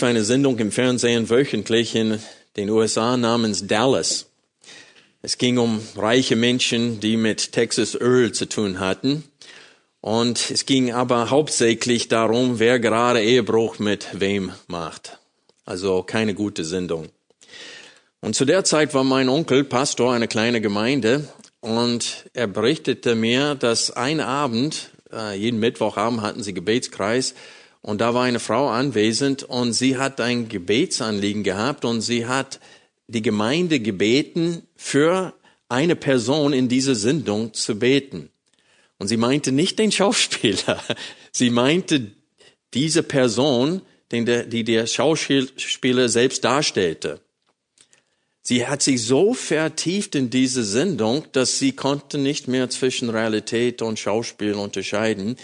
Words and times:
Lief 0.00 0.08
eine 0.08 0.24
Sendung 0.24 0.58
im 0.60 0.72
Fernsehen 0.72 1.28
wöchentlich 1.28 1.94
in 1.94 2.20
den 2.56 2.70
USA 2.70 3.18
namens 3.18 3.66
Dallas. 3.66 4.30
Es 5.20 5.36
ging 5.36 5.58
um 5.58 5.78
reiche 5.94 6.36
Menschen, 6.36 7.00
die 7.00 7.18
mit 7.18 7.52
Texas 7.52 7.94
Öl 7.94 8.32
zu 8.32 8.48
tun 8.48 8.80
hatten. 8.80 9.24
Und 10.00 10.50
es 10.50 10.64
ging 10.64 10.90
aber 10.90 11.28
hauptsächlich 11.28 12.08
darum, 12.08 12.58
wer 12.58 12.80
gerade 12.80 13.20
Ehebruch 13.20 13.78
mit 13.78 14.06
wem 14.12 14.52
macht. 14.68 15.18
Also 15.66 16.02
keine 16.02 16.32
gute 16.32 16.64
Sendung. 16.64 17.10
Und 18.22 18.34
zu 18.34 18.46
der 18.46 18.64
Zeit 18.64 18.94
war 18.94 19.04
mein 19.04 19.28
Onkel 19.28 19.64
Pastor 19.64 20.14
einer 20.14 20.28
kleinen 20.28 20.62
Gemeinde 20.62 21.28
und 21.60 22.24
er 22.32 22.46
berichtete 22.46 23.14
mir, 23.14 23.54
dass 23.54 23.90
ein 23.90 24.20
Abend, 24.20 24.92
äh, 25.12 25.36
jeden 25.36 25.60
Mittwochabend 25.60 26.22
hatten 26.22 26.42
sie 26.42 26.54
Gebetskreis, 26.54 27.34
und 27.82 28.00
da 28.00 28.14
war 28.14 28.24
eine 28.24 28.40
Frau 28.40 28.68
anwesend 28.68 29.42
und 29.42 29.72
sie 29.72 29.96
hat 29.96 30.20
ein 30.20 30.48
Gebetsanliegen 30.48 31.42
gehabt 31.42 31.84
und 31.84 32.02
sie 32.02 32.26
hat 32.26 32.60
die 33.06 33.22
Gemeinde 33.22 33.80
gebeten, 33.80 34.62
für 34.76 35.34
eine 35.68 35.96
Person 35.96 36.52
in 36.52 36.68
dieser 36.68 36.94
Sendung 36.94 37.54
zu 37.54 37.78
beten. 37.78 38.30
Und 38.98 39.08
sie 39.08 39.16
meinte 39.16 39.50
nicht 39.50 39.78
den 39.78 39.92
Schauspieler, 39.92 40.82
sie 41.32 41.50
meinte 41.50 42.12
diese 42.74 43.02
Person, 43.02 43.82
die 44.12 44.64
der 44.64 44.86
Schauspieler 44.86 46.08
selbst 46.08 46.44
darstellte. 46.44 47.20
Sie 48.42 48.66
hat 48.66 48.82
sich 48.82 49.04
so 49.04 49.34
vertieft 49.34 50.14
in 50.14 50.30
diese 50.30 50.64
Sendung, 50.64 51.24
dass 51.32 51.58
sie 51.58 51.72
konnte 51.72 52.18
nicht 52.18 52.48
mehr 52.48 52.70
zwischen 52.70 53.10
Realität 53.10 53.82
und 53.82 53.98
Schauspiel 53.98 54.54
unterscheiden. 54.54 55.36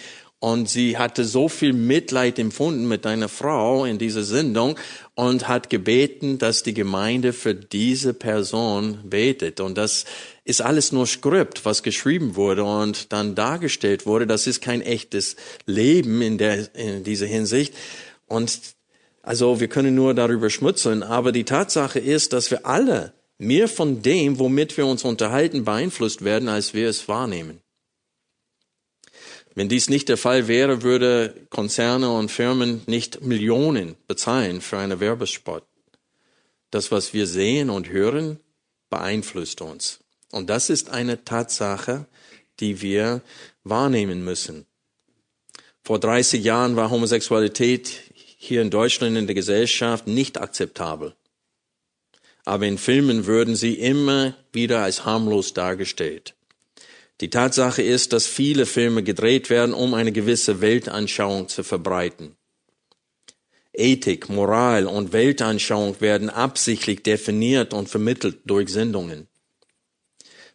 Und 0.47 0.69
sie 0.69 0.97
hatte 0.97 1.25
so 1.25 1.49
viel 1.49 1.73
Mitleid 1.73 2.39
empfunden 2.39 2.87
mit 2.87 3.05
einer 3.05 3.29
Frau 3.29 3.85
in 3.85 3.99
dieser 3.99 4.23
Sendung 4.23 4.79
und 5.17 5.49
hat 5.49 5.71
gebeten, 5.71 6.39
dass 6.39 6.63
die 6.63 6.73
Gemeinde 6.73 7.33
für 7.33 7.53
diese 7.53 8.15
Person 8.15 9.01
betet. 9.03 9.59
Und 9.59 9.77
das 9.77 10.05
ist 10.45 10.63
alles 10.63 10.93
nur 10.93 11.09
Skript, 11.09 11.65
was 11.65 11.83
geschrieben 11.83 12.37
wurde 12.37 12.63
und 12.63 13.13
dann 13.13 13.35
dargestellt 13.35 14.07
wurde. 14.07 14.29
Das 14.29 14.47
ist 14.47 14.61
kein 14.61 14.83
echtes 14.83 15.35
Leben 15.67 16.23
in, 16.23 16.39
der, 16.39 16.73
in 16.77 17.03
dieser 17.03 17.27
Hinsicht. 17.27 17.75
Und 18.29 18.61
also 19.23 19.59
wir 19.59 19.67
können 19.67 19.97
nur 19.97 20.15
darüber 20.15 20.49
schmutzeln. 20.49 21.03
Aber 21.03 21.33
die 21.33 21.43
Tatsache 21.43 21.99
ist, 21.99 22.33
dass 22.33 22.53
wir 22.53 22.65
alle 22.65 23.15
mehr 23.37 23.67
von 23.67 24.01
dem, 24.01 24.39
womit 24.39 24.77
wir 24.77 24.87
uns 24.87 25.03
unterhalten, 25.03 25.65
beeinflusst 25.65 26.23
werden, 26.23 26.49
als 26.49 26.73
wir 26.73 26.89
es 26.89 27.09
wahrnehmen. 27.09 27.66
Wenn 29.57 29.71
dies 29.71 29.89
nicht 29.89 30.11
der 30.11 30.19
Fall 30.19 30.49
wäre, 30.49 30.83
würde 30.83 31.35
Konzerne 31.49 32.13
und 32.13 32.31
Firmen 32.31 32.83
nicht 32.87 33.23
Millionen 33.23 33.97
bezahlen 34.07 34.61
für 34.61 34.77
einen 34.77 35.01
Werbespot. 35.01 35.65
Das, 36.71 36.93
was 36.93 37.15
wir 37.15 37.27
sehen 37.27 37.71
und 37.71 37.89
hören, 37.89 38.39
beeinflusst 38.91 39.63
uns. 39.63 40.01
Und 40.31 40.51
das 40.51 40.69
ist 40.69 40.91
eine 40.91 41.25
Tatsache, 41.25 42.05
die 42.61 42.83
wir 42.83 43.23
wahrnehmen 43.65 44.23
müssen. 44.23 44.67
Vor 45.83 46.01
30 46.01 46.45
Jahren 46.45 46.77
war 46.77 46.91
Homosexualität 46.91 48.03
hier 48.13 48.61
in 48.61 48.69
Deutschland 48.69 49.17
in 49.17 49.27
der 49.27 49.35
Gesellschaft 49.35 50.07
nicht 50.07 50.39
akzeptabel. 50.39 51.15
Aber 52.45 52.67
in 52.67 52.77
Filmen 52.77 53.25
würden 53.25 53.57
sie 53.57 53.75
immer 53.75 54.35
wieder 54.53 54.83
als 54.83 55.07
harmlos 55.07 55.55
dargestellt. 55.55 56.36
Die 57.21 57.31
Tatsache 57.31 57.83
ist, 57.83 58.13
dass 58.13 58.27
viele 58.27 58.67
Filme 58.67 59.03
gedreht 59.03 59.49
werden, 59.49 59.73
um 59.73 59.95
eine 59.95 60.13
gewisse 60.13 60.61
Weltanschauung 60.61 61.49
zu 61.49 61.63
verbreiten. 61.63 62.37
Ethik, 63.73 64.29
Moral 64.29 64.87
und 64.87 65.13
Weltanschauung 65.13 66.01
werden 66.01 66.31
absichtlich 66.31 67.03
definiert 67.03 67.75
und 67.75 67.89
vermittelt 67.89 68.39
durch 68.45 68.71
Sendungen. 68.71 69.29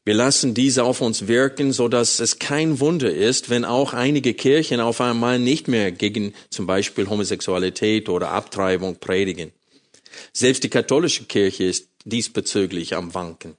Wir 0.03 0.15
lassen 0.15 0.55
diese 0.55 0.83
auf 0.83 1.01
uns 1.01 1.27
wirken, 1.27 1.73
so 1.73 1.87
dass 1.87 2.19
es 2.19 2.39
kein 2.39 2.79
Wunder 2.79 3.13
ist, 3.13 3.51
wenn 3.51 3.65
auch 3.65 3.93
einige 3.93 4.33
Kirchen 4.33 4.79
auf 4.79 4.99
einmal 4.99 5.37
nicht 5.37 5.67
mehr 5.67 5.91
gegen 5.91 6.33
zum 6.49 6.65
Beispiel 6.65 7.07
Homosexualität 7.07 8.09
oder 8.09 8.31
Abtreibung 8.31 8.95
predigen. 8.95 9.51
Selbst 10.33 10.63
die 10.63 10.69
katholische 10.69 11.25
Kirche 11.25 11.65
ist 11.65 11.89
diesbezüglich 12.03 12.95
am 12.95 13.13
Wanken. 13.13 13.55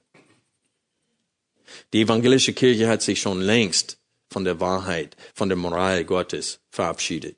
Die 1.93 2.01
evangelische 2.01 2.53
Kirche 2.53 2.87
hat 2.87 3.01
sich 3.01 3.21
schon 3.21 3.41
längst 3.41 3.97
von 4.29 4.43
der 4.43 4.59
Wahrheit, 4.59 5.15
von 5.33 5.49
der 5.49 5.57
Moral 5.57 6.05
Gottes 6.05 6.59
verabschiedet. 6.71 7.37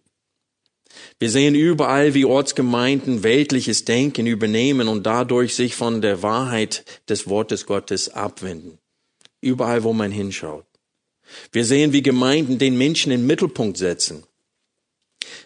Wir 1.20 1.30
sehen 1.30 1.56
überall, 1.56 2.14
wie 2.14 2.26
Ortsgemeinden 2.26 3.24
weltliches 3.24 3.86
Denken 3.86 4.28
übernehmen 4.28 4.88
und 4.88 5.04
dadurch 5.04 5.56
sich 5.56 5.76
von 5.76 6.02
der 6.02 6.22
Wahrheit 6.24 6.86
des 7.10 7.28
Wortes 7.28 7.66
Gottes 7.66 8.10
abwenden. 8.10 8.78
Überall, 9.42 9.84
wo 9.84 9.94
man 9.94 10.12
hinschaut. 10.12 10.66
Wir 11.52 11.66
sehen, 11.66 11.92
wie 11.92 12.02
Gemeinden 12.02 12.60
den 12.60 12.78
Menschen 12.78 13.12
in 13.12 13.22
den 13.22 13.28
Mittelpunkt 13.28 13.78
setzen. 13.78 14.24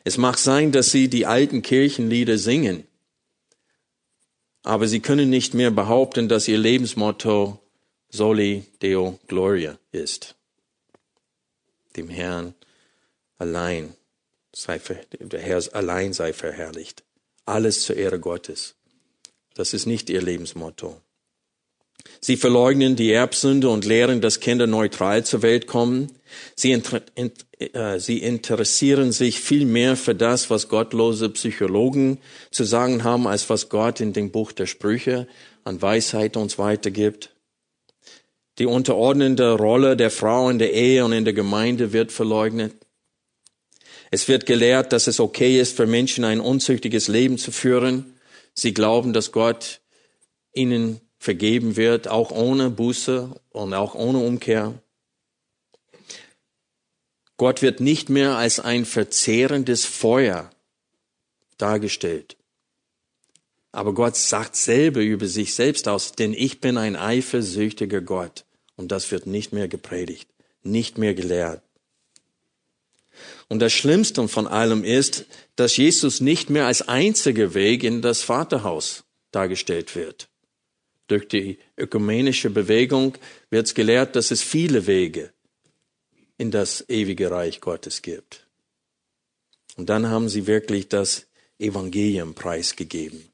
Es 0.03 0.17
mag 0.17 0.37
sein, 0.37 0.71
dass 0.71 0.91
sie 0.91 1.07
die 1.07 1.25
alten 1.25 1.61
Kirchenlieder 1.61 2.37
singen, 2.37 2.85
aber 4.63 4.87
sie 4.87 4.99
können 4.99 5.29
nicht 5.29 5.53
mehr 5.53 5.71
behaupten, 5.71 6.27
dass 6.27 6.47
ihr 6.47 6.57
Lebensmotto 6.57 7.59
Soli 8.09 8.63
Deo 8.81 9.19
Gloria 9.27 9.77
ist. 9.91 10.35
Dem 11.95 12.09
Herrn 12.09 12.53
allein 13.37 13.93
sei, 14.53 14.79
der 15.19 15.39
Herr 15.39 15.63
allein 15.73 16.13
sei 16.13 16.33
verherrlicht. 16.33 17.03
Alles 17.45 17.83
zur 17.83 17.95
Ehre 17.95 18.19
Gottes. 18.19 18.75
Das 19.53 19.73
ist 19.73 19.85
nicht 19.85 20.09
ihr 20.09 20.21
Lebensmotto. 20.21 21.01
Sie 22.21 22.37
verleugnen 22.37 22.95
die 22.95 23.11
Erbsünde 23.11 23.69
und 23.69 23.85
lehren, 23.85 24.21
dass 24.21 24.39
Kinder 24.39 24.67
neutral 24.67 25.25
zur 25.25 25.41
Welt 25.41 25.67
kommen. 25.67 26.11
Sie, 26.55 26.71
inter, 26.71 27.01
in, 27.15 27.31
äh, 27.59 27.99
sie 27.99 28.19
interessieren 28.19 29.11
sich 29.11 29.39
viel 29.39 29.65
mehr 29.65 29.95
für 29.95 30.15
das, 30.15 30.49
was 30.49 30.67
gottlose 30.67 31.29
Psychologen 31.29 32.19
zu 32.51 32.63
sagen 32.63 33.03
haben, 33.03 33.27
als 33.27 33.49
was 33.49 33.69
Gott 33.69 33.99
in 33.99 34.13
dem 34.13 34.31
Buch 34.31 34.51
der 34.51 34.65
Sprüche 34.65 35.27
an 35.63 35.81
Weisheit 35.81 36.37
uns 36.37 36.57
weitergibt. 36.57 37.31
Die 38.59 38.65
unterordnende 38.65 39.53
Rolle 39.53 39.95
der 39.95 40.11
Frau 40.11 40.49
in 40.49 40.59
der 40.59 40.73
Ehe 40.73 41.05
und 41.05 41.13
in 41.13 41.23
der 41.23 41.33
Gemeinde 41.33 41.93
wird 41.93 42.11
verleugnet. 42.11 42.75
Es 44.11 44.27
wird 44.27 44.45
gelehrt, 44.45 44.91
dass 44.91 45.07
es 45.07 45.21
okay 45.21 45.61
ist, 45.61 45.77
für 45.77 45.87
Menschen 45.87 46.25
ein 46.25 46.41
unzüchtiges 46.41 47.07
Leben 47.07 47.37
zu 47.37 47.53
führen. 47.53 48.19
Sie 48.53 48.73
glauben, 48.73 49.13
dass 49.13 49.31
Gott 49.31 49.79
ihnen 50.53 50.99
vergeben 51.19 51.77
wird, 51.77 52.09
auch 52.09 52.31
ohne 52.31 52.69
Buße 52.69 53.29
und 53.51 53.73
auch 53.73 53.95
ohne 53.95 54.19
Umkehr. 54.19 54.73
Gott 57.37 57.61
wird 57.61 57.79
nicht 57.79 58.09
mehr 58.09 58.35
als 58.35 58.59
ein 58.59 58.83
verzehrendes 58.83 59.85
Feuer 59.85 60.49
dargestellt. 61.57 62.35
Aber 63.71 63.93
Gott 63.93 64.17
sagt 64.17 64.57
selber 64.57 64.99
über 64.99 65.27
sich 65.27 65.53
selbst 65.53 65.87
aus, 65.87 66.11
denn 66.11 66.33
ich 66.33 66.59
bin 66.59 66.77
ein 66.77 66.97
eifersüchtiger 66.97 68.01
Gott. 68.01 68.43
Und 68.79 68.93
das 68.93 69.11
wird 69.11 69.27
nicht 69.27 69.51
mehr 69.51 69.67
gepredigt, 69.67 70.29
nicht 70.63 70.97
mehr 70.97 71.13
gelehrt. 71.13 71.61
Und 73.49 73.59
das 73.59 73.73
Schlimmste 73.73 74.25
von 74.29 74.47
allem 74.47 74.85
ist, 74.85 75.25
dass 75.57 75.75
Jesus 75.75 76.21
nicht 76.21 76.49
mehr 76.49 76.65
als 76.65 76.87
einziger 76.87 77.53
Weg 77.53 77.83
in 77.83 78.01
das 78.01 78.21
Vaterhaus 78.21 79.03
dargestellt 79.31 79.97
wird. 79.97 80.29
Durch 81.07 81.27
die 81.27 81.59
ökumenische 81.77 82.49
Bewegung 82.51 83.17
wird 83.49 83.67
es 83.67 83.73
gelehrt, 83.73 84.15
dass 84.15 84.31
es 84.31 84.41
viele 84.41 84.87
Wege 84.87 85.33
in 86.37 86.49
das 86.49 86.85
ewige 86.87 87.31
Reich 87.31 87.59
Gottes 87.59 88.01
gibt. 88.01 88.47
Und 89.75 89.89
dann 89.89 90.07
haben 90.07 90.29
sie 90.29 90.47
wirklich 90.47 90.87
das 90.87 91.27
Evangelium 91.57 92.33
preisgegeben. 92.33 93.28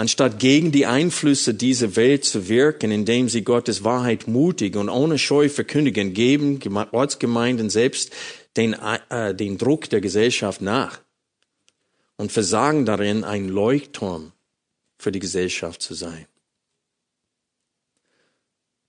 Anstatt 0.00 0.38
gegen 0.38 0.72
die 0.72 0.86
Einflüsse 0.86 1.52
dieser 1.52 1.94
Welt 1.94 2.24
zu 2.24 2.48
wirken, 2.48 2.90
indem 2.90 3.28
sie 3.28 3.44
Gottes 3.44 3.84
Wahrheit 3.84 4.28
mutig 4.28 4.74
und 4.76 4.88
ohne 4.88 5.18
Scheu 5.18 5.50
verkündigen, 5.50 6.14
geben 6.14 6.58
Ortsgemeinden 6.92 7.68
selbst 7.68 8.10
den, 8.56 8.72
äh, 8.72 9.34
den 9.34 9.58
Druck 9.58 9.90
der 9.90 10.00
Gesellschaft 10.00 10.62
nach 10.62 11.00
und 12.16 12.32
versagen 12.32 12.86
darin, 12.86 13.24
ein 13.24 13.50
Leuchtturm 13.50 14.32
für 14.96 15.12
die 15.12 15.18
Gesellschaft 15.18 15.82
zu 15.82 15.92
sein. 15.92 16.24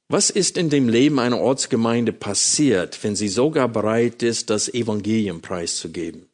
Was 0.07 0.29
ist 0.29 0.55
in 0.55 0.69
dem 0.69 0.87
Leben 0.87 1.19
einer 1.19 1.39
Ortsgemeinde 1.39 2.13
passiert, 2.13 3.03
wenn 3.03 3.17
sie 3.17 3.27
sogar 3.27 3.67
bereit 3.67 4.23
ist, 4.23 4.49
das 4.49 4.73
Evangelium 4.73 5.41
preiszugeben? 5.41 6.30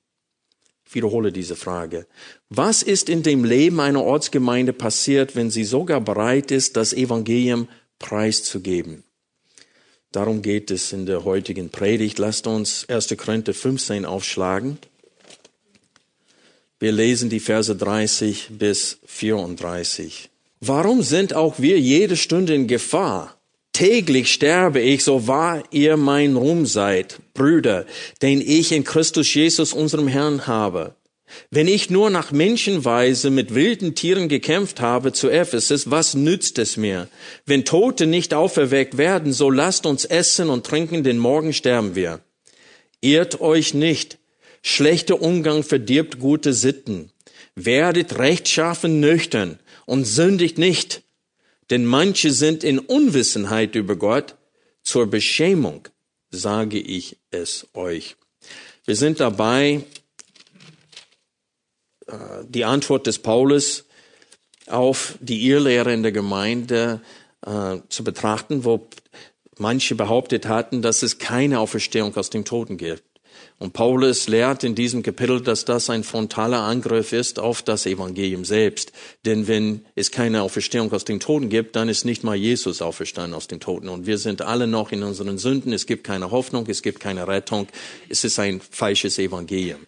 Ich 0.87 0.95
wiederhole 0.95 1.33
diese 1.33 1.57
Frage. 1.57 2.07
Was 2.49 2.81
ist 2.81 3.09
in 3.09 3.21
dem 3.21 3.43
Leben 3.43 3.81
einer 3.81 4.03
Ortsgemeinde 4.03 4.71
passiert, 4.71 5.35
wenn 5.35 5.51
sie 5.51 5.65
sogar 5.65 5.99
bereit 5.99 6.49
ist, 6.49 6.77
das 6.77 6.93
Evangelium 6.93 7.67
preiszugeben? 7.99 9.03
Darum 10.13 10.41
geht 10.41 10.71
es 10.71 10.93
in 10.93 11.05
der 11.05 11.25
heutigen 11.25 11.69
Predigt. 11.69 12.19
Lasst 12.19 12.47
uns 12.47 12.87
1. 12.87 13.15
Korinther 13.17 13.53
15 13.53 14.05
aufschlagen. 14.05 14.77
Wir 16.79 16.93
lesen 16.93 17.29
die 17.29 17.41
Verse 17.41 17.75
30 17.75 18.51
bis 18.51 18.99
34. 19.05 20.29
Warum 20.61 21.01
sind 21.01 21.33
auch 21.33 21.59
wir 21.59 21.79
jede 21.79 22.15
Stunde 22.15 22.55
in 22.55 22.67
Gefahr? 22.67 23.36
Täglich 23.77 24.33
sterbe 24.33 24.79
ich, 24.79 25.03
so 25.03 25.27
wahr 25.27 25.61
ihr 25.69 25.97
mein 25.97 26.35
Ruhm 26.35 26.65
seid, 26.65 27.19
Brüder, 27.35 27.85
den 28.23 28.41
ich 28.41 28.71
in 28.71 28.83
Christus 28.83 29.31
Jesus, 29.31 29.71
unserem 29.71 30.07
Herrn, 30.07 30.47
habe. 30.47 30.95
Wenn 31.51 31.67
ich 31.67 31.91
nur 31.91 32.09
nach 32.09 32.31
Menschenweise 32.31 33.29
mit 33.29 33.53
wilden 33.53 33.93
Tieren 33.93 34.29
gekämpft 34.29 34.81
habe 34.81 35.13
zu 35.13 35.29
Ephesus, 35.29 35.91
was 35.91 36.15
nützt 36.15 36.57
es 36.57 36.75
mir? 36.75 37.07
Wenn 37.45 37.65
Tote 37.65 38.07
nicht 38.07 38.33
auferweckt 38.33 38.97
werden, 38.97 39.31
so 39.31 39.51
lasst 39.51 39.85
uns 39.85 40.05
essen 40.05 40.49
und 40.49 40.65
trinken, 40.65 41.03
denn 41.03 41.19
morgen 41.19 41.53
sterben 41.53 41.93
wir. 41.93 42.21
Irrt 42.99 43.41
euch 43.41 43.75
nicht. 43.75 44.17
Schlechter 44.63 45.21
Umgang 45.21 45.61
verdirbt 45.61 46.17
gute 46.17 46.53
Sitten. 46.53 47.11
Werdet 47.53 48.17
rechtschaffen 48.17 48.99
nüchtern 48.99 49.59
und 49.85 50.05
sündigt 50.05 50.57
nicht 50.57 51.03
denn 51.69 51.85
manche 51.85 52.31
sind 52.31 52.63
in 52.63 52.79
Unwissenheit 52.79 53.75
über 53.75 53.95
Gott. 53.95 54.35
Zur 54.83 55.07
Beschämung 55.07 55.87
sage 56.29 56.79
ich 56.79 57.17
es 57.29 57.67
euch. 57.73 58.15
Wir 58.85 58.95
sind 58.95 59.19
dabei, 59.19 59.83
äh, 62.07 62.13
die 62.47 62.65
Antwort 62.65 63.07
des 63.07 63.19
Paulus 63.19 63.85
auf 64.67 65.17
die 65.19 65.47
Irrlehre 65.47 65.93
in 65.93 66.03
der 66.03 66.11
Gemeinde 66.11 67.01
äh, 67.45 67.77
zu 67.89 68.03
betrachten, 68.03 68.63
wo 68.63 68.87
manche 69.57 69.95
behauptet 69.95 70.47
hatten, 70.47 70.81
dass 70.81 71.03
es 71.03 71.17
keine 71.17 71.59
Auferstehung 71.59 72.15
aus 72.15 72.29
dem 72.29 72.45
Toten 72.45 72.77
gibt. 72.77 73.03
Und 73.59 73.73
Paulus 73.73 74.27
lehrt 74.27 74.63
in 74.63 74.75
diesem 74.75 75.01
Kapitel, 75.01 75.41
dass 75.41 75.65
das 75.65 75.89
ein 75.89 76.03
frontaler 76.03 76.61
Angriff 76.61 77.11
ist 77.11 77.39
auf 77.39 77.63
das 77.63 77.87
Evangelium 77.87 78.45
selbst. 78.45 78.91
Denn 79.25 79.47
wenn 79.47 79.83
es 79.95 80.11
keine 80.11 80.43
Auferstehung 80.43 80.93
aus 80.93 81.05
den 81.05 81.19
Toten 81.19 81.49
gibt, 81.49 81.75
dann 81.75 81.89
ist 81.89 82.05
nicht 82.05 82.23
mal 82.23 82.35
Jesus 82.35 82.83
auferstanden 82.83 83.33
aus 83.33 83.47
den 83.47 83.59
Toten. 83.59 83.89
Und 83.89 84.05
wir 84.05 84.19
sind 84.19 84.43
alle 84.43 84.67
noch 84.67 84.91
in 84.91 85.01
unseren 85.01 85.39
Sünden. 85.39 85.73
Es 85.73 85.87
gibt 85.87 86.03
keine 86.03 86.29
Hoffnung, 86.29 86.67
es 86.67 86.83
gibt 86.83 86.99
keine 86.99 87.27
Rettung. 87.27 87.67
Es 88.09 88.23
ist 88.23 88.37
ein 88.37 88.61
falsches 88.61 89.17
Evangelium. 89.17 89.79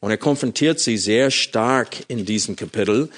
Und 0.00 0.10
er 0.10 0.18
konfrontiert 0.18 0.80
sie 0.80 0.96
sehr 0.96 1.30
stark 1.30 1.98
in 2.08 2.24
diesem 2.24 2.56
Kapitel. 2.56 3.08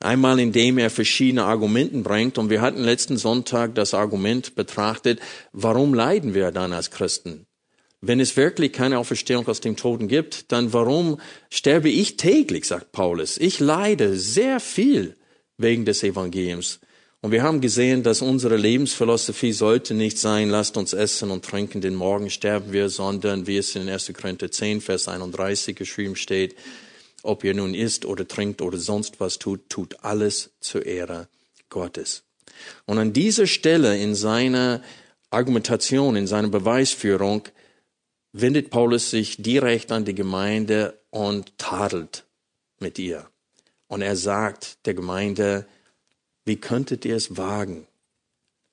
Einmal 0.00 0.40
indem 0.40 0.78
er 0.78 0.90
verschiedene 0.90 1.44
Argumenten 1.44 2.02
bringt. 2.02 2.36
Und 2.36 2.50
wir 2.50 2.62
hatten 2.62 2.82
letzten 2.82 3.16
Sonntag 3.16 3.76
das 3.76 3.94
Argument 3.94 4.56
betrachtet, 4.56 5.20
warum 5.52 5.94
leiden 5.94 6.34
wir 6.34 6.50
dann 6.50 6.72
als 6.72 6.90
Christen? 6.90 7.46
Wenn 8.04 8.18
es 8.18 8.36
wirklich 8.36 8.72
keine 8.72 8.98
Auferstehung 8.98 9.46
aus 9.46 9.60
dem 9.60 9.76
Toten 9.76 10.08
gibt, 10.08 10.50
dann 10.50 10.72
warum 10.72 11.20
sterbe 11.50 11.88
ich 11.88 12.16
täglich, 12.16 12.66
sagt 12.66 12.90
Paulus. 12.90 13.38
Ich 13.38 13.60
leide 13.60 14.18
sehr 14.18 14.58
viel 14.58 15.16
wegen 15.56 15.84
des 15.84 16.02
Evangeliums. 16.02 16.80
Und 17.20 17.30
wir 17.30 17.44
haben 17.44 17.60
gesehen, 17.60 18.02
dass 18.02 18.20
unsere 18.20 18.56
Lebensphilosophie 18.56 19.52
sollte 19.52 19.94
nicht 19.94 20.18
sein, 20.18 20.50
lasst 20.50 20.76
uns 20.76 20.92
essen 20.92 21.30
und 21.30 21.44
trinken, 21.44 21.80
denn 21.80 21.94
morgen 21.94 22.28
sterben 22.28 22.72
wir, 22.72 22.88
sondern 22.88 23.46
wie 23.46 23.58
es 23.58 23.76
in 23.76 23.88
1. 23.88 24.12
Korinther 24.20 24.50
10, 24.50 24.80
Vers 24.80 25.06
31 25.06 25.76
geschrieben 25.76 26.16
steht, 26.16 26.56
ob 27.22 27.44
ihr 27.44 27.54
nun 27.54 27.72
isst 27.72 28.04
oder 28.04 28.26
trinkt 28.26 28.60
oder 28.62 28.78
sonst 28.78 29.20
was 29.20 29.38
tut, 29.38 29.70
tut 29.70 30.02
alles 30.02 30.50
zur 30.58 30.84
Ehre 30.84 31.28
Gottes. 31.70 32.24
Und 32.86 32.98
an 32.98 33.12
dieser 33.12 33.46
Stelle 33.46 33.96
in 33.96 34.16
seiner 34.16 34.82
Argumentation, 35.30 36.16
in 36.16 36.26
seiner 36.26 36.48
Beweisführung 36.48 37.44
wendet 38.32 38.70
Paulus 38.70 39.10
sich 39.10 39.36
direkt 39.36 39.92
an 39.92 40.04
die 40.04 40.14
Gemeinde 40.14 40.98
und 41.10 41.56
tadelt 41.58 42.24
mit 42.80 42.98
ihr. 42.98 43.28
Und 43.86 44.02
er 44.02 44.16
sagt 44.16 44.86
der 44.86 44.94
Gemeinde, 44.94 45.66
wie 46.44 46.56
könntet 46.56 47.04
ihr 47.04 47.16
es 47.16 47.36
wagen, 47.36 47.86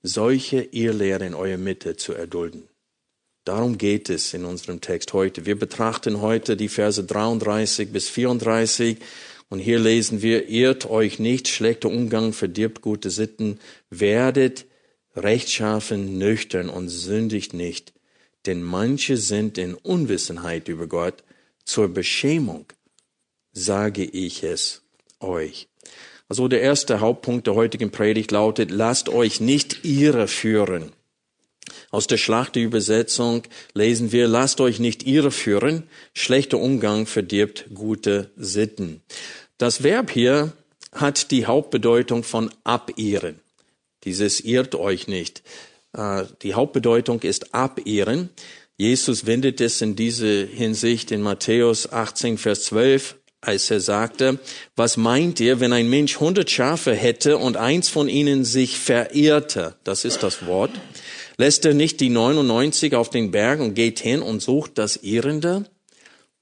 solche 0.01 0.61
Irrlehre 0.61 1.25
in 1.25 1.35
eurer 1.35 1.57
Mitte 1.57 1.97
zu 1.97 2.13
erdulden? 2.13 2.69
Darum 3.43 3.77
geht 3.77 4.09
es 4.09 4.33
in 4.33 4.45
unserem 4.45 4.79
Text 4.79 5.13
heute. 5.13 5.45
Wir 5.45 5.57
betrachten 5.57 6.21
heute 6.21 6.55
die 6.55 6.69
Verse 6.69 7.03
33 7.03 7.91
bis 7.91 8.07
34 8.09 8.97
und 9.49 9.59
hier 9.59 9.79
lesen 9.79 10.21
wir, 10.21 10.47
irrt 10.47 10.89
euch 10.89 11.19
nicht, 11.19 11.47
schlechter 11.47 11.89
Umgang 11.89 12.33
verdirbt 12.33 12.81
gute 12.81 13.09
Sitten, 13.09 13.59
werdet 13.89 14.65
rechtschaffen, 15.15 16.17
nüchtern 16.17 16.69
und 16.69 16.89
sündigt 16.89 17.53
nicht 17.53 17.93
denn 18.49 18.63
manche 18.63 19.15
sind 19.15 19.59
in 19.59 19.75
Unwissenheit 19.75 20.69
über 20.69 20.87
Gott. 20.87 21.23
Zur 21.65 21.87
Beschämung 21.87 22.65
sage 23.51 24.03
ich 24.03 24.41
es 24.41 24.81
euch. 25.19 25.67
Also 26.27 26.47
der 26.47 26.61
erste 26.61 26.99
Hauptpunkt 26.99 27.45
der 27.45 27.53
heutigen 27.53 27.91
Predigt 27.91 28.31
lautet, 28.31 28.71
lasst 28.71 29.07
euch 29.07 29.39
nicht 29.39 29.85
irreführen. 29.85 30.93
Aus 31.91 32.07
der 32.07 32.17
Schlachterübersetzung 32.17 33.43
lesen 33.75 34.11
wir, 34.11 34.27
lasst 34.27 34.61
euch 34.61 34.79
nicht 34.79 35.05
irreführen, 35.05 35.83
schlechter 36.15 36.57
Umgang 36.57 37.05
verdirbt 37.05 37.65
gute 37.71 38.31
Sitten. 38.35 39.03
Das 39.59 39.83
Verb 39.83 40.09
hier 40.09 40.53
hat 40.91 41.29
die 41.29 41.45
Hauptbedeutung 41.45 42.23
von 42.23 42.49
abehren. 42.63 43.41
Dieses 44.05 44.39
irrt 44.39 44.73
euch 44.73 45.07
nicht. 45.07 45.43
Äh, 45.93 46.23
die 46.41 46.53
Hauptbedeutung 46.53 47.21
ist 47.21 47.53
abehren. 47.53 48.29
Jesus 48.77 49.25
wendet 49.25 49.59
es 49.61 49.81
in 49.81 49.95
diese 49.95 50.45
Hinsicht 50.45 51.11
in 51.11 51.21
Matthäus 51.21 51.91
18, 51.91 52.37
Vers 52.37 52.63
12, 52.65 53.15
als 53.41 53.69
er 53.71 53.79
sagte, 53.79 54.39
was 54.75 54.97
meint 54.97 55.39
ihr, 55.39 55.59
wenn 55.59 55.73
ein 55.73 55.89
Mensch 55.89 56.19
hundert 56.19 56.49
Schafe 56.49 56.93
hätte 56.93 57.37
und 57.37 57.57
eins 57.57 57.89
von 57.89 58.09
ihnen 58.09 58.45
sich 58.45 58.77
verirrte? 58.77 59.75
Das 59.83 60.05
ist 60.05 60.23
das 60.23 60.45
Wort. 60.45 60.71
Lässt 61.37 61.65
er 61.65 61.73
nicht 61.73 62.01
die 62.01 62.09
99 62.09 62.95
auf 62.95 63.09
den 63.09 63.31
Berg 63.31 63.59
und 63.61 63.73
geht 63.73 63.99
hin 63.99 64.21
und 64.21 64.41
sucht 64.41 64.77
das 64.77 64.97
Irrende? 64.97 65.65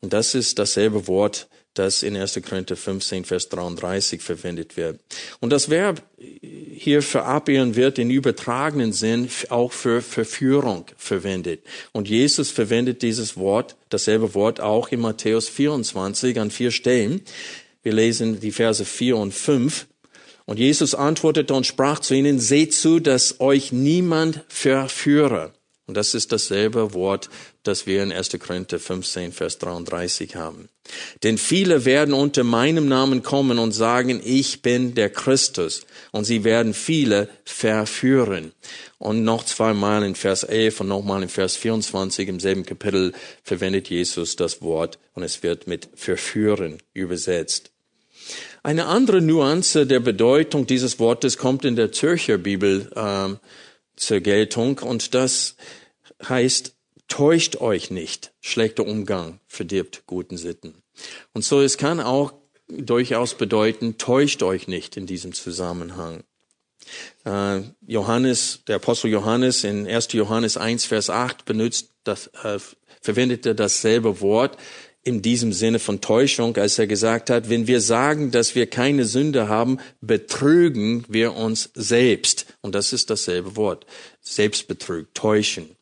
Und 0.02 0.14
das 0.14 0.36
ist 0.36 0.60
dasselbe 0.60 1.08
Wort, 1.08 1.48
das 1.78 2.04
in 2.04 2.16
1. 2.16 2.42
Korinther 2.48 2.76
15, 2.76 3.26
Vers 3.26 3.50
33 3.50 4.22
verwendet 4.22 4.78
wird. 4.78 5.00
Und 5.40 5.52
das 5.52 5.70
Verb 5.70 6.02
hier 6.18 7.04
abirren 7.16 7.76
wird 7.76 8.00
in 8.00 8.10
übertragenen 8.10 8.94
Sinn 8.94 9.30
auch 9.50 9.72
für 9.72 10.02
Verführung 10.02 10.86
verwendet. 10.98 11.62
Und 11.92 12.10
Jesus 12.10 12.50
verwendet 12.50 13.02
dieses 13.02 13.38
Wort, 13.38 13.76
dasselbe 13.90 14.34
Wort 14.34 14.60
auch 14.60 14.90
in 14.90 15.00
Matthäus 15.00 15.50
24 15.50 16.40
an 16.40 16.52
vier 16.52 16.72
Stellen. 16.72 17.22
Wir 17.84 17.94
lesen 17.94 18.40
die 18.40 18.52
Verse 18.52 18.84
4 18.84 19.18
und 19.18 19.34
5. 19.34 19.88
Und 20.46 20.60
Jesus 20.60 20.96
antwortete 20.96 21.54
und 21.54 21.68
sprach 21.68 22.00
zu 22.00 22.14
ihnen, 22.16 22.40
seht 22.40 22.74
zu, 22.74 23.00
dass 23.00 23.40
euch 23.40 23.72
niemand 23.72 24.44
verführe. 24.48 25.54
Und 25.88 25.96
das 25.96 26.14
ist 26.14 26.32
dasselbe 26.32 26.94
Wort, 26.94 27.30
das 27.68 27.86
wir 27.86 28.02
in 28.04 28.12
1. 28.12 28.38
Korinther 28.40 28.80
15, 28.80 29.32
Vers 29.32 29.58
33 29.60 30.36
haben. 30.36 30.70
Denn 31.24 31.38
viele 31.38 31.86
werden 31.86 32.14
unter 32.14 32.44
meinem 32.44 32.88
Namen 32.88 33.24
kommen 33.24 33.60
und 33.60 33.74
sagen, 33.74 34.22
ich 34.24 34.62
bin 34.62 34.96
der 34.96 35.10
Christus. 35.10 35.86
Und 36.12 36.24
sie 36.24 36.44
werden 36.44 36.74
viele 36.74 37.30
verführen. 37.44 38.54
Und 38.98 39.24
noch 39.24 39.44
zweimal 39.46 40.04
in 40.04 40.16
Vers 40.16 40.44
11 40.44 40.82
und 40.82 40.88
nochmal 40.88 41.24
in 41.24 41.30
Vers 41.30 41.56
24 41.58 42.30
im 42.30 42.40
selben 42.40 42.66
Kapitel 42.66 43.14
verwendet 43.44 43.90
Jesus 43.90 44.36
das 44.36 44.62
Wort 44.62 44.98
und 45.14 45.24
es 45.24 45.44
wird 45.44 45.68
mit 45.68 45.90
verführen 45.96 46.78
übersetzt. 46.94 47.72
Eine 48.64 48.88
andere 48.88 49.22
Nuance 49.22 49.86
der 49.86 50.00
Bedeutung 50.00 50.68
dieses 50.68 51.00
Wortes 51.00 51.38
kommt 51.38 51.64
in 51.64 51.76
der 51.76 51.92
Zürcher 51.92 52.38
Bibel 52.38 52.92
ähm, 52.96 53.40
zur 53.96 54.20
Geltung 54.20 54.80
und 54.80 55.14
das 55.14 55.56
heißt, 56.28 56.77
täuscht 57.08 57.58
euch 57.58 57.92
nicht, 57.92 58.34
schlechter 58.42 58.86
Umgang 58.86 59.40
verdirbt 59.48 60.04
guten 60.08 60.38
Sitten. 60.38 60.76
Und 61.34 61.44
so 61.44 61.62
es 61.62 61.78
kann 61.78 62.00
auch 62.00 62.34
durchaus 62.68 63.36
bedeuten, 63.36 63.98
täuscht 63.98 64.44
euch 64.44 64.68
nicht 64.68 64.98
in 64.98 65.06
diesem 65.06 65.34
Zusammenhang. 65.34 66.24
Äh, 67.26 67.62
Johannes, 67.86 68.62
der 68.68 68.78
Apostel 68.78 69.12
Johannes 69.12 69.64
in 69.64 69.88
1. 69.88 70.14
Johannes 70.14 70.58
1, 70.58 70.86
Vers 70.86 71.10
8 71.10 71.46
benutzt 71.46 71.90
das, 72.04 72.28
äh, 72.44 72.60
verwendete 73.02 73.56
dasselbe 73.56 74.22
Wort 74.22 74.58
in 75.04 75.22
diesem 75.22 75.54
Sinne 75.54 75.80
von 75.80 76.02
Täuschung, 76.02 76.58
als 76.58 76.78
er 76.78 76.88
gesagt 76.88 77.30
hat, 77.30 77.50
wenn 77.50 77.66
wir 77.66 77.80
sagen, 77.80 78.32
dass 78.32 78.56
wir 78.56 78.68
keine 78.68 79.06
Sünde 79.06 79.48
haben, 79.48 79.80
betrügen 80.02 81.06
wir 81.08 81.34
uns 81.34 81.70
selbst. 81.76 82.46
Und 82.60 82.76
das 82.76 82.92
ist 82.92 83.10
dasselbe 83.10 83.56
Wort. 83.56 83.86
Selbstbetrug, 84.20 85.14
täuschen. 85.14 85.77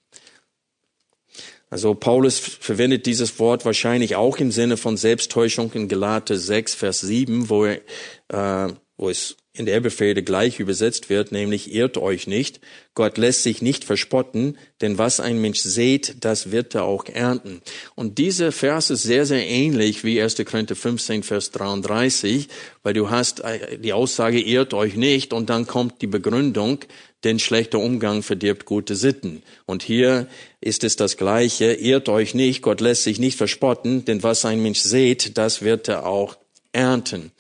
Also 1.70 1.96
Paulus 1.96 2.40
verwendet 2.40 3.06
dieses 3.06 3.40
Wort 3.40 3.66
wahrscheinlich 3.66 4.16
auch 4.16 4.38
im 4.38 4.52
Sinne 4.52 4.78
von 4.78 4.98
Selbsttäuschung 4.98 5.72
in 5.74 5.88
Galate 5.88 6.38
6, 6.38 6.76
Vers 6.76 7.02
7, 7.02 7.50
wo, 7.50 7.66
er, 7.66 7.82
äh, 8.30 8.74
wo 8.98 9.10
es 9.10 9.36
in 9.56 9.66
der 9.66 9.80
Befehle 9.80 10.22
gleich 10.22 10.60
übersetzt 10.60 11.10
wird, 11.10 11.32
nämlich 11.32 11.74
irrt 11.74 11.98
euch 11.98 12.28
nicht. 12.28 12.60
Gott 12.94 13.18
lässt 13.18 13.44
sich 13.44 13.62
nicht 13.62 13.86
verspotten, 13.86 14.58
denn 14.82 14.98
was 14.98 15.20
ein 15.20 15.40
Mensch 15.40 15.62
sät, 15.62 16.18
das 16.22 16.52
wird 16.52 16.76
er 16.76 16.84
auch 16.84 17.06
ernten. 17.06 17.62
Und 17.96 18.18
dieser 18.18 18.52
Vers 18.52 18.90
ist 18.90 19.04
sehr, 19.04 19.26
sehr 19.26 19.48
ähnlich 19.48 20.04
wie 20.04 20.22
1. 20.22 20.36
Korinther 20.46 20.76
15, 20.76 21.24
Vers 21.24 21.52
33, 21.52 22.50
weil 22.84 22.94
du 22.94 23.10
hast 23.10 23.40
äh, 23.42 23.78
die 23.80 23.94
Aussage, 23.94 24.42
irrt 24.42 24.74
euch 24.74 24.96
nicht, 24.96 25.32
und 25.34 25.50
dann 25.50 25.68
kommt 25.68 26.02
die 26.02 26.08
Begründung, 26.08 26.80
denn 27.24 27.40
schlechter 27.40 27.80
Umgang 27.80 28.24
verdirbt 28.24 28.66
gute 28.66 28.96
Sitten. 28.96 29.42
Und 29.66 29.84
hier 29.84 30.28
ist 30.66 30.84
es 30.84 30.96
das 30.96 31.16
Gleiche, 31.16 31.74
irrt 31.74 32.10
euch 32.10 32.34
nicht, 32.34 32.64
Gott 32.64 32.82
lässt 32.82 33.04
sich 33.04 33.20
nicht 33.20 33.38
verspotten, 33.38 34.04
denn 34.04 34.24
was 34.24 34.46
ein 34.46 34.62
Mensch 34.62 34.80
sät, 34.80 35.38
das 35.38 35.62
wird 35.62 35.88
er 35.88 36.08
auch 36.08 36.38
ernten. 36.74 37.32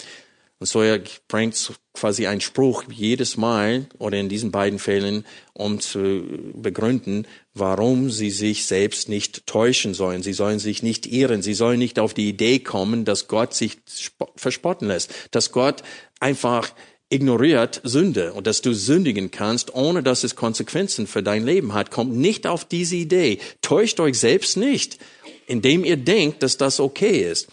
Und 0.59 0.67
so 0.67 0.81
er 0.81 1.01
bringt 1.27 1.73
quasi 1.93 2.27
einen 2.27 2.39
Spruch 2.39 2.83
jedes 2.89 3.35
Mal 3.35 3.87
oder 3.97 4.17
in 4.17 4.29
diesen 4.29 4.51
beiden 4.51 4.79
Fällen, 4.79 5.25
um 5.53 5.79
zu 5.79 6.23
begründen, 6.53 7.27
warum 7.53 8.09
sie 8.09 8.29
sich 8.29 8.65
selbst 8.65 9.09
nicht 9.09 9.47
täuschen 9.47 9.93
sollen. 9.93 10.23
Sie 10.23 10.33
sollen 10.33 10.59
sich 10.59 10.81
nicht 10.81 11.07
irren. 11.07 11.41
Sie 11.41 11.53
sollen 11.53 11.79
nicht 11.79 11.99
auf 11.99 12.13
die 12.13 12.29
Idee 12.29 12.59
kommen, 12.59 13.05
dass 13.05 13.27
Gott 13.27 13.53
sich 13.53 13.79
verspotten 14.35 14.87
lässt, 14.87 15.11
dass 15.31 15.51
Gott 15.51 15.83
einfach 16.19 16.71
ignoriert 17.09 17.81
Sünde 17.83 18.33
und 18.33 18.47
dass 18.47 18.61
du 18.61 18.73
sündigen 18.73 19.31
kannst, 19.31 19.73
ohne 19.73 20.01
dass 20.01 20.23
es 20.23 20.35
Konsequenzen 20.35 21.07
für 21.07 21.21
dein 21.21 21.45
Leben 21.45 21.73
hat. 21.73 21.91
Kommt 21.91 22.15
nicht 22.15 22.47
auf 22.47 22.65
diese 22.65 22.95
Idee. 22.95 23.39
Täuscht 23.61 23.99
euch 23.99 24.19
selbst 24.19 24.57
nicht, 24.57 24.97
indem 25.47 25.85
ihr 25.85 25.97
denkt, 25.97 26.41
dass 26.41 26.57
das 26.57 26.79
okay 26.79 27.29
ist. 27.29 27.47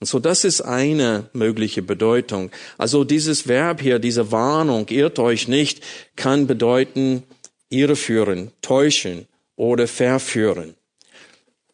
Und 0.00 0.06
so, 0.06 0.18
das 0.18 0.44
ist 0.44 0.62
eine 0.62 1.28
mögliche 1.34 1.82
Bedeutung. 1.82 2.50
Also 2.78 3.04
dieses 3.04 3.46
Verb 3.46 3.82
hier, 3.82 3.98
diese 3.98 4.32
Warnung, 4.32 4.88
irrt 4.88 5.18
euch 5.18 5.46
nicht, 5.46 5.82
kann 6.16 6.46
bedeuten, 6.46 7.22
irreführen, 7.68 8.50
täuschen 8.62 9.26
oder 9.56 9.86
verführen. 9.86 10.74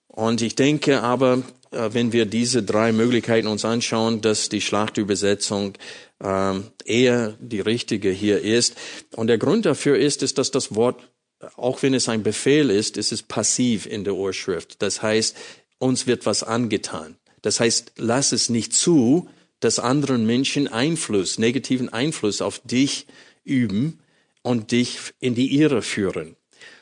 Und 0.08 0.42
ich 0.42 0.56
denke 0.56 1.02
aber, 1.02 1.44
äh, 1.70 1.90
wenn 1.92 2.12
wir 2.12 2.26
diese 2.26 2.62
drei 2.62 2.92
Möglichkeiten 2.92 3.46
uns 3.46 3.64
anschauen, 3.64 4.20
dass 4.22 4.48
die 4.48 4.60
Schlachtübersetzung 4.60 5.74
ähm, 6.22 6.70
eher 6.84 7.36
die 7.40 7.60
richtige 7.60 8.10
hier 8.10 8.40
ist. 8.40 8.76
Und 9.14 9.26
der 9.26 9.38
Grund 9.38 9.66
dafür 9.66 9.98
ist, 9.98 10.22
ist, 10.22 10.38
dass 10.38 10.50
das 10.50 10.74
Wort, 10.74 11.10
auch 11.56 11.82
wenn 11.82 11.94
es 11.94 12.08
ein 12.08 12.22
Befehl 12.22 12.70
ist, 12.70 12.96
ist 12.96 13.12
es 13.12 13.22
passiv 13.22 13.86
in 13.86 14.04
der 14.04 14.14
Urschrift. 14.14 14.80
Das 14.82 15.02
heißt, 15.02 15.36
uns 15.78 16.06
wird 16.06 16.26
was 16.26 16.42
angetan. 16.42 17.16
Das 17.42 17.60
heißt, 17.60 17.92
lass 17.96 18.32
es 18.32 18.48
nicht 18.48 18.72
zu, 18.72 19.28
dass 19.60 19.78
anderen 19.78 20.26
Menschen 20.26 20.68
Einfluss, 20.68 21.38
negativen 21.38 21.88
Einfluss 21.88 22.42
auf 22.42 22.60
dich 22.60 23.06
üben 23.44 24.00
und 24.42 24.70
dich 24.72 24.98
in 25.20 25.34
die 25.34 25.58
Irre 25.58 25.82
führen. 25.82 26.36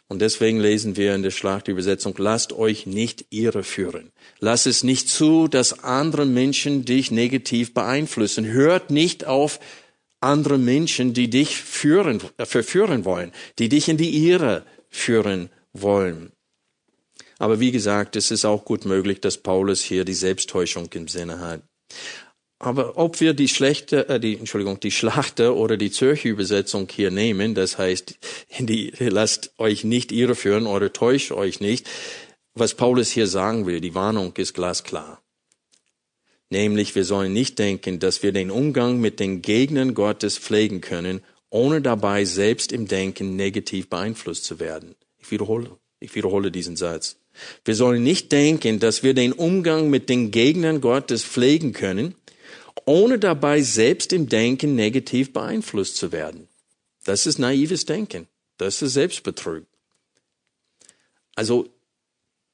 Und 0.08 0.20
deswegen 0.20 0.60
lesen 0.60 0.96
wir 0.96 1.14
in 1.14 1.22
der 1.22 1.30
Schlachtübersetzung, 1.30 2.14
lasst 2.18 2.52
euch 2.52 2.86
nicht 2.86 3.26
irre 3.30 3.62
führen. 3.62 4.12
Lass 4.38 4.66
es 4.66 4.84
nicht 4.84 5.08
zu, 5.08 5.48
dass 5.48 5.82
andere 5.82 6.26
Menschen 6.26 6.84
dich 6.84 7.10
negativ 7.10 7.72
beeinflussen. 7.72 8.46
Hört 8.46 8.90
nicht 8.90 9.26
auf 9.26 9.60
andere 10.20 10.58
Menschen, 10.58 11.14
die 11.14 11.30
dich 11.30 11.56
führen, 11.56 12.20
äh, 12.36 12.46
verführen 12.46 13.04
wollen, 13.04 13.32
die 13.58 13.68
dich 13.68 13.88
in 13.88 13.96
die 13.96 14.28
Irre 14.28 14.64
führen 14.90 15.50
wollen. 15.72 16.32
Aber 17.38 17.60
wie 17.60 17.72
gesagt, 17.72 18.16
es 18.16 18.30
ist 18.30 18.44
auch 18.44 18.64
gut 18.64 18.84
möglich, 18.84 19.20
dass 19.20 19.38
Paulus 19.38 19.82
hier 19.82 20.04
die 20.04 20.14
Selbsttäuschung 20.14 20.88
im 20.94 21.08
Sinne 21.08 21.40
hat. 21.40 21.62
Aber 22.64 22.96
ob 22.96 23.20
wir 23.20 23.34
die 23.34 23.48
schlechte, 23.48 24.08
äh, 24.08 24.18
die, 24.18 24.38
Entschuldigung, 24.38 24.80
die 24.80 24.90
Schlachter 24.90 25.54
oder 25.54 25.76
die 25.76 25.90
Zürcher 25.90 26.30
Übersetzung 26.30 26.88
hier 26.90 27.10
nehmen, 27.10 27.54
das 27.54 27.76
heißt, 27.76 28.18
die, 28.58 28.90
lasst 28.98 29.52
euch 29.58 29.84
nicht 29.84 30.10
irreführen 30.12 30.66
oder 30.66 30.90
täuscht 30.90 31.32
euch 31.32 31.60
nicht. 31.60 31.86
Was 32.54 32.74
Paulus 32.74 33.10
hier 33.10 33.26
sagen 33.26 33.66
will, 33.66 33.82
die 33.82 33.94
Warnung 33.94 34.32
ist 34.38 34.54
glasklar. 34.54 35.20
Nämlich, 36.48 36.94
wir 36.94 37.04
sollen 37.04 37.34
nicht 37.34 37.58
denken, 37.58 37.98
dass 37.98 38.22
wir 38.22 38.32
den 38.32 38.50
Umgang 38.50 38.98
mit 38.98 39.20
den 39.20 39.42
Gegnern 39.42 39.92
Gottes 39.92 40.38
pflegen 40.38 40.80
können, 40.80 41.20
ohne 41.50 41.82
dabei 41.82 42.24
selbst 42.24 42.72
im 42.72 42.88
Denken 42.88 43.36
negativ 43.36 43.90
beeinflusst 43.90 44.44
zu 44.44 44.58
werden. 44.58 44.94
Ich 45.20 45.30
wiederhole, 45.30 45.70
ich 46.00 46.14
wiederhole 46.14 46.50
diesen 46.50 46.76
Satz. 46.76 47.18
Wir 47.64 47.74
sollen 47.74 48.02
nicht 48.02 48.32
denken, 48.32 48.78
dass 48.78 49.02
wir 49.02 49.12
den 49.12 49.32
Umgang 49.32 49.90
mit 49.90 50.08
den 50.08 50.30
Gegnern 50.30 50.80
Gottes 50.80 51.24
pflegen 51.24 51.72
können, 51.72 52.14
ohne 52.86 53.18
dabei 53.18 53.62
selbst 53.62 54.12
im 54.12 54.28
Denken 54.28 54.74
negativ 54.74 55.32
beeinflusst 55.32 55.96
zu 55.96 56.12
werden. 56.12 56.48
Das 57.04 57.26
ist 57.26 57.38
naives 57.38 57.84
Denken. 57.84 58.28
Das 58.56 58.82
ist 58.82 58.94
Selbstbetrug. 58.94 59.64
Also 61.34 61.68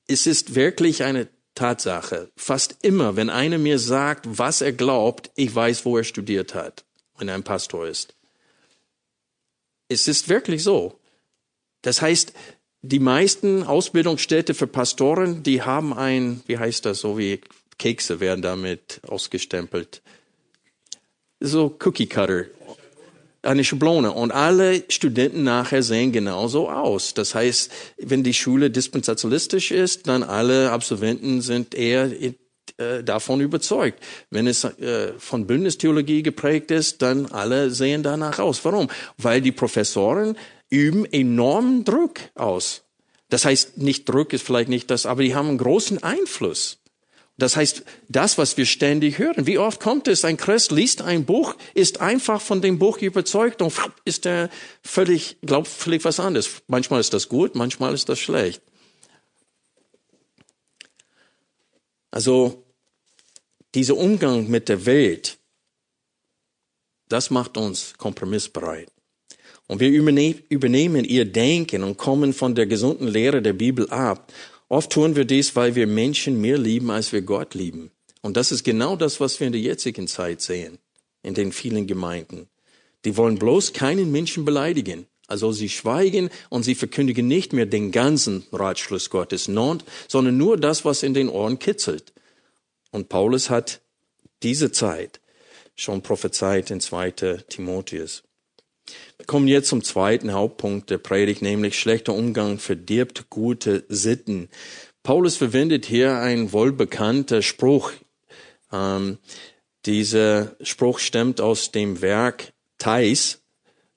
es 0.06 0.26
ist 0.26 0.54
wirklich 0.54 1.04
eine 1.04 1.28
Tatsache. 1.54 2.30
Fast 2.36 2.78
immer, 2.82 3.16
wenn 3.16 3.30
einer 3.30 3.58
mir 3.58 3.78
sagt, 3.78 4.26
was 4.26 4.60
er 4.60 4.72
glaubt, 4.72 5.30
ich 5.36 5.54
weiß, 5.54 5.84
wo 5.84 5.98
er 5.98 6.04
studiert 6.04 6.54
hat, 6.54 6.84
wenn 7.18 7.28
er 7.28 7.34
ein 7.34 7.44
Pastor 7.44 7.86
ist. 7.86 8.14
Es 9.88 10.08
ist 10.08 10.28
wirklich 10.28 10.62
so. 10.62 10.98
Das 11.82 12.00
heißt, 12.00 12.32
die 12.82 12.98
meisten 12.98 13.62
Ausbildungsstätte 13.62 14.54
für 14.54 14.66
Pastoren, 14.66 15.42
die 15.42 15.62
haben 15.62 15.92
ein, 15.92 16.42
wie 16.46 16.58
heißt 16.58 16.86
das, 16.86 17.00
so 17.00 17.18
wie 17.18 17.40
Kekse 17.80 18.20
werden 18.20 18.42
damit 18.42 19.00
ausgestempelt. 19.08 20.02
So 21.40 21.76
Cookie 21.84 22.06
Cutter. 22.06 22.44
Eine 23.42 23.64
Schablone. 23.64 24.12
Und 24.12 24.32
alle 24.32 24.84
Studenten 24.90 25.44
nachher 25.44 25.82
sehen 25.82 26.12
genauso 26.12 26.68
aus. 26.68 27.14
Das 27.14 27.34
heißt, 27.34 27.72
wenn 27.96 28.22
die 28.22 28.34
Schule 28.34 28.70
dispensationalistisch 28.70 29.70
ist, 29.70 30.06
dann 30.06 30.22
alle 30.22 30.70
Absolventen 30.70 31.40
sind 31.40 31.74
eher 31.74 32.12
äh, 32.12 33.02
davon 33.02 33.40
überzeugt. 33.40 34.04
Wenn 34.28 34.46
es 34.46 34.64
äh, 34.64 35.14
von 35.18 35.46
Bündnistheologie 35.46 36.22
geprägt 36.22 36.70
ist, 36.70 37.00
dann 37.00 37.26
alle 37.26 37.70
sehen 37.70 38.02
danach 38.02 38.38
aus. 38.38 38.62
Warum? 38.66 38.88
Weil 39.16 39.40
die 39.40 39.52
Professoren 39.52 40.36
üben 40.68 41.06
enormen 41.06 41.84
Druck 41.84 42.20
aus. 42.34 42.82
Das 43.30 43.46
heißt, 43.46 43.78
nicht 43.78 44.06
Druck 44.06 44.34
ist 44.34 44.44
vielleicht 44.44 44.68
nicht 44.68 44.90
das, 44.90 45.06
aber 45.06 45.22
die 45.22 45.34
haben 45.34 45.48
einen 45.48 45.58
großen 45.58 46.02
Einfluss. 46.02 46.79
Das 47.40 47.56
heißt, 47.56 47.84
das, 48.08 48.36
was 48.36 48.56
wir 48.58 48.66
ständig 48.66 49.18
hören. 49.18 49.46
Wie 49.46 49.58
oft 49.58 49.80
kommt 49.80 50.08
es, 50.08 50.24
ein 50.26 50.36
Christ 50.36 50.72
liest 50.72 51.00
ein 51.00 51.24
Buch, 51.24 51.56
ist 51.72 52.00
einfach 52.00 52.40
von 52.40 52.60
dem 52.60 52.78
Buch 52.78 52.98
überzeugt 52.98 53.62
und 53.62 53.72
ist 54.04 54.26
er 54.26 54.50
völlig, 54.82 55.38
glaubt 55.40 55.66
völlig 55.66 56.04
was 56.04 56.20
anderes. 56.20 56.62
Manchmal 56.66 57.00
ist 57.00 57.14
das 57.14 57.28
gut, 57.28 57.54
manchmal 57.54 57.94
ist 57.94 58.10
das 58.10 58.18
schlecht. 58.18 58.60
Also, 62.10 62.64
dieser 63.74 63.96
Umgang 63.96 64.48
mit 64.48 64.68
der 64.68 64.84
Welt, 64.84 65.38
das 67.08 67.30
macht 67.30 67.56
uns 67.56 67.94
kompromissbereit. 67.96 68.90
Und 69.66 69.80
wir 69.80 69.88
übernehmen 69.88 71.04
ihr 71.04 71.24
Denken 71.24 71.84
und 71.84 71.96
kommen 71.96 72.32
von 72.34 72.54
der 72.54 72.66
gesunden 72.66 73.08
Lehre 73.08 73.40
der 73.40 73.52
Bibel 73.52 73.88
ab. 73.88 74.30
Oft 74.70 74.92
tun 74.92 75.16
wir 75.16 75.24
dies, 75.24 75.56
weil 75.56 75.74
wir 75.74 75.88
Menschen 75.88 76.40
mehr 76.40 76.56
lieben, 76.56 76.92
als 76.92 77.12
wir 77.12 77.22
Gott 77.22 77.54
lieben. 77.54 77.90
Und 78.22 78.36
das 78.36 78.52
ist 78.52 78.62
genau 78.62 78.94
das, 78.94 79.18
was 79.18 79.40
wir 79.40 79.48
in 79.48 79.52
der 79.52 79.60
jetzigen 79.60 80.06
Zeit 80.06 80.40
sehen, 80.40 80.78
in 81.24 81.34
den 81.34 81.50
vielen 81.50 81.88
Gemeinden. 81.88 82.48
Die 83.04 83.16
wollen 83.16 83.36
bloß 83.36 83.72
keinen 83.72 84.12
Menschen 84.12 84.44
beleidigen. 84.44 85.06
Also 85.26 85.50
sie 85.50 85.68
schweigen 85.68 86.30
und 86.50 86.62
sie 86.62 86.76
verkündigen 86.76 87.26
nicht 87.26 87.52
mehr 87.52 87.66
den 87.66 87.90
ganzen 87.90 88.46
Ratschluss 88.52 89.10
Gottes, 89.10 89.44
sondern 89.44 90.36
nur 90.36 90.56
das, 90.56 90.84
was 90.84 91.02
in 91.02 91.14
den 91.14 91.28
Ohren 91.28 91.58
kitzelt. 91.58 92.12
Und 92.92 93.08
Paulus 93.08 93.50
hat 93.50 93.80
diese 94.44 94.70
Zeit 94.70 95.20
schon 95.74 96.02
prophezeit 96.02 96.70
in 96.70 96.80
2. 96.80 97.10
Timotheus. 97.48 98.22
Wir 99.16 99.26
kommen 99.26 99.48
jetzt 99.48 99.68
zum 99.68 99.82
zweiten 99.82 100.32
Hauptpunkt 100.32 100.90
der 100.90 100.98
Predigt, 100.98 101.42
nämlich 101.42 101.78
schlechter 101.78 102.14
Umgang 102.14 102.58
verdirbt 102.58 103.30
gute 103.30 103.84
Sitten. 103.88 104.48
Paulus 105.02 105.36
verwendet 105.36 105.86
hier 105.86 106.18
ein 106.18 106.52
wohlbekannter 106.52 107.42
Spruch. 107.42 107.92
Ähm, 108.72 109.18
dieser 109.86 110.56
Spruch 110.62 110.98
stammt 110.98 111.40
aus 111.40 111.70
dem 111.70 112.02
Werk 112.02 112.52
Thais, 112.78 113.40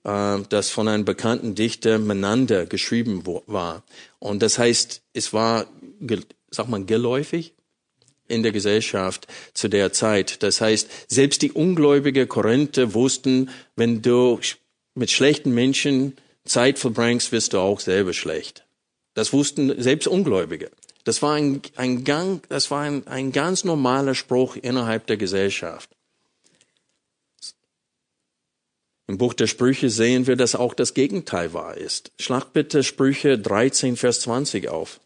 äh, 0.04 0.40
das 0.50 0.70
von 0.70 0.88
einem 0.88 1.06
bekannten 1.06 1.56
Dichter 1.56 2.00
Menander 2.00 2.66
geschrieben 2.66 3.24
war. 3.48 3.84
Und 4.20 4.42
das 4.42 4.58
heißt, 4.58 5.02
es 5.14 5.34
war, 5.34 5.68
sag 6.52 6.70
mal, 6.70 6.86
geläufig 6.86 7.54
in 8.28 8.44
der 8.44 8.52
Gesellschaft 8.52 9.28
zu 9.54 9.68
der 9.68 9.92
Zeit. 9.92 10.42
Das 10.44 10.62
heißt, 10.62 10.90
selbst 11.10 11.42
die 11.42 11.52
ungläubige 11.52 12.28
Korinther 12.28 12.94
wussten, 12.94 13.50
wenn 13.76 14.02
du 14.02 14.40
mit 14.96 15.12
schlechten 15.12 15.54
Menschen 15.54 16.18
Zeit 16.46 16.80
verbringst, 16.80 17.32
wirst 17.32 17.54
du 17.54 17.60
auch 17.60 17.80
selber 17.80 18.14
schlecht. 18.14 18.66
Das 19.14 19.34
wussten 19.34 19.82
selbst 19.82 20.08
Ungläubige. 20.08 20.72
Das 21.04 21.22
war 21.22 21.34
ein, 21.34 21.62
ein, 21.76 22.04
Gang, 22.04 22.42
das 22.50 22.72
war 22.72 22.82
ein, 22.82 23.06
ein 23.08 23.32
ganz 23.32 23.64
normaler 23.64 24.16
Spruch 24.16 24.56
innerhalb 24.56 25.06
der 25.08 25.18
Gesellschaft. 25.18 25.90
Im 29.08 29.18
Buch 29.18 29.34
der 29.34 29.48
Sprüche 29.48 29.90
sehen 29.90 30.28
wir, 30.28 30.38
dass 30.38 30.56
auch 30.56 30.74
das 30.74 30.94
Gegenteil 30.94 31.54
wahr 31.54 31.76
ist. 31.76 32.12
Schlag 32.20 32.54
bitte 32.54 32.84
Sprüche 32.84 33.38
13, 33.38 33.98
Vers 33.98 34.22
20 34.22 34.70
auf. 34.70 35.02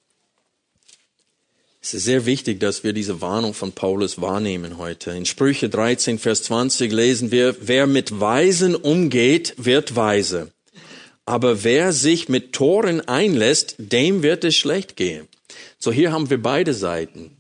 Es 1.88 1.94
ist 1.94 2.04
sehr 2.04 2.26
wichtig, 2.26 2.60
dass 2.60 2.84
wir 2.84 2.92
diese 2.92 3.22
Warnung 3.22 3.54
von 3.54 3.72
Paulus 3.72 4.20
wahrnehmen 4.20 4.78
heute. 4.78 5.12
In 5.12 5.26
Sprüche 5.26 5.70
13, 5.70 6.20
Vers 6.20 6.44
20 6.44 6.92
lesen 6.92 7.32
wir, 7.32 7.56
wer 7.62 7.88
mit 7.88 8.20
Weisen 8.20 8.76
umgeht, 8.76 9.54
wird 9.56 9.96
weise. 9.96 10.52
Aber 11.26 11.64
wer 11.64 11.94
sich 11.94 12.28
mit 12.28 12.52
Toren 12.52 13.00
einlässt, 13.08 13.76
dem 13.78 14.22
wird 14.22 14.44
es 14.44 14.58
schlecht 14.58 14.98
gehen. 14.98 15.30
So 15.80 15.94
hier 15.94 16.12
haben 16.12 16.30
wir 16.30 16.42
beide 16.42 16.74
Seiten. 16.74 17.38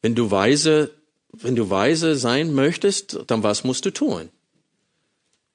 Wenn 0.00 0.14
du 0.14 0.30
weise, 0.30 0.90
wenn 1.30 1.56
du 1.56 1.68
weise 1.68 2.16
sein 2.16 2.54
möchtest, 2.54 3.18
dann 3.26 3.42
was 3.42 3.64
musst 3.64 3.84
du 3.84 3.90
tun? 3.90 4.30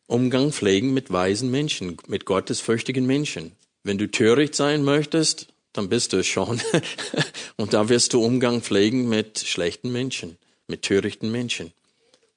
Umgang 0.06 0.52
pflegen 0.52 0.94
mit 0.94 1.12
weisen 1.12 1.50
Menschen, 1.50 1.98
mit 2.06 2.26
gottesfürchtigen 2.26 3.08
Menschen. 3.08 3.54
Wenn 3.82 3.98
du 3.98 4.06
töricht 4.06 4.54
sein 4.54 4.84
möchtest, 4.84 5.48
dann 5.74 5.90
bist 5.90 6.14
du 6.14 6.18
es 6.18 6.28
schon. 6.28 6.62
Und 7.58 7.74
da 7.74 7.90
wirst 7.90 8.14
du 8.14 8.24
Umgang 8.24 8.62
pflegen 8.62 9.08
mit 9.08 9.40
schlechten 9.40 9.92
Menschen, 9.92 10.38
mit 10.68 10.82
törichten 10.82 11.32
Menschen. 11.32 11.72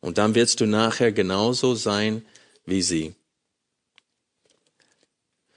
Und 0.01 0.19
dann 0.19 0.35
wirst 0.35 0.61
du 0.61 0.67
nachher 0.67 1.13
genauso 1.13 1.75
sein 1.75 2.25
wie 2.67 2.83
sie. 2.83 3.15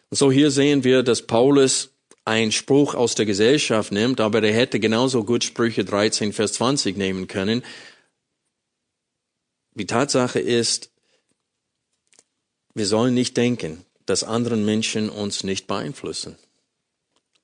Und 0.10 0.18
so 0.18 0.32
hier 0.32 0.52
sehen 0.52 0.84
wir, 0.84 1.04
dass 1.04 1.28
Paulus 1.28 1.90
einen 2.24 2.52
Spruch 2.52 2.96
aus 2.96 3.16
der 3.16 3.26
Gesellschaft 3.26 3.92
nimmt, 3.92 4.20
aber 4.20 4.44
er 4.44 4.54
hätte 4.54 4.80
genauso 4.80 5.24
gut 5.24 5.44
Sprüche 5.44 5.86
13, 5.86 6.34
Vers 6.34 6.54
20 6.54 6.98
nehmen 6.98 7.28
können. 7.28 7.64
Die 9.74 9.86
Tatsache 9.86 10.40
ist, 10.40 10.92
wir 12.74 12.86
sollen 12.86 13.14
nicht 13.14 13.38
denken, 13.38 13.86
dass 14.06 14.24
anderen 14.24 14.66
Menschen 14.66 15.10
uns 15.10 15.44
nicht 15.44 15.68
beeinflussen. 15.68 16.38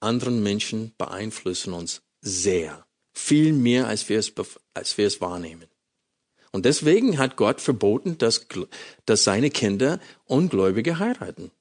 Anderen 0.03 0.43
Menschen 0.43 0.93
beeinflussen 0.98 1.74
uns 1.74 2.01
sehr. 2.21 2.86
Viel 3.13 3.54
mehr, 3.54 3.88
als 3.88 4.10
wir 4.10 4.19
es, 4.19 4.34
als 4.73 4.97
wir 4.97 5.08
es 5.08 5.21
wahrnehmen. 5.21 5.67
Und 6.51 6.65
deswegen 6.65 7.17
hat 7.17 7.36
Gott 7.36 7.62
verboten, 7.62 8.17
dass, 8.17 8.45
dass 9.06 9.23
seine 9.23 9.49
Kinder 9.49 9.99
Ungläubige 10.25 10.99
heiraten. 10.99 11.51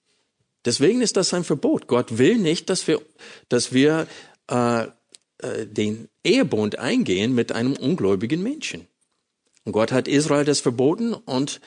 Deswegen 0.65 1.01
ist 1.01 1.17
das 1.17 1.35
ein 1.35 1.45
Verbot. 1.45 1.89
Gott 1.89 2.19
will 2.19 2.37
nicht, 2.37 2.71
dass 2.71 2.87
wir, 2.87 3.01
dass 3.49 3.73
wir 3.73 4.07
äh, 4.49 4.87
äh, 5.39 5.67
den 5.67 6.09
Ehebund 6.23 6.79
eingehen 6.79 7.35
mit 7.35 7.53
einem 7.53 7.75
ungläubigen 7.75 8.43
Menschen. 8.43 8.87
Und 9.65 9.73
Gott 9.73 9.93
hat 9.93 10.09
Israel 10.09 10.45
das 10.45 10.61
verboten 10.61 11.15
und 11.15 11.61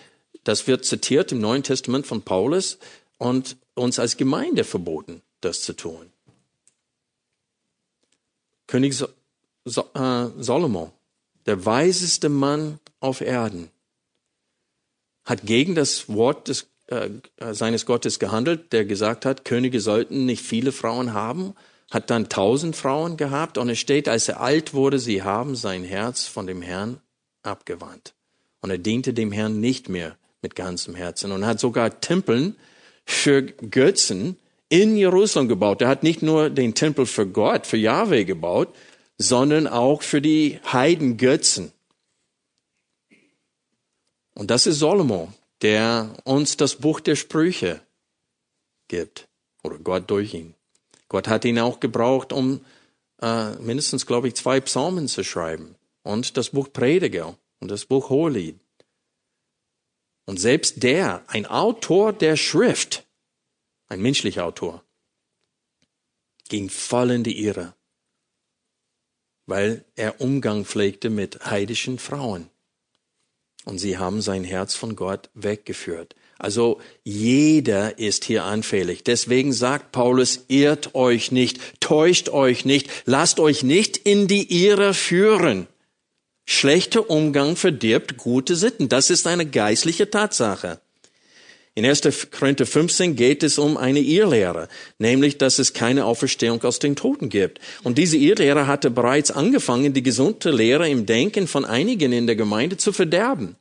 das 0.43 0.67
wird 0.67 0.86
zitiert 0.86 1.32
im 1.32 1.39
Neuen 1.39 1.63
Testament 1.63 2.06
von 2.06 2.21
Paulus 2.21 2.78
und 3.17 3.58
uns 3.73 3.99
als 3.99 4.17
Gemeinde 4.17 4.63
verboten, 4.63 5.21
das 5.41 5.62
zu 5.62 5.73
tun. 5.73 6.12
König 8.67 8.95
so 8.95 9.08
so 9.65 9.82
äh, 9.95 10.28
Solomon, 10.38 10.91
der 11.47 11.65
weiseste 11.65 12.30
Mann 12.30 12.80
auf 12.99 13.21
Erden, 13.21 13.69
hat 15.25 15.41
gegen 15.43 15.73
das 15.75 16.08
Wort 16.08 16.47
des 16.47 16.67
äh, 16.88 17.10
seines 17.51 17.88
Gottes 17.88 18.19
gehandelt, 18.19 18.71
der 18.71 18.86
gesagt 18.86 19.25
hat, 19.25 19.43
Könige 19.43 19.82
sollten 19.82 20.25
nicht 20.25 20.43
viele 20.43 20.71
Frauen 20.71 21.13
haben, 21.13 21.56
hat 21.89 22.12
dann 22.12 22.30
tausend 22.30 22.75
Frauen 22.75 23.17
gehabt 23.17 23.58
und 23.58 23.69
es 23.69 23.80
steht, 23.80 24.08
als 24.08 24.30
er 24.30 24.39
alt 24.39 24.73
wurde, 24.75 24.99
sie 24.99 25.23
haben 25.23 25.56
sein 25.56 25.84
Herz 25.84 26.25
von 26.25 26.45
dem 26.45 26.62
Herrn 26.62 26.99
abgewandt. 27.41 28.13
Und 28.62 28.69
er 28.69 28.78
diente 28.78 29.13
dem 29.13 29.32
Herrn 29.32 29.60
nicht 29.60 29.89
mehr 29.89 30.15
mit 30.41 30.56
ganzem 30.56 30.93
Herzen 30.93 31.32
und 31.32 31.45
hat 31.45 31.60
sogar 31.60 32.01
Tempeln 32.01 32.56
für 33.04 33.41
Götzen 33.41 34.38
in 34.69 34.97
Jerusalem 34.97 35.47
gebaut. 35.47 35.82
Er 35.82 35.88
hat 35.88 36.04
nicht 36.04 36.21
nur 36.21 36.49
den 36.49 36.73
Tempel 36.73 37.06
für 37.06 37.28
Gott, 37.28 37.67
für 37.67 37.78
Yahweh 37.78 38.25
gebaut, 38.25 38.75
sondern 39.17 39.67
auch 39.67 40.01
für 40.01 40.21
die 40.21 40.60
Heidengötzen. 40.71 41.71
Und 44.34 44.51
das 44.51 44.67
ist 44.67 44.80
Solomon 44.80 45.34
der 45.62 46.15
uns 46.25 46.58
das 46.58 46.75
Buch 46.75 46.99
der 46.99 47.15
Sprüche 47.15 47.82
gibt. 48.88 49.28
Oder 49.63 49.80
Gott 49.80 50.10
durch 50.10 50.34
ihn. 50.34 50.54
Gott 51.10 51.28
hat 51.28 51.45
ihn 51.45 51.60
auch 51.60 51.80
gebraucht, 51.80 52.34
um 52.34 52.63
äh, 53.21 53.51
mindestens, 53.56 54.06
glaube 54.06 54.28
ich, 54.28 54.36
zwei 54.36 54.60
Psalmen 54.60 55.08
zu 55.08 55.23
schreiben. 55.23 55.75
Und 56.04 56.38
das 56.38 56.51
Buch 56.51 56.71
Prediger 56.71 57.36
und 57.60 57.71
das 57.71 57.86
Buch 57.86 58.10
Hohelied. 58.10 58.60
Und 60.28 60.39
selbst 60.39 60.84
der, 60.84 61.23
ein 61.28 61.45
Autor 61.45 62.13
der 62.13 62.36
Schrift, 62.36 63.05
ein 63.88 64.02
menschlicher 64.02 64.45
Autor, 64.45 64.84
ging 66.50 66.69
voll 66.69 67.12
in 67.12 67.24
die 67.24 67.43
Irre, 67.43 67.76
weil 69.45 69.86
er 69.95 70.21
Umgang 70.21 70.65
pflegte 70.65 71.10
mit 71.10 71.45
heidischen 71.45 72.00
Frauen 72.00 72.50
und 73.65 73.80
sie 73.80 73.98
haben 73.98 74.21
sein 74.21 74.43
Herz 74.43 74.76
von 74.76 74.95
Gott 74.95 75.30
weggeführt. 75.34 76.15
Also 76.38 76.80
jeder 77.04 77.98
ist 77.98 78.26
hier 78.26 78.43
anfällig. 78.43 79.04
Deswegen 79.04 79.54
sagt 79.54 79.91
Paulus, 79.91 80.45
irrt 80.48 80.93
euch 80.93 81.32
nicht, 81.32 81.80
täuscht 81.80 82.30
euch 82.30 82.65
nicht, 82.65 82.89
lasst 83.06 83.39
euch 83.39 83.63
nicht 83.63 83.98
in 83.98 84.28
die 84.28 84.65
Irre 84.65 84.93
führen. 84.93 85.67
Schlechter 86.45 87.10
Umgang 87.10 87.56
verdirbt 87.56 88.17
gute 88.17 88.56
Sitten. 88.56 88.88
Das 88.88 89.10
ist 89.10 89.26
eine 89.26 89.48
geistliche 89.48 90.12
Tatsache. 90.12 90.80
In 91.77 91.85
1. 91.85 92.29
Korinther 92.31 92.65
15 92.65 93.17
geht 93.17 93.43
es 93.43 93.57
um 93.57 93.75
eine 93.75 93.99
Irrlehre, 93.99 94.69
nämlich, 94.97 95.38
dass 95.38 95.59
es 95.59 95.73
keine 95.73 96.05
Auferstehung 96.05 96.63
aus 96.63 96.79
den 96.79 96.95
Toten 96.95 97.27
gibt. 97.27 97.59
Und 97.83 97.97
diese 97.97 98.15
Irrlehre 98.15 98.65
hatte 98.65 98.89
bereits 98.89 99.29
angefangen, 99.29 99.91
die 99.91 100.01
gesunde 100.01 100.51
Lehre 100.51 100.88
im 100.89 101.05
Denken 101.05 101.47
von 101.47 101.65
einigen 101.65 102.13
in 102.13 102.27
der 102.27 102.38
Gemeinde 102.38 102.77
zu 102.77 102.93
verderben. 102.93 103.57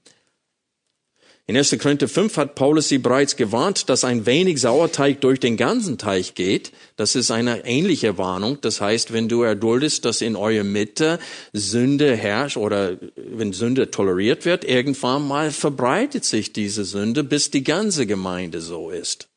In 1.47 1.59
1. 1.59 1.79
Korinther 1.79 2.09
5 2.09 2.39
hat 2.39 2.55
Paulus 2.55 2.89
sie 2.89 2.97
bereits 2.97 3.37
gewarnt, 3.37 3.91
dass 3.91 4.03
ein 4.03 4.25
wenig 4.25 4.63
Sauerteig 4.63 5.21
durch 5.21 5.41
den 5.41 5.59
ganzen 5.59 5.99
Teich 5.99 6.35
geht. 6.35 6.73
Das 6.97 7.15
ist 7.17 7.31
eine 7.31 7.67
ähnliche 7.67 8.17
Warnung. 8.17 8.63
Das 8.63 8.81
heißt, 8.81 9.13
wenn 9.13 9.29
du 9.29 9.43
erduldest, 9.43 10.07
dass 10.07 10.23
in 10.23 10.37
eurer 10.37 10.65
Mitte 10.65 11.19
Sünde 11.53 12.17
herrscht 12.17 12.57
oder 12.57 12.97
wenn 13.17 13.53
Sünde 13.53 13.91
toleriert 13.91 14.47
wird, 14.47 14.65
irgendwann 14.65 15.29
mal 15.29 15.51
verbreitet 15.51 16.25
sich 16.25 16.55
diese 16.55 16.87
Sünde, 16.87 17.23
bis 17.23 17.51
die 17.51 17.63
ganze 17.63 18.07
Gemeinde 18.07 18.63
so 18.63 18.89
ist. 18.89 19.29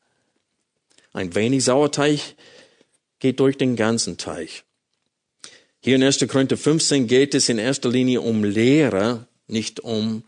Ein 1.12 1.34
wenig 1.34 1.64
Sauerteig 1.64 2.20
geht 3.18 3.38
durch 3.38 3.58
den 3.58 3.76
ganzen 3.76 4.16
Teich. 4.16 4.64
Hier 5.80 5.96
in 5.96 6.02
1. 6.02 6.26
Korinther 6.26 6.56
15 6.56 7.06
geht 7.06 7.34
es 7.34 7.50
in 7.50 7.58
erster 7.58 7.90
Linie 7.90 8.22
um 8.22 8.44
Lehre, 8.44 9.26
nicht 9.46 9.80
um, 9.80 10.24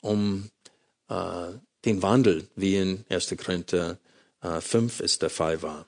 um 0.00 0.50
den 1.08 2.02
Wandel, 2.02 2.48
wie 2.56 2.76
in 2.76 3.04
1. 3.08 3.34
Korinther 3.36 3.98
äh, 4.42 4.60
5 4.60 5.00
es 5.00 5.18
der 5.18 5.30
Fall 5.30 5.62
war. 5.62 5.86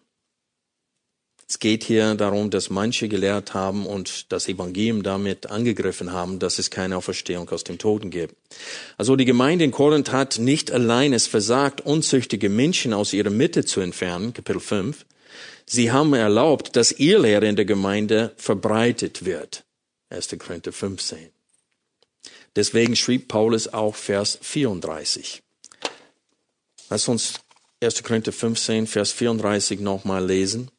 Es 1.50 1.58
geht 1.58 1.82
hier 1.82 2.14
darum, 2.14 2.50
dass 2.50 2.68
manche 2.68 3.08
gelehrt 3.08 3.54
haben 3.54 3.86
und 3.86 4.30
das 4.32 4.48
Evangelium 4.48 5.02
damit 5.02 5.46
angegriffen 5.46 6.12
haben, 6.12 6.38
dass 6.38 6.58
es 6.58 6.70
keine 6.70 6.98
Auferstehung 6.98 7.48
aus 7.48 7.64
dem 7.64 7.78
Toten 7.78 8.10
gibt. 8.10 8.34
Also 8.98 9.16
die 9.16 9.24
Gemeinde 9.24 9.64
in 9.64 9.70
Korinth 9.70 10.12
hat 10.12 10.38
nicht 10.38 10.70
allein 10.70 11.14
es 11.14 11.26
versagt, 11.26 11.80
unzüchtige 11.80 12.50
Menschen 12.50 12.92
aus 12.92 13.14
ihrer 13.14 13.30
Mitte 13.30 13.64
zu 13.64 13.80
entfernen, 13.80 14.34
Kapitel 14.34 14.60
5. 14.60 15.06
Sie 15.64 15.90
haben 15.90 16.12
erlaubt, 16.12 16.76
dass 16.76 16.92
ihr 16.92 17.18
Lehre 17.18 17.48
in 17.48 17.56
der 17.56 17.64
Gemeinde 17.64 18.34
verbreitet 18.36 19.24
wird, 19.24 19.64
1. 20.10 20.36
Korinther 20.38 20.72
15. 20.72 21.30
Deswegen 22.56 22.96
schrieb 22.96 23.28
Paulus 23.28 23.68
auch 23.68 23.94
Vers 23.94 24.38
34. 24.42 25.42
Lass 26.90 27.08
uns 27.08 27.34
1. 27.80 28.02
Korinther 28.02 28.32
15, 28.32 28.86
Vers 28.86 29.12
34 29.12 29.80
nochmal 29.80 30.26
lesen. 30.26 30.70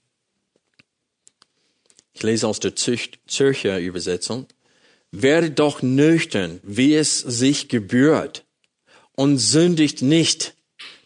Ich 2.13 2.23
lese 2.23 2.47
aus 2.47 2.59
der 2.59 2.75
Zürcher 2.75 3.79
Übersetzung. 3.79 4.47
Werdet 5.11 5.57
doch 5.59 5.81
nüchtern, 5.81 6.59
wie 6.63 6.95
es 6.95 7.19
sich 7.19 7.69
gebührt, 7.69 8.45
und 9.13 9.37
sündigt 9.37 10.01
nicht, 10.01 10.55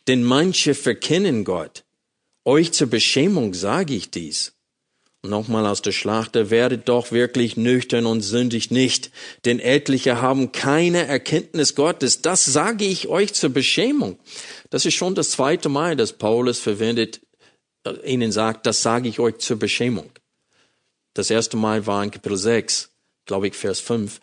denn 0.08 0.24
manche 0.24 0.74
verkennen 0.74 1.46
Gott. 1.46 1.84
Euch 2.46 2.74
zur 2.74 2.88
Beschämung 2.88 3.54
sage 3.54 3.94
ich 3.94 4.10
dies. 4.10 4.53
Nochmal 5.26 5.66
aus 5.66 5.82
der 5.82 5.94
Schlachter, 5.94 6.50
werdet 6.50 6.90
doch 6.90 7.14
wirklich 7.14 7.56
nüchtern 7.56 8.06
und 8.06 8.20
sündigt 8.20 8.72
nicht, 8.72 9.10
denn 9.46 9.62
etliche 9.62 10.22
haben 10.22 10.52
keine 10.52 11.08
Erkenntnis 11.08 11.76
Gottes. 11.76 12.22
Das 12.22 12.44
sage 12.44 12.84
ich 12.84 13.08
euch 13.08 13.34
zur 13.34 13.50
Beschämung. 13.50 14.20
Das 14.70 14.86
ist 14.86 14.96
schon 14.96 15.16
das 15.16 15.32
zweite 15.32 15.70
Mal, 15.70 15.96
dass 15.96 16.12
Paulus 16.12 16.60
verwendet, 16.60 17.22
äh, 17.86 17.92
ihnen 18.06 18.34
sagt, 18.34 18.66
das 18.66 18.82
sage 18.82 19.08
ich 19.08 19.22
euch 19.22 19.38
zur 19.38 19.58
Beschämung. 19.58 20.12
Das 21.14 21.30
erste 21.30 21.56
Mal 21.56 21.88
war 21.88 22.04
in 22.04 22.12
Kapitel 22.12 22.38
6, 22.38 22.92
glaube 23.26 23.48
ich, 23.48 23.54
Vers 23.54 23.80
5, 23.80 24.20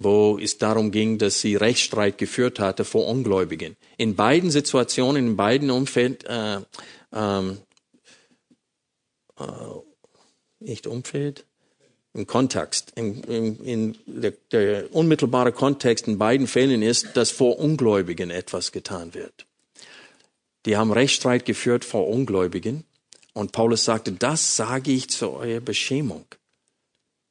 wo 0.00 0.40
es 0.42 0.58
darum 0.58 0.90
ging, 0.90 1.18
dass 1.18 1.40
sie 1.40 1.54
Rechtsstreit 1.54 2.18
geführt 2.18 2.58
hatte 2.58 2.84
vor 2.84 3.06
Ungläubigen. 3.06 3.76
In 3.96 4.16
beiden 4.16 4.50
Situationen, 4.50 5.24
in 5.24 5.36
beiden 5.36 5.70
Umfällen, 5.70 6.18
äh, 6.24 6.58
ähm, 7.12 7.58
äh, 9.38 9.44
nicht 10.64 10.86
Umfeld, 10.86 11.44
im 12.14 12.26
Kontext, 12.26 12.92
in, 12.94 13.22
in, 13.24 13.64
in 13.64 13.98
der, 14.06 14.32
der 14.50 14.94
unmittelbare 14.94 15.52
Kontext 15.52 16.06
in 16.08 16.18
beiden 16.18 16.46
Fällen 16.46 16.82
ist, 16.82 17.16
dass 17.16 17.30
vor 17.30 17.58
Ungläubigen 17.58 18.30
etwas 18.30 18.72
getan 18.72 19.14
wird. 19.14 19.46
Die 20.66 20.76
haben 20.76 20.92
Rechtsstreit 20.92 21.46
geführt 21.46 21.84
vor 21.84 22.08
Ungläubigen 22.08 22.84
und 23.32 23.52
Paulus 23.52 23.84
sagte, 23.84 24.12
das 24.12 24.56
sage 24.56 24.92
ich 24.92 25.08
zu 25.08 25.30
eurer 25.30 25.60
Beschämung. 25.60 26.26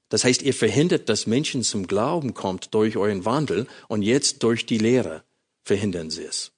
Das 0.09 0.23
heißt, 0.23 0.41
ihr 0.41 0.53
verhindert, 0.53 1.07
dass 1.07 1.27
Menschen 1.27 1.63
zum 1.63 1.87
Glauben 1.87 2.33
kommt 2.33 2.73
durch 2.73 2.97
euren 2.97 3.23
Wandel 3.23 3.67
und 3.87 4.01
jetzt 4.01 4.43
durch 4.43 4.65
die 4.65 4.79
Lehre 4.79 5.23
verhindern 5.63 6.09
sie 6.09 6.23
es. 6.23 6.51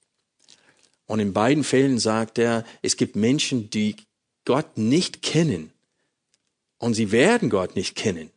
Und 1.06 1.20
in 1.20 1.34
beiden 1.34 1.62
Fällen 1.62 1.98
sagt 1.98 2.38
er, 2.38 2.64
es 2.80 2.96
gibt 2.96 3.14
Menschen, 3.14 3.68
die 3.70 3.96
Gott 4.46 4.78
nicht 4.78 5.22
kennen 5.22 5.73
und 6.78 6.94
sie 6.94 7.12
werden 7.12 7.50
Gott 7.50 7.76
nicht 7.76 7.96
kennen 7.96 8.30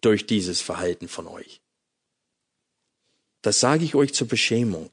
durch 0.00 0.26
dieses 0.26 0.60
Verhalten 0.60 1.08
von 1.08 1.26
euch. 1.26 1.60
Das 3.42 3.60
sage 3.60 3.84
ich 3.84 3.94
euch 3.94 4.14
zur 4.14 4.28
Beschämung. 4.28 4.90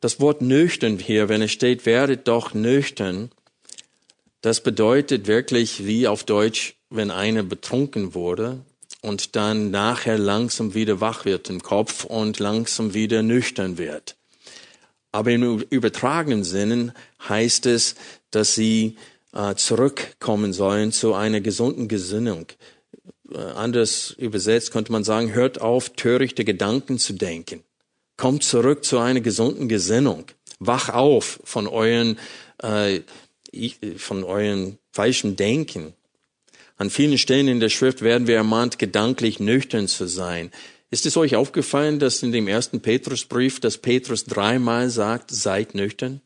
Das 0.00 0.20
Wort 0.20 0.42
nüchtern 0.42 0.98
hier, 0.98 1.28
wenn 1.28 1.42
es 1.42 1.52
steht, 1.52 1.86
werdet 1.86 2.28
doch 2.28 2.54
nüchtern, 2.54 3.30
das 4.42 4.62
bedeutet 4.62 5.26
wirklich 5.26 5.86
wie 5.86 6.06
auf 6.06 6.22
Deutsch, 6.22 6.76
wenn 6.90 7.10
einer 7.10 7.42
betrunken 7.42 8.14
wurde 8.14 8.60
und 9.02 9.34
dann 9.34 9.70
nachher 9.70 10.18
langsam 10.18 10.74
wieder 10.74 11.00
wach 11.00 11.24
wird 11.24 11.50
im 11.50 11.62
Kopf 11.62 12.04
und 12.04 12.38
langsam 12.38 12.94
wieder 12.94 13.22
nüchtern 13.22 13.78
wird. 13.78 14.16
Aber 15.10 15.30
im 15.30 15.60
übertragenen 15.70 16.44
Sinnen 16.44 16.92
heißt 17.28 17.66
es, 17.66 17.96
dass 18.30 18.54
sie 18.54 18.96
äh, 19.36 19.54
zurückkommen 19.54 20.52
sollen 20.52 20.92
zu 20.92 21.14
einer 21.14 21.40
gesunden 21.40 21.88
Gesinnung. 21.88 22.46
Äh, 23.30 23.38
anders 23.38 24.14
übersetzt 24.18 24.72
könnte 24.72 24.92
man 24.92 25.04
sagen, 25.04 25.34
hört 25.34 25.60
auf, 25.60 25.90
törichte 25.90 26.44
Gedanken 26.44 26.98
zu 26.98 27.12
denken. 27.12 27.62
Kommt 28.16 28.44
zurück 28.44 28.84
zu 28.84 28.98
einer 28.98 29.20
gesunden 29.20 29.68
Gesinnung. 29.68 30.24
Wach 30.58 30.88
auf 30.88 31.40
von 31.44 31.66
euren, 31.66 32.18
äh, 32.62 33.00
von 33.98 34.24
euren 34.24 34.78
falschen 34.90 35.36
Denken. 35.36 35.92
An 36.78 36.88
vielen 36.88 37.18
Stellen 37.18 37.48
in 37.48 37.60
der 37.60 37.68
Schrift 37.68 38.00
werden 38.00 38.26
wir 38.26 38.36
ermahnt, 38.36 38.78
gedanklich 38.78 39.38
nüchtern 39.38 39.86
zu 39.86 40.06
sein. 40.06 40.50
Ist 40.90 41.04
es 41.04 41.16
euch 41.16 41.36
aufgefallen, 41.36 41.98
dass 41.98 42.22
in 42.22 42.32
dem 42.32 42.48
ersten 42.48 42.80
Petrusbrief, 42.80 43.60
dass 43.60 43.78
Petrus 43.78 44.24
dreimal 44.24 44.88
sagt, 44.88 45.30
seid 45.30 45.74
nüchtern? 45.74 46.20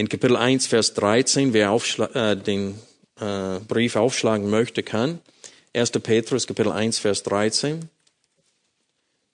In 0.00 0.08
Kapitel 0.08 0.34
1, 0.34 0.66
Vers 0.66 0.94
13, 0.94 1.52
wer 1.52 1.78
äh, 2.14 2.34
den 2.34 2.74
äh, 3.20 3.58
Brief 3.68 3.96
aufschlagen 3.96 4.48
möchte, 4.48 4.82
kann. 4.82 5.18
1. 5.74 5.90
Petrus, 5.90 6.46
Kapitel 6.46 6.72
1, 6.72 6.98
Vers 6.98 7.22
13. 7.24 7.80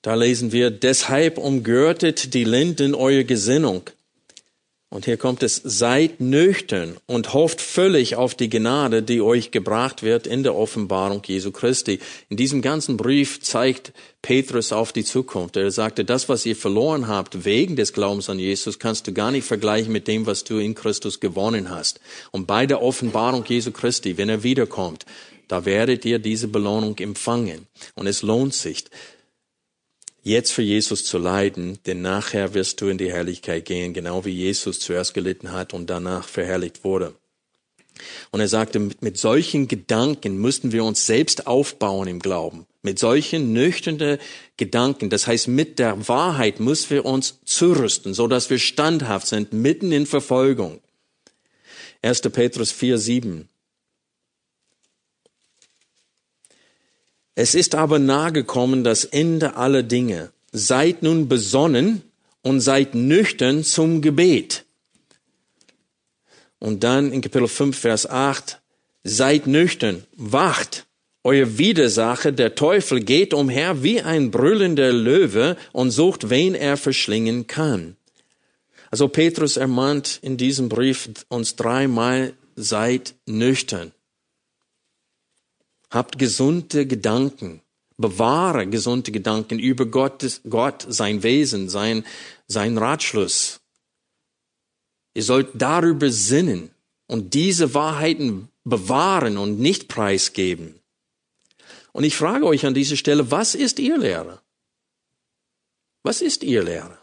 Da 0.03 0.17
lesen 0.17 0.51
wir, 0.51 0.73
deshalb 0.73 1.39
umgürtet 1.39 2.35
die 2.35 2.43
Linden 2.43 2.97
eure 2.97 3.25
Gesinnung 3.25 3.83
und 4.89 5.05
hier 5.05 5.17
kommt 5.17 5.43
es, 5.43 5.61
seid 5.65 6.21
nüchtern 6.21 6.97
und 7.07 7.35
hofft 7.35 7.61
völlig 7.61 8.15
auf 8.15 8.37
die 8.37 8.49
Gnade, 8.49 9.03
die 9.03 9.21
euch 9.21 9.51
gebracht 9.51 10.05
wird 10.05 10.29
in 10.29 10.45
der 10.45 10.55
Offenbarung 10.55 11.23
Jesu 11.27 11.51
Christi. 11.51 11.99
In 12.29 12.37
diesem 12.37 12.63
ganzen 12.63 12.97
Brief 12.97 13.41
zeigt 13.41 13.93
Petrus 14.23 14.73
auf 14.73 14.93
die 14.93 15.05
Zukunft. 15.05 15.57
Er 15.57 15.73
sagte, 15.73 16.05
das, 16.05 16.29
was 16.29 16.47
ihr 16.47 16.55
verloren 16.55 17.09
habt 17.09 17.45
wegen 17.45 17.75
des 17.75 17.93
Glaubens 17.93 18.31
an 18.31 18.39
Jesus, 18.39 18.79
kannst 18.79 19.09
du 19.09 19.13
gar 19.13 19.33
nicht 19.33 19.45
vergleichen 19.45 19.93
mit 19.93 20.07
dem, 20.07 20.25
was 20.25 20.45
du 20.45 20.59
in 20.59 20.77
Christus 20.77 21.19
gewonnen 21.19 21.69
hast. 21.69 22.01
Und 22.31 22.47
bei 22.47 22.65
der 22.67 22.81
Offenbarung 22.81 23.45
Jesu 23.45 23.73
Christi, 23.73 24.17
wenn 24.19 24.29
er 24.29 24.45
wiederkommt, 24.45 25.05
da 25.49 25.65
werdet 25.65 26.05
ihr 26.05 26.21
diese 26.21 26.49
Belohnung 26.49 26.97
empfangen. 26.99 27.67
Und 27.95 28.07
es 28.07 28.23
lohnt 28.23 28.55
sich 28.55 28.85
jetzt 30.27 30.53
für 30.53 30.63
Jesus 30.63 31.05
zu 31.05 31.19
leiden, 31.19 31.79
denn 31.87 32.03
nachher 32.03 32.53
wirst 32.53 32.81
du 32.81 32.89
in 32.89 32.99
die 32.99 33.13
Herrlichkeit 33.13 33.65
gehen, 33.65 33.95
genau 33.95 34.25
wie 34.25 34.33
Jesus 34.33 34.81
zuerst 34.81 35.15
gelitten 35.15 35.53
hat 35.53 35.73
und 35.73 35.89
danach 35.89 36.27
verherrlicht 36.27 36.83
wurde. 36.83 37.15
Und 38.31 38.41
er 38.41 38.49
sagte, 38.49 38.91
mit 39.01 39.19
solchen 39.19 39.69
Gedanken 39.69 40.37
müssten 40.37 40.73
wir 40.73 40.85
uns 40.85 41.07
selbst 41.07 41.47
aufbauen 41.47 42.09
im 42.09 42.19
Glauben. 42.19 42.67
Mit 42.83 42.99
solchen 42.99 43.53
nüchternen 43.53 44.19
Gedanken, 44.57 45.11
das 45.11 45.27
heißt 45.27 45.49
mit 45.49 45.79
der 45.79 46.09
Wahrheit 46.09 46.61
müssen 46.61 46.91
wir 46.91 47.05
uns 47.05 47.39
zurüsten, 47.45 48.13
so 48.13 48.27
dass 48.27 48.51
wir 48.51 48.59
standhaft 48.59 49.29
sind 49.29 49.53
mitten 49.53 49.93
in 49.93 50.07
Verfolgung. 50.07 50.81
1. 52.03 52.21
Petrus 52.23 52.73
4, 52.73 52.99
7. 52.99 53.49
Es 57.39 57.55
ist 57.55 57.75
aber 57.75 57.99
nahegekommen 57.99 58.83
das 58.83 59.05
Ende 59.05 59.57
aller 59.57 59.83
Dinge. 59.83 60.33
Seid 60.53 61.03
nun 61.03 61.29
besonnen 61.29 62.03
und 62.43 62.61
seid 62.61 62.95
nüchtern 62.95 63.63
zum 63.63 64.01
Gebet. 64.01 64.65
Und 66.59 66.83
dann 66.83 67.13
in 67.13 67.21
Kapitel 67.21 67.47
5, 67.47 67.79
Vers 67.79 68.09
8, 68.09 68.59
seid 69.05 69.47
nüchtern, 69.47 70.05
wacht. 70.17 70.87
Euer 71.23 71.59
Widersacher, 71.59 72.33
der 72.33 72.55
Teufel, 72.55 73.01
geht 73.01 73.35
umher 73.35 73.83
wie 73.83 74.01
ein 74.01 74.31
brüllender 74.31 74.93
Löwe 74.93 75.59
und 75.73 75.91
sucht, 75.91 76.31
wen 76.31 76.55
er 76.55 76.79
verschlingen 76.79 77.47
kann. 77.47 77.97
Also 78.91 79.09
Petrus 79.09 79.59
ermahnt 79.59 80.21
in 80.23 80.39
diesem 80.39 80.71
Brief 80.71 81.11
uns 81.29 81.55
dreimal, 81.55 82.33
seid 82.55 83.15
nüchtern. 83.27 83.93
Habt 85.97 86.19
gesunde 86.19 86.87
Gedanken. 86.87 87.63
Bewahre 87.97 88.67
gesunde 88.67 89.13
Gedanken 89.13 89.59
über 89.59 89.87
Gott, 89.87 90.43
Gott, 90.47 90.85
sein 90.87 91.23
Wesen, 91.23 91.71
sein, 91.71 92.05
sein 92.47 92.77
Ratschluss. 92.77 93.61
Ihr 95.15 95.23
sollt 95.23 95.49
darüber 95.55 96.11
sinnen 96.11 96.71
und 97.07 97.33
diese 97.33 97.73
Wahrheiten 97.73 98.51
bewahren 98.65 99.39
und 99.39 99.59
nicht 99.59 99.89
preisgeben. 99.89 100.79
Und 101.93 102.05
ich 102.05 102.15
frage 102.15 102.45
euch 102.45 102.67
an 102.67 102.75
dieser 102.75 102.97
Stelle, 102.97 103.31
was 103.31 103.55
ist 103.55 103.79
ihr 103.79 103.97
Lehre? 103.97 104.43
Was 106.03 106.21
ist 106.21 106.45
ihr 106.45 106.63
Lehre? 106.63 106.99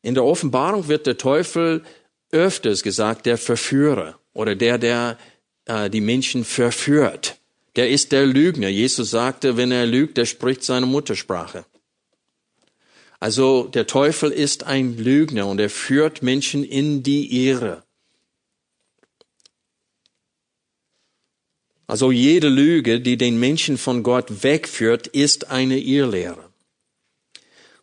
In 0.00 0.14
der 0.14 0.24
Offenbarung 0.24 0.86
wird 0.86 1.08
der 1.08 1.18
Teufel 1.18 1.82
öfters 2.30 2.84
gesagt, 2.84 3.26
der 3.26 3.36
Verführer 3.36 4.20
oder 4.32 4.54
der, 4.54 4.78
der 4.78 5.18
äh, 5.64 5.90
die 5.90 6.00
Menschen 6.00 6.44
verführt 6.44 7.39
der 7.76 7.90
ist 7.90 8.12
der 8.12 8.26
Lügner. 8.26 8.68
Jesus 8.68 9.10
sagte, 9.10 9.56
wenn 9.56 9.70
er 9.70 9.86
lügt, 9.86 10.16
der 10.16 10.26
spricht 10.26 10.64
seine 10.64 10.86
Muttersprache. 10.86 11.64
Also 13.20 13.64
der 13.64 13.86
Teufel 13.86 14.30
ist 14.30 14.64
ein 14.64 14.96
Lügner 14.96 15.46
und 15.46 15.60
er 15.60 15.70
führt 15.70 16.22
Menschen 16.22 16.64
in 16.64 17.02
die 17.02 17.46
Irre. 17.46 17.84
Also 21.86 22.12
jede 22.12 22.48
Lüge, 22.48 23.00
die 23.00 23.16
den 23.16 23.38
Menschen 23.38 23.76
von 23.76 24.02
Gott 24.02 24.42
wegführt, 24.44 25.08
ist 25.08 25.50
eine 25.50 25.78
Irrlehre. 25.78 26.48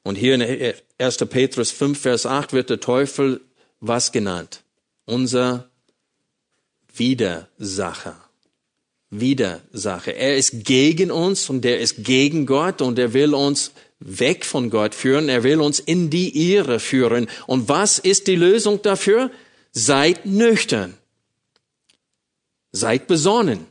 Und 0.01 0.15
hier 0.15 0.35
in 0.35 0.73
1. 0.97 1.17
Petrus 1.29 1.71
5, 1.71 1.99
Vers 1.99 2.25
8 2.25 2.53
wird 2.53 2.69
der 2.69 2.79
Teufel 2.79 3.41
was 3.81 4.13
genannt? 4.13 4.63
Unser 5.05 5.69
Widersacher. 6.95 8.26
Widersacher. 9.09 10.15
Er 10.15 10.35
ist 10.35 10.65
gegen 10.65 11.11
uns 11.11 11.49
und 11.49 11.63
er 11.65 11.79
ist 11.79 12.03
gegen 12.03 12.45
Gott 12.45 12.81
und 12.81 12.99
er 12.99 13.13
will 13.13 13.33
uns 13.33 13.71
weg 13.99 14.45
von 14.45 14.69
Gott 14.69 14.93
führen. 14.93 15.29
Er 15.29 15.43
will 15.43 15.61
uns 15.61 15.79
in 15.79 16.09
die 16.09 16.53
Irre 16.53 16.79
führen. 16.79 17.27
Und 17.45 17.69
was 17.69 17.99
ist 17.99 18.27
die 18.27 18.35
Lösung 18.35 18.81
dafür? 18.81 19.31
Seid 19.71 20.25
nüchtern. 20.25 20.95
Seid 22.71 23.07
besonnen. 23.07 23.65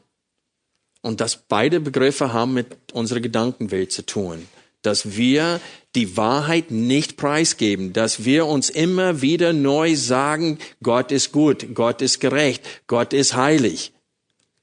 Und 1.03 1.21
das 1.21 1.37
beide 1.37 1.81
Begriffe 1.81 2.33
haben 2.33 2.55
mit 2.55 2.67
unserer 2.93 3.21
Gedankenwelt 3.21 3.93
zu 3.93 4.05
tun. 4.05 4.49
Dass 4.83 5.17
wir 5.17 5.61
die 5.95 6.17
Wahrheit 6.17 6.71
nicht 6.71 7.17
preisgeben, 7.17 7.93
dass 7.93 8.25
wir 8.25 8.47
uns 8.47 8.71
immer 8.71 9.23
wieder 9.23 9.53
neu 9.53 9.97
sagen, 9.97 10.59
Gott 10.83 11.13
ist 11.13 11.33
gut, 11.33 11.75
Gott 11.75 12.03
ist 12.03 12.21
gerecht, 12.21 12.63
Gott 12.87 13.13
ist 13.13 13.35
heilig, 13.35 13.93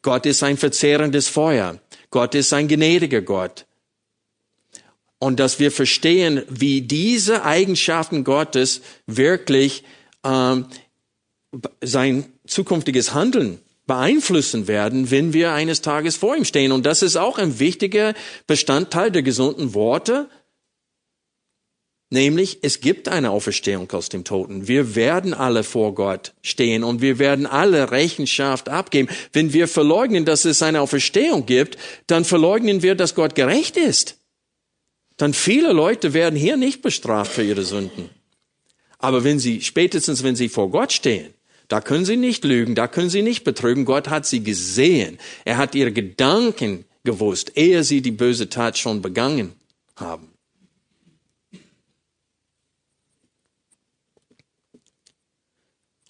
Gott 0.03 0.27
ist 0.27 0.43
ein 0.43 0.57
verzehrendes 0.57 1.27
Feuer, 1.27 1.79
Gott 2.11 2.35
ist 2.35 2.53
ein 2.53 2.67
gnädiger 2.67 3.21
Gott. 3.21 3.65
Und 5.17 5.39
dass 5.39 5.59
wir 5.59 5.71
verstehen, 5.71 6.43
wie 6.49 6.81
diese 6.81 7.43
Eigenschaften 7.43 8.23
Gottes 8.23 8.81
wirklich 9.07 9.83
ähm, 10.23 10.65
sein 11.81 12.25
zukünftiges 12.45 13.13
Handeln 13.13 13.59
beeinflussen 13.85 14.67
werden, 14.67 15.11
wenn 15.11 15.33
wir 15.33 15.53
eines 15.53 15.81
Tages 15.81 16.15
vor 16.17 16.35
ihm 16.35 16.45
stehen. 16.45 16.71
Und 16.71 16.85
das 16.85 17.01
ist 17.01 17.15
auch 17.15 17.37
ein 17.37 17.59
wichtiger 17.59 18.13
Bestandteil 18.47 19.11
der 19.11 19.23
gesunden 19.23 19.73
Worte, 19.73 20.29
nämlich 22.13 22.59
es 22.61 22.79
gibt 22.79 23.09
eine 23.09 23.31
Auferstehung 23.31 23.91
aus 23.91 24.07
dem 24.07 24.23
Toten. 24.23 24.67
Wir 24.67 24.95
werden 24.95 25.33
alle 25.33 25.63
vor 25.63 25.93
Gott 25.95 26.33
stehen 26.41 26.83
und 26.83 27.01
wir 27.01 27.19
werden 27.19 27.45
alle 27.45 27.91
Rechenschaft 27.91 28.69
abgeben. 28.69 29.09
Wenn 29.33 29.51
wir 29.51 29.67
verleugnen, 29.67 30.23
dass 30.23 30.45
es 30.45 30.61
eine 30.61 30.79
Auferstehung 30.79 31.45
gibt, 31.45 31.77
dann 32.07 32.23
verleugnen 32.23 32.81
wir, 32.81 32.95
dass 32.95 33.15
Gott 33.15 33.35
gerecht 33.35 33.75
ist. 33.75 34.17
Dann 35.17 35.33
viele 35.33 35.73
Leute 35.73 36.13
werden 36.13 36.39
hier 36.39 36.55
nicht 36.55 36.81
bestraft 36.81 37.33
für 37.33 37.43
ihre 37.43 37.63
Sünden. 37.63 38.09
Aber 38.99 39.23
wenn 39.23 39.39
sie, 39.39 39.61
spätestens 39.61 40.23
wenn 40.23 40.35
sie 40.35 40.49
vor 40.49 40.69
Gott 40.71 40.93
stehen, 40.93 41.33
da 41.67 41.81
können 41.81 42.05
sie 42.05 42.17
nicht 42.17 42.43
lügen, 42.45 42.75
da 42.75 42.87
können 42.87 43.09
sie 43.09 43.21
nicht 43.21 43.43
betrügen. 43.43 43.85
Gott 43.85 44.09
hat 44.09 44.25
sie 44.25 44.43
gesehen. 44.43 45.17
Er 45.45 45.57
hat 45.57 45.75
ihre 45.75 45.91
Gedanken 45.91 46.85
gewusst, 47.03 47.53
ehe 47.55 47.83
sie 47.83 48.01
die 48.01 48.11
böse 48.11 48.49
Tat 48.49 48.77
schon 48.77 49.01
begangen 49.01 49.53
haben. 49.95 50.32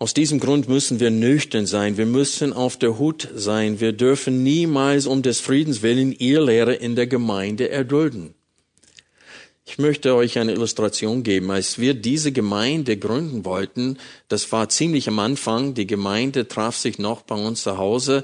Aus 0.04 0.14
diesem 0.14 0.42
Grund 0.42 0.68
müssen 0.68 1.00
wir 1.00 1.12
nüchtern 1.12 1.66
sein. 1.66 1.96
Wir 1.96 2.06
müssen 2.06 2.52
auf 2.52 2.76
der 2.76 3.00
Hut 3.00 3.30
sein. 3.36 3.80
Wir 3.80 3.94
dürfen 3.94 4.44
niemals 4.44 5.06
um 5.06 5.22
des 5.22 5.40
Friedens 5.40 5.82
willen 5.82 6.12
Irrlehre 6.12 6.74
in 6.74 6.98
der 6.98 7.08
Gemeinde 7.08 7.70
erdulden. 7.70 8.34
Ich 9.64 9.78
möchte 9.78 10.14
euch 10.14 10.38
eine 10.40 10.52
Illustration 10.52 11.24
geben. 11.24 11.50
Als 11.52 11.80
wir 11.80 11.94
diese 11.94 12.34
Gemeinde 12.34 12.98
gründen 12.98 13.46
wollten, 13.46 13.98
das 14.28 14.52
war 14.52 14.68
ziemlich 14.68 15.08
am 15.08 15.20
Anfang, 15.20 15.74
die 15.74 15.88
Gemeinde 15.88 16.50
traf 16.50 16.76
sich 16.76 17.00
noch 17.00 17.22
bei 17.22 17.36
uns 17.36 17.64
zu 17.64 17.78
Hause, 17.78 18.24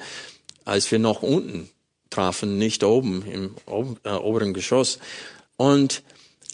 als 0.66 0.92
wir 0.92 1.00
noch 1.00 1.24
unten 1.24 1.70
trafen, 2.10 2.58
nicht 2.58 2.84
oben 2.84 3.24
im 3.26 3.56
äh, 4.04 4.10
oberen 4.10 4.54
Geschoss. 4.54 5.00
Und 5.56 6.04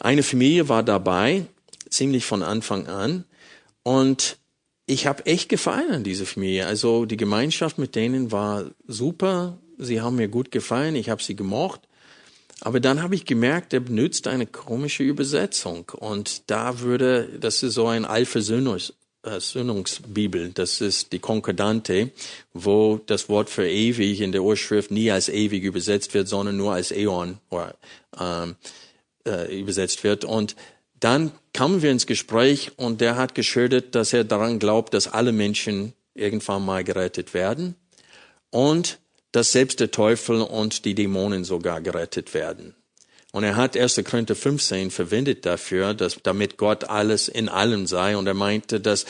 eine 0.01 0.21
Familie 0.21 0.69
war 0.69 0.83
dabei, 0.83 1.47
ziemlich 1.89 2.25
von 2.25 2.43
Anfang 2.43 2.85
an. 2.85 3.25
Und 3.81 4.37
ich 4.85 5.07
habe 5.07 5.25
echt 5.25 5.49
gefallen 5.49 5.91
an 5.91 6.03
diese 6.03 6.25
Familie. 6.25 6.67
Also 6.67 7.05
die 7.05 7.17
Gemeinschaft 7.17 7.77
mit 7.77 7.95
denen 7.95 8.31
war 8.31 8.71
super. 8.87 9.57
Sie 9.77 10.01
haben 10.01 10.15
mir 10.15 10.27
gut 10.27 10.51
gefallen. 10.51 10.95
Ich 10.95 11.09
habe 11.09 11.23
sie 11.23 11.35
gemocht. 11.35 11.81
Aber 12.61 12.79
dann 12.79 13.01
habe 13.01 13.15
ich 13.15 13.25
gemerkt, 13.25 13.73
er 13.73 13.81
benutzt 13.81 14.27
eine 14.27 14.45
komische 14.45 15.03
Übersetzung. 15.03 15.89
Und 15.89 16.49
da 16.49 16.79
würde, 16.79 17.27
das 17.39 17.63
ist 17.63 17.73
so 17.73 17.87
ein 17.87 18.05
Allversöhnungsbibel, 18.05 20.51
das 20.53 20.79
ist 20.81 21.11
die 21.11 21.19
Konkordante, 21.19 22.11
wo 22.53 23.01
das 23.05 23.27
Wort 23.27 23.49
für 23.49 23.67
ewig 23.67 24.21
in 24.21 24.31
der 24.31 24.43
Urschrift 24.43 24.89
nie 24.89 25.11
als 25.11 25.27
ewig 25.27 25.63
übersetzt 25.63 26.13
wird, 26.13 26.29
sondern 26.29 26.55
nur 26.55 26.71
als 26.73 26.91
Äon 26.91 27.39
oder, 27.49 27.75
ähm, 28.19 28.55
äh, 29.27 29.59
übersetzt 29.59 30.05
wird. 30.05 30.23
Und 30.23 30.55
dann 30.99 31.31
kamen 31.55 31.81
wir 31.81 31.89
ins 31.89 32.05
Gespräch 32.05 32.73
und 32.75 32.99
der 32.99 33.15
hat 33.15 33.33
geschildert, 33.33 33.95
dass 33.95 34.11
er 34.11 34.25
daran 34.25 34.59
glaubt, 34.59 34.93
dass 34.93 35.07
alle 35.07 35.31
Menschen 35.31 35.93
irgendwann 36.13 36.65
mal 36.65 36.83
gerettet 36.83 37.33
werden. 37.33 37.75
Und 38.51 38.99
dass 39.31 39.53
selbst 39.53 39.79
der 39.79 39.89
Teufel 39.89 40.41
und 40.41 40.83
die 40.83 40.95
Dämonen 40.95 41.45
sogar 41.45 41.79
gerettet 41.79 42.33
werden. 42.33 42.75
Und 43.31 43.45
er 43.45 43.55
hat 43.55 43.77
1. 43.77 44.01
Korinther 44.03 44.35
15 44.35 44.91
verwendet 44.91 45.45
dafür, 45.45 45.93
dass, 45.93 46.19
damit 46.23 46.57
Gott 46.57 46.85
alles 46.89 47.29
in 47.29 47.47
allem 47.47 47.87
sei. 47.87 48.17
Und 48.17 48.27
er 48.27 48.33
meinte, 48.33 48.81
dass 48.81 49.05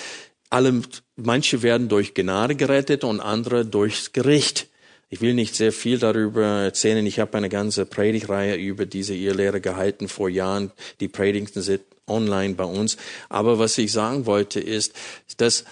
alle, 0.52 0.82
manche 1.16 1.64
werden 1.64 1.90
durch 1.90 2.14
Gnade 2.14 2.56
gerettet 2.56 3.04
und 3.04 3.22
andere 3.22 3.66
durchs 3.66 4.14
Gericht. 4.14 4.68
Ich 5.10 5.22
will 5.22 5.34
nicht 5.34 5.56
sehr 5.56 5.72
viel 5.72 5.98
darüber 5.98 6.46
erzählen. 6.46 7.06
Ich 7.08 7.20
habe 7.20 7.38
eine 7.38 7.50
ganze 7.50 7.88
Predigreihe 7.88 8.56
über 8.56 8.86
diese 8.86 9.16
Irrlehre 9.16 9.62
gehalten 9.62 10.08
vor 10.08 10.30
Jahren. 10.30 10.72
Die 11.00 11.08
Predigten 11.08 11.62
sind 11.64 11.82
online 12.08 12.56
bei 12.56 12.64
uns. 12.64 12.98
Aber 13.30 13.60
was 13.60 13.78
ich 13.78 13.92
sagen 13.92 14.26
wollte 14.26 14.60
ist, 14.60 14.94
dass 15.38 15.66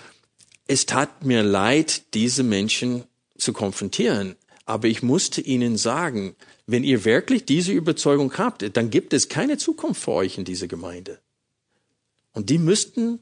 es 0.67 0.85
tat 0.85 1.25
mir 1.25 1.43
leid, 1.43 2.13
diese 2.13 2.43
Menschen 2.43 3.03
zu 3.37 3.53
konfrontieren. 3.53 4.35
Aber 4.65 4.87
ich 4.87 5.03
musste 5.03 5.41
ihnen 5.41 5.77
sagen, 5.77 6.35
wenn 6.65 6.83
ihr 6.83 7.03
wirklich 7.03 7.45
diese 7.45 7.73
Überzeugung 7.73 8.37
habt, 8.37 8.77
dann 8.77 8.89
gibt 8.89 9.13
es 9.13 9.27
keine 9.27 9.57
Zukunft 9.57 10.03
für 10.03 10.11
euch 10.11 10.37
in 10.37 10.45
dieser 10.45 10.67
Gemeinde. 10.67 11.19
Und 12.31 12.49
die 12.49 12.57
müssten 12.57 13.19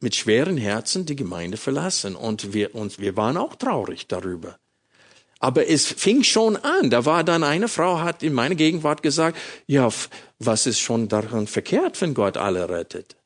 mit 0.00 0.16
schweren 0.16 0.56
Herzen 0.56 1.06
die 1.06 1.16
Gemeinde 1.16 1.56
verlassen. 1.56 2.16
Und 2.16 2.52
wir, 2.52 2.74
und 2.74 2.98
wir 2.98 3.16
waren 3.16 3.36
auch 3.36 3.54
traurig 3.54 4.08
darüber. 4.08 4.58
Aber 5.40 5.66
es 5.66 5.86
fing 5.86 6.22
schon 6.22 6.56
an. 6.56 6.90
Da 6.90 7.06
war 7.06 7.24
dann 7.24 7.42
eine 7.42 7.66
Frau, 7.66 8.00
hat 8.00 8.22
in 8.22 8.34
meiner 8.34 8.54
Gegenwart 8.54 9.02
gesagt, 9.02 9.38
ja, 9.66 9.88
was 10.38 10.66
ist 10.66 10.80
schon 10.80 11.08
daran 11.08 11.46
verkehrt, 11.46 12.00
wenn 12.00 12.14
Gott 12.14 12.36
alle 12.36 12.68
rettet? 12.68 13.16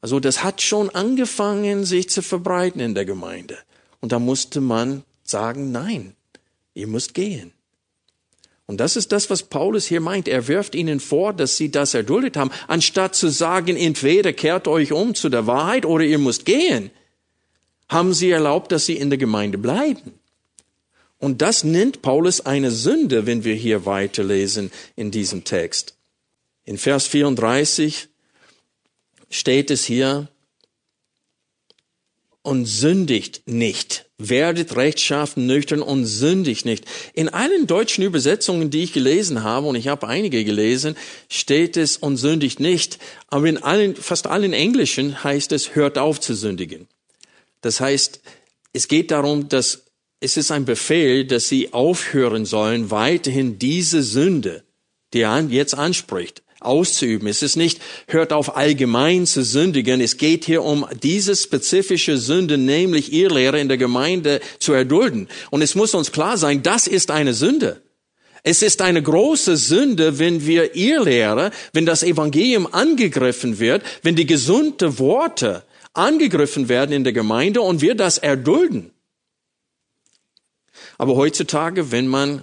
Also 0.00 0.20
das 0.20 0.42
hat 0.42 0.62
schon 0.62 0.88
angefangen, 0.90 1.84
sich 1.84 2.08
zu 2.08 2.22
verbreiten 2.22 2.80
in 2.80 2.94
der 2.94 3.04
Gemeinde. 3.04 3.58
Und 4.00 4.12
da 4.12 4.18
musste 4.18 4.60
man 4.60 5.02
sagen, 5.24 5.72
nein, 5.72 6.14
ihr 6.72 6.86
müsst 6.86 7.14
gehen. 7.14 7.52
Und 8.66 8.78
das 8.78 8.94
ist 8.94 9.10
das, 9.10 9.28
was 9.28 9.42
Paulus 9.42 9.86
hier 9.86 10.00
meint. 10.00 10.28
Er 10.28 10.46
wirft 10.46 10.76
ihnen 10.76 11.00
vor, 11.00 11.32
dass 11.32 11.56
sie 11.56 11.72
das 11.72 11.92
erduldet 11.92 12.36
haben, 12.36 12.52
anstatt 12.68 13.16
zu 13.16 13.28
sagen, 13.28 13.76
entweder 13.76 14.32
kehrt 14.32 14.68
euch 14.68 14.92
um 14.92 15.16
zu 15.16 15.28
der 15.28 15.48
Wahrheit 15.48 15.84
oder 15.84 16.04
ihr 16.04 16.18
müsst 16.18 16.44
gehen, 16.44 16.92
haben 17.88 18.14
sie 18.14 18.30
erlaubt, 18.30 18.70
dass 18.70 18.86
sie 18.86 18.96
in 18.96 19.10
der 19.10 19.18
Gemeinde 19.18 19.58
bleiben. 19.58 20.19
Und 21.20 21.42
das 21.42 21.62
nennt 21.62 22.02
Paulus 22.02 22.40
eine 22.40 22.72
Sünde, 22.72 23.26
wenn 23.26 23.44
wir 23.44 23.54
hier 23.54 23.86
weiterlesen 23.86 24.72
in 24.96 25.12
diesem 25.12 25.44
Text. 25.44 25.94
In 26.64 26.76
Vers 26.76 27.06
34 27.06 28.08
steht 29.28 29.70
es 29.70 29.84
hier, 29.84 30.28
und 32.42 32.64
sündigt 32.64 33.42
nicht. 33.46 34.06
Werdet 34.18 34.76
rechtschaffen, 34.76 35.46
nüchtern 35.46 35.82
und 35.82 36.06
sündigt 36.06 36.64
nicht. 36.64 36.84
In 37.14 37.28
allen 37.28 37.66
deutschen 37.66 38.04
Übersetzungen, 38.04 38.70
die 38.70 38.82
ich 38.82 38.92
gelesen 38.92 39.42
habe, 39.42 39.66
und 39.66 39.76
ich 39.76 39.88
habe 39.88 40.08
einige 40.08 40.44
gelesen, 40.44 40.96
steht 41.28 41.76
es 41.76 41.96
und 41.96 42.16
sündigt 42.16 42.60
nicht. 42.60 42.98
Aber 43.28 43.46
in 43.46 43.58
allen, 43.58 43.94
fast 43.94 44.26
allen 44.26 44.52
Englischen 44.52 45.22
heißt 45.22 45.52
es, 45.52 45.74
hört 45.74 45.98
auf 45.98 46.20
zu 46.20 46.34
sündigen. 46.34 46.88
Das 47.60 47.80
heißt, 47.80 48.20
es 48.72 48.88
geht 48.88 49.10
darum, 49.10 49.48
dass 49.48 49.84
es 50.20 50.36
ist 50.36 50.50
ein 50.50 50.66
Befehl, 50.66 51.24
dass 51.24 51.48
sie 51.48 51.72
aufhören 51.72 52.44
sollen, 52.44 52.90
weiterhin 52.90 53.58
diese 53.58 54.02
Sünde, 54.02 54.62
die 55.14 55.22
er 55.22 55.40
jetzt 55.48 55.74
anspricht, 55.74 56.42
auszuüben. 56.60 57.26
Es 57.26 57.42
ist 57.42 57.56
nicht, 57.56 57.80
hört 58.06 58.34
auf 58.34 58.54
allgemein 58.56 59.26
zu 59.26 59.42
sündigen. 59.42 60.02
Es 60.02 60.18
geht 60.18 60.44
hier 60.44 60.62
um 60.62 60.86
diese 61.02 61.34
spezifische 61.34 62.18
Sünde, 62.18 62.58
nämlich 62.58 63.14
Irrlehre 63.14 63.58
in 63.58 63.68
der 63.68 63.78
Gemeinde 63.78 64.40
zu 64.58 64.74
erdulden. 64.74 65.26
Und 65.48 65.62
es 65.62 65.74
muss 65.74 65.94
uns 65.94 66.12
klar 66.12 66.36
sein, 66.36 66.62
das 66.62 66.86
ist 66.86 67.10
eine 67.10 67.32
Sünde. 67.32 67.80
Es 68.42 68.62
ist 68.62 68.82
eine 68.82 69.02
große 69.02 69.56
Sünde, 69.56 70.18
wenn 70.18 70.46
wir 70.46 70.74
Irrlehre, 70.76 71.50
wenn 71.72 71.86
das 71.86 72.02
Evangelium 72.02 72.66
angegriffen 72.66 73.58
wird, 73.58 73.82
wenn 74.02 74.16
die 74.16 74.26
gesunde 74.26 74.98
Worte 74.98 75.62
angegriffen 75.94 76.68
werden 76.68 76.92
in 76.92 77.04
der 77.04 77.12
Gemeinde 77.14 77.62
und 77.62 77.80
wir 77.80 77.94
das 77.94 78.18
erdulden. 78.18 78.92
Aber 81.00 81.16
heutzutage, 81.16 81.92
wenn 81.92 82.08
man 82.08 82.42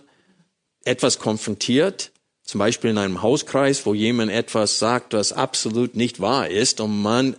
etwas 0.83 1.19
konfrontiert, 1.19 2.11
zum 2.43 2.57
Beispiel 2.57 2.89
in 2.89 2.97
einem 2.97 3.21
Hauskreis, 3.21 3.85
wo 3.85 3.93
jemand 3.93 4.31
etwas 4.31 4.79
sagt, 4.79 5.13
was 5.13 5.31
absolut 5.31 5.95
nicht 5.95 6.21
wahr 6.21 6.49
ist 6.49 6.81
und 6.81 7.03
man 7.03 7.35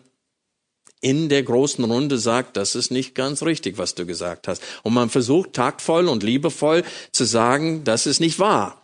in 1.01 1.29
der 1.29 1.43
großen 1.43 1.83
Runde 1.83 2.19
sagt, 2.19 2.57
das 2.57 2.77
ist 2.77 2.93
nicht 2.93 3.17
ganz 3.17 3.43
richtig, 3.43 3.79
was 3.79 3.97
du 3.97 4.07
gesagt 4.07 4.47
hast. 4.47 4.63
Und 4.85 4.95
man 4.95 5.11
versucht 5.11 5.55
taktvoll 5.55 6.07
und 6.07 6.23
liebevoll 6.23 6.85
zu 7.11 7.25
sagen, 7.25 7.83
das 7.83 8.07
ist 8.07 8.21
nicht 8.21 8.39
wahr. 8.39 8.81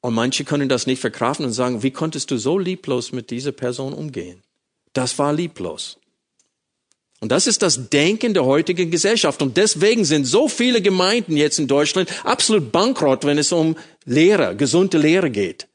Und 0.00 0.14
manche 0.14 0.44
können 0.44 0.70
das 0.70 0.86
nicht 0.86 1.00
verkraften 1.00 1.44
und 1.44 1.52
sagen, 1.52 1.82
wie 1.82 1.90
konntest 1.90 2.30
du 2.30 2.38
so 2.38 2.58
lieblos 2.58 3.12
mit 3.12 3.28
dieser 3.28 3.52
Person 3.52 3.92
umgehen? 3.92 4.42
Das 4.94 5.18
war 5.18 5.34
lieblos. 5.34 5.99
Und 7.20 7.30
das 7.30 7.46
ist 7.46 7.60
das 7.60 7.90
Denken 7.90 8.32
der 8.32 8.46
heutigen 8.46 8.90
Gesellschaft. 8.90 9.42
Und 9.42 9.58
deswegen 9.58 10.06
sind 10.06 10.24
so 10.24 10.48
viele 10.48 10.80
Gemeinden 10.80 11.36
jetzt 11.36 11.58
in 11.58 11.68
Deutschland 11.68 12.10
absolut 12.24 12.72
bankrott, 12.72 13.24
wenn 13.24 13.36
es 13.36 13.52
um 13.52 13.76
Lehre, 14.06 14.56
gesunde 14.56 14.96
Lehre 14.98 15.30
geht. 15.30 15.68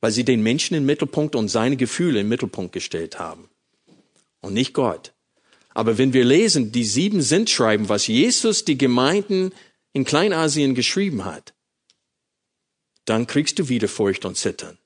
Weil 0.00 0.12
sie 0.12 0.24
den 0.24 0.42
Menschen 0.42 0.76
im 0.76 0.84
Mittelpunkt 0.84 1.34
und 1.34 1.48
seine 1.48 1.76
Gefühle 1.76 2.20
im 2.20 2.28
Mittelpunkt 2.28 2.72
gestellt 2.74 3.18
haben. 3.18 3.48
Und 4.42 4.52
nicht 4.52 4.74
Gott. 4.74 5.14
Aber 5.70 5.96
wenn 5.96 6.12
wir 6.12 6.24
lesen, 6.24 6.70
die 6.70 6.84
sieben 6.84 7.22
sind 7.22 7.48
schreiben, 7.48 7.88
was 7.88 8.06
Jesus 8.06 8.64
die 8.64 8.78
Gemeinden 8.78 9.52
in 9.94 10.04
Kleinasien 10.04 10.74
geschrieben 10.74 11.24
hat, 11.24 11.54
dann 13.06 13.26
kriegst 13.26 13.58
du 13.58 13.68
wieder 13.70 13.88
Furcht 13.88 14.26
und 14.26 14.36
Zittern. 14.36 14.78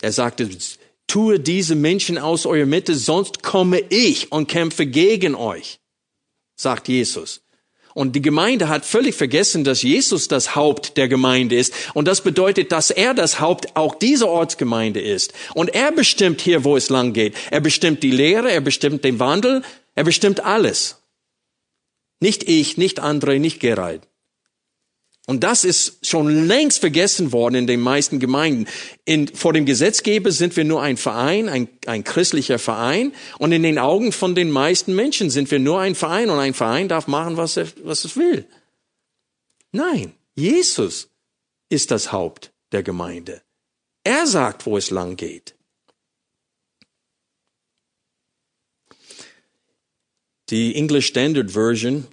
Er 0.00 0.12
sagte, 0.12 0.48
tue 1.08 1.40
diese 1.40 1.74
Menschen 1.74 2.18
aus 2.18 2.46
eurer 2.46 2.66
Mitte, 2.66 2.94
sonst 2.94 3.42
komme 3.42 3.80
ich 3.88 4.30
und 4.30 4.46
kämpfe 4.46 4.86
gegen 4.86 5.34
euch, 5.34 5.80
sagt 6.54 6.86
Jesus. 6.86 7.40
Und 7.94 8.14
die 8.14 8.22
Gemeinde 8.22 8.68
hat 8.68 8.84
völlig 8.84 9.16
vergessen, 9.16 9.64
dass 9.64 9.82
Jesus 9.82 10.28
das 10.28 10.54
Haupt 10.54 10.96
der 10.96 11.08
Gemeinde 11.08 11.56
ist. 11.56 11.74
Und 11.94 12.06
das 12.06 12.20
bedeutet, 12.20 12.70
dass 12.70 12.92
er 12.92 13.12
das 13.12 13.40
Haupt 13.40 13.74
auch 13.74 13.96
dieser 13.96 14.28
Ortsgemeinde 14.28 15.00
ist. 15.00 15.32
Und 15.54 15.74
er 15.74 15.90
bestimmt 15.90 16.40
hier, 16.40 16.62
wo 16.62 16.76
es 16.76 16.90
lang 16.90 17.12
geht. 17.12 17.34
Er 17.50 17.60
bestimmt 17.60 18.04
die 18.04 18.12
Lehre, 18.12 18.52
er 18.52 18.60
bestimmt 18.60 19.02
den 19.02 19.18
Wandel, 19.18 19.62
er 19.96 20.04
bestimmt 20.04 20.44
alles. 20.44 21.02
Nicht 22.20 22.48
ich, 22.48 22.76
nicht 22.76 23.00
andere, 23.00 23.40
nicht 23.40 23.58
Gerald. 23.58 24.02
Und 25.28 25.44
das 25.44 25.64
ist 25.64 26.06
schon 26.06 26.46
längst 26.46 26.78
vergessen 26.78 27.32
worden 27.32 27.54
in 27.54 27.66
den 27.66 27.82
meisten 27.82 28.18
Gemeinden. 28.18 28.66
In, 29.04 29.28
vor 29.28 29.52
dem 29.52 29.66
Gesetzgeber 29.66 30.32
sind 30.32 30.56
wir 30.56 30.64
nur 30.64 30.80
ein 30.80 30.96
Verein, 30.96 31.50
ein, 31.50 31.68
ein 31.84 32.02
christlicher 32.02 32.58
Verein. 32.58 33.12
Und 33.38 33.52
in 33.52 33.62
den 33.62 33.78
Augen 33.78 34.12
von 34.12 34.34
den 34.34 34.50
meisten 34.50 34.94
Menschen 34.94 35.28
sind 35.28 35.50
wir 35.50 35.58
nur 35.58 35.80
ein 35.80 35.94
Verein. 35.94 36.30
Und 36.30 36.38
ein 36.38 36.54
Verein 36.54 36.88
darf 36.88 37.08
machen, 37.08 37.36
was, 37.36 37.58
er, 37.58 37.66
was 37.82 38.06
es 38.06 38.16
will. 38.16 38.46
Nein, 39.70 40.14
Jesus 40.34 41.10
ist 41.68 41.90
das 41.90 42.10
Haupt 42.10 42.50
der 42.72 42.82
Gemeinde. 42.82 43.42
Er 44.04 44.26
sagt, 44.26 44.64
wo 44.64 44.78
es 44.78 44.88
lang 44.88 45.16
geht. 45.16 45.54
Die 50.48 50.74
English 50.74 51.08
Standard 51.08 51.50
Version 51.50 52.06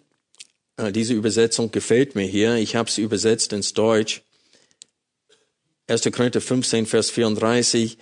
diese 0.92 1.14
Übersetzung 1.14 1.72
gefällt 1.72 2.16
mir 2.16 2.26
hier. 2.26 2.56
Ich 2.56 2.76
habe 2.76 2.92
sie 2.92 3.02
übersetzt 3.02 3.54
ins 3.54 3.74
Deutsch. 3.74 4.24
1. 5.88 6.02
Korinther 6.12 6.42
15, 6.42 6.86
Vers 6.86 7.10
34. 7.12 7.98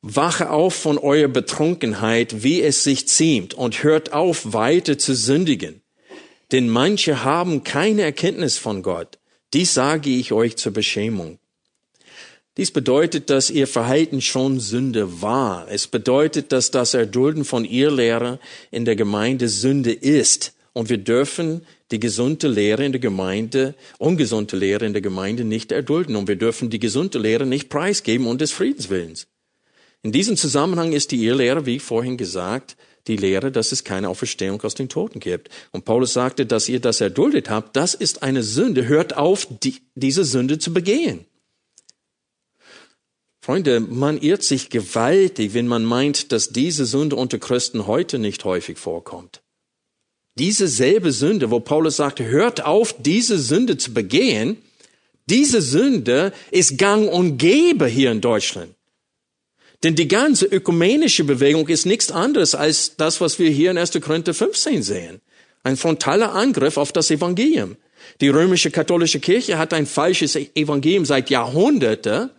Wache 0.00 0.50
auf 0.50 0.74
von 0.74 0.98
eurer 0.98 1.28
Betrunkenheit, 1.28 2.42
wie 2.42 2.62
es 2.62 2.84
sich 2.84 3.08
ziemt, 3.08 3.54
und 3.54 3.82
hört 3.82 4.12
auf, 4.12 4.52
weiter 4.52 4.96
zu 4.96 5.14
sündigen. 5.14 5.82
Denn 6.50 6.68
manche 6.68 7.24
haben 7.24 7.62
keine 7.62 8.02
Erkenntnis 8.02 8.58
von 8.58 8.82
Gott. 8.82 9.18
Dies 9.52 9.74
sage 9.74 10.10
ich 10.10 10.32
euch 10.32 10.56
zur 10.56 10.72
Beschämung. 10.72 11.38
Dies 12.56 12.70
bedeutet, 12.70 13.30
dass 13.30 13.50
ihr 13.50 13.68
Verhalten 13.68 14.20
schon 14.20 14.58
Sünde 14.58 15.22
war. 15.22 15.68
Es 15.70 15.86
bedeutet, 15.86 16.50
dass 16.50 16.70
das 16.70 16.94
Erdulden 16.94 17.44
von 17.44 17.64
ihr 17.64 17.90
Lehrer 17.90 18.40
in 18.70 18.84
der 18.84 18.96
Gemeinde 18.96 19.48
Sünde 19.48 19.92
ist. 19.92 20.54
Und 20.78 20.90
wir 20.90 20.98
dürfen 20.98 21.66
die 21.90 21.98
gesunde 21.98 22.46
Lehre 22.46 22.84
in 22.84 22.92
der 22.92 23.00
Gemeinde, 23.00 23.74
ungesunde 23.98 24.56
Lehre 24.56 24.86
in 24.86 24.92
der 24.92 25.02
Gemeinde 25.02 25.42
nicht 25.42 25.72
erdulden. 25.72 26.14
Und 26.14 26.28
wir 26.28 26.36
dürfen 26.36 26.70
die 26.70 26.78
gesunde 26.78 27.18
Lehre 27.18 27.46
nicht 27.46 27.68
preisgeben 27.68 28.28
und 28.28 28.40
des 28.40 28.52
Friedenswillens. 28.52 29.26
In 30.04 30.12
diesem 30.12 30.36
Zusammenhang 30.36 30.92
ist 30.92 31.10
die 31.10 31.24
Irrlehre, 31.24 31.66
wie 31.66 31.80
vorhin 31.80 32.16
gesagt, 32.16 32.76
die 33.08 33.16
Lehre, 33.16 33.50
dass 33.50 33.72
es 33.72 33.82
keine 33.82 34.08
Auferstehung 34.08 34.62
aus 34.62 34.76
den 34.76 34.88
Toten 34.88 35.18
gibt. 35.18 35.48
Und 35.72 35.84
Paulus 35.84 36.12
sagte, 36.12 36.46
dass 36.46 36.68
ihr 36.68 36.78
das 36.78 37.00
erduldet 37.00 37.50
habt, 37.50 37.74
das 37.74 37.94
ist 37.94 38.22
eine 38.22 38.44
Sünde. 38.44 38.86
Hört 38.86 39.16
auf, 39.16 39.48
die, 39.50 39.78
diese 39.96 40.24
Sünde 40.24 40.60
zu 40.60 40.72
begehen. 40.72 41.24
Freunde, 43.40 43.80
man 43.80 44.16
irrt 44.16 44.44
sich 44.44 44.70
gewaltig, 44.70 45.54
wenn 45.54 45.66
man 45.66 45.84
meint, 45.84 46.30
dass 46.30 46.50
diese 46.50 46.86
Sünde 46.86 47.16
unter 47.16 47.40
Christen 47.40 47.88
heute 47.88 48.20
nicht 48.20 48.44
häufig 48.44 48.78
vorkommt. 48.78 49.42
Diese 50.38 50.68
selbe 50.68 51.10
Sünde, 51.12 51.50
wo 51.50 51.60
Paulus 51.60 51.96
sagte, 51.96 52.24
hört 52.24 52.64
auf, 52.64 52.94
diese 52.98 53.38
Sünde 53.38 53.76
zu 53.76 53.92
begehen, 53.92 54.58
diese 55.26 55.60
Sünde 55.60 56.32
ist 56.50 56.78
gang 56.78 57.10
und 57.10 57.38
gäbe 57.38 57.86
hier 57.86 58.12
in 58.12 58.20
Deutschland. 58.20 58.72
Denn 59.82 59.94
die 59.94 60.08
ganze 60.08 60.46
ökumenische 60.46 61.24
Bewegung 61.24 61.68
ist 61.68 61.86
nichts 61.86 62.10
anderes 62.10 62.54
als 62.54 62.96
das, 62.96 63.20
was 63.20 63.38
wir 63.38 63.50
hier 63.50 63.70
in 63.70 63.78
1. 63.78 63.92
Korinther 64.00 64.34
15 64.34 64.82
sehen. 64.82 65.20
Ein 65.62 65.76
frontaler 65.76 66.34
Angriff 66.34 66.76
auf 66.76 66.92
das 66.92 67.10
Evangelium. 67.10 67.76
Die 68.20 68.28
römische 68.28 68.70
katholische 68.70 69.20
Kirche 69.20 69.58
hat 69.58 69.72
ein 69.72 69.86
falsches 69.86 70.34
Evangelium 70.36 71.04
seit 71.04 71.30
Jahrhunderten 71.30 72.30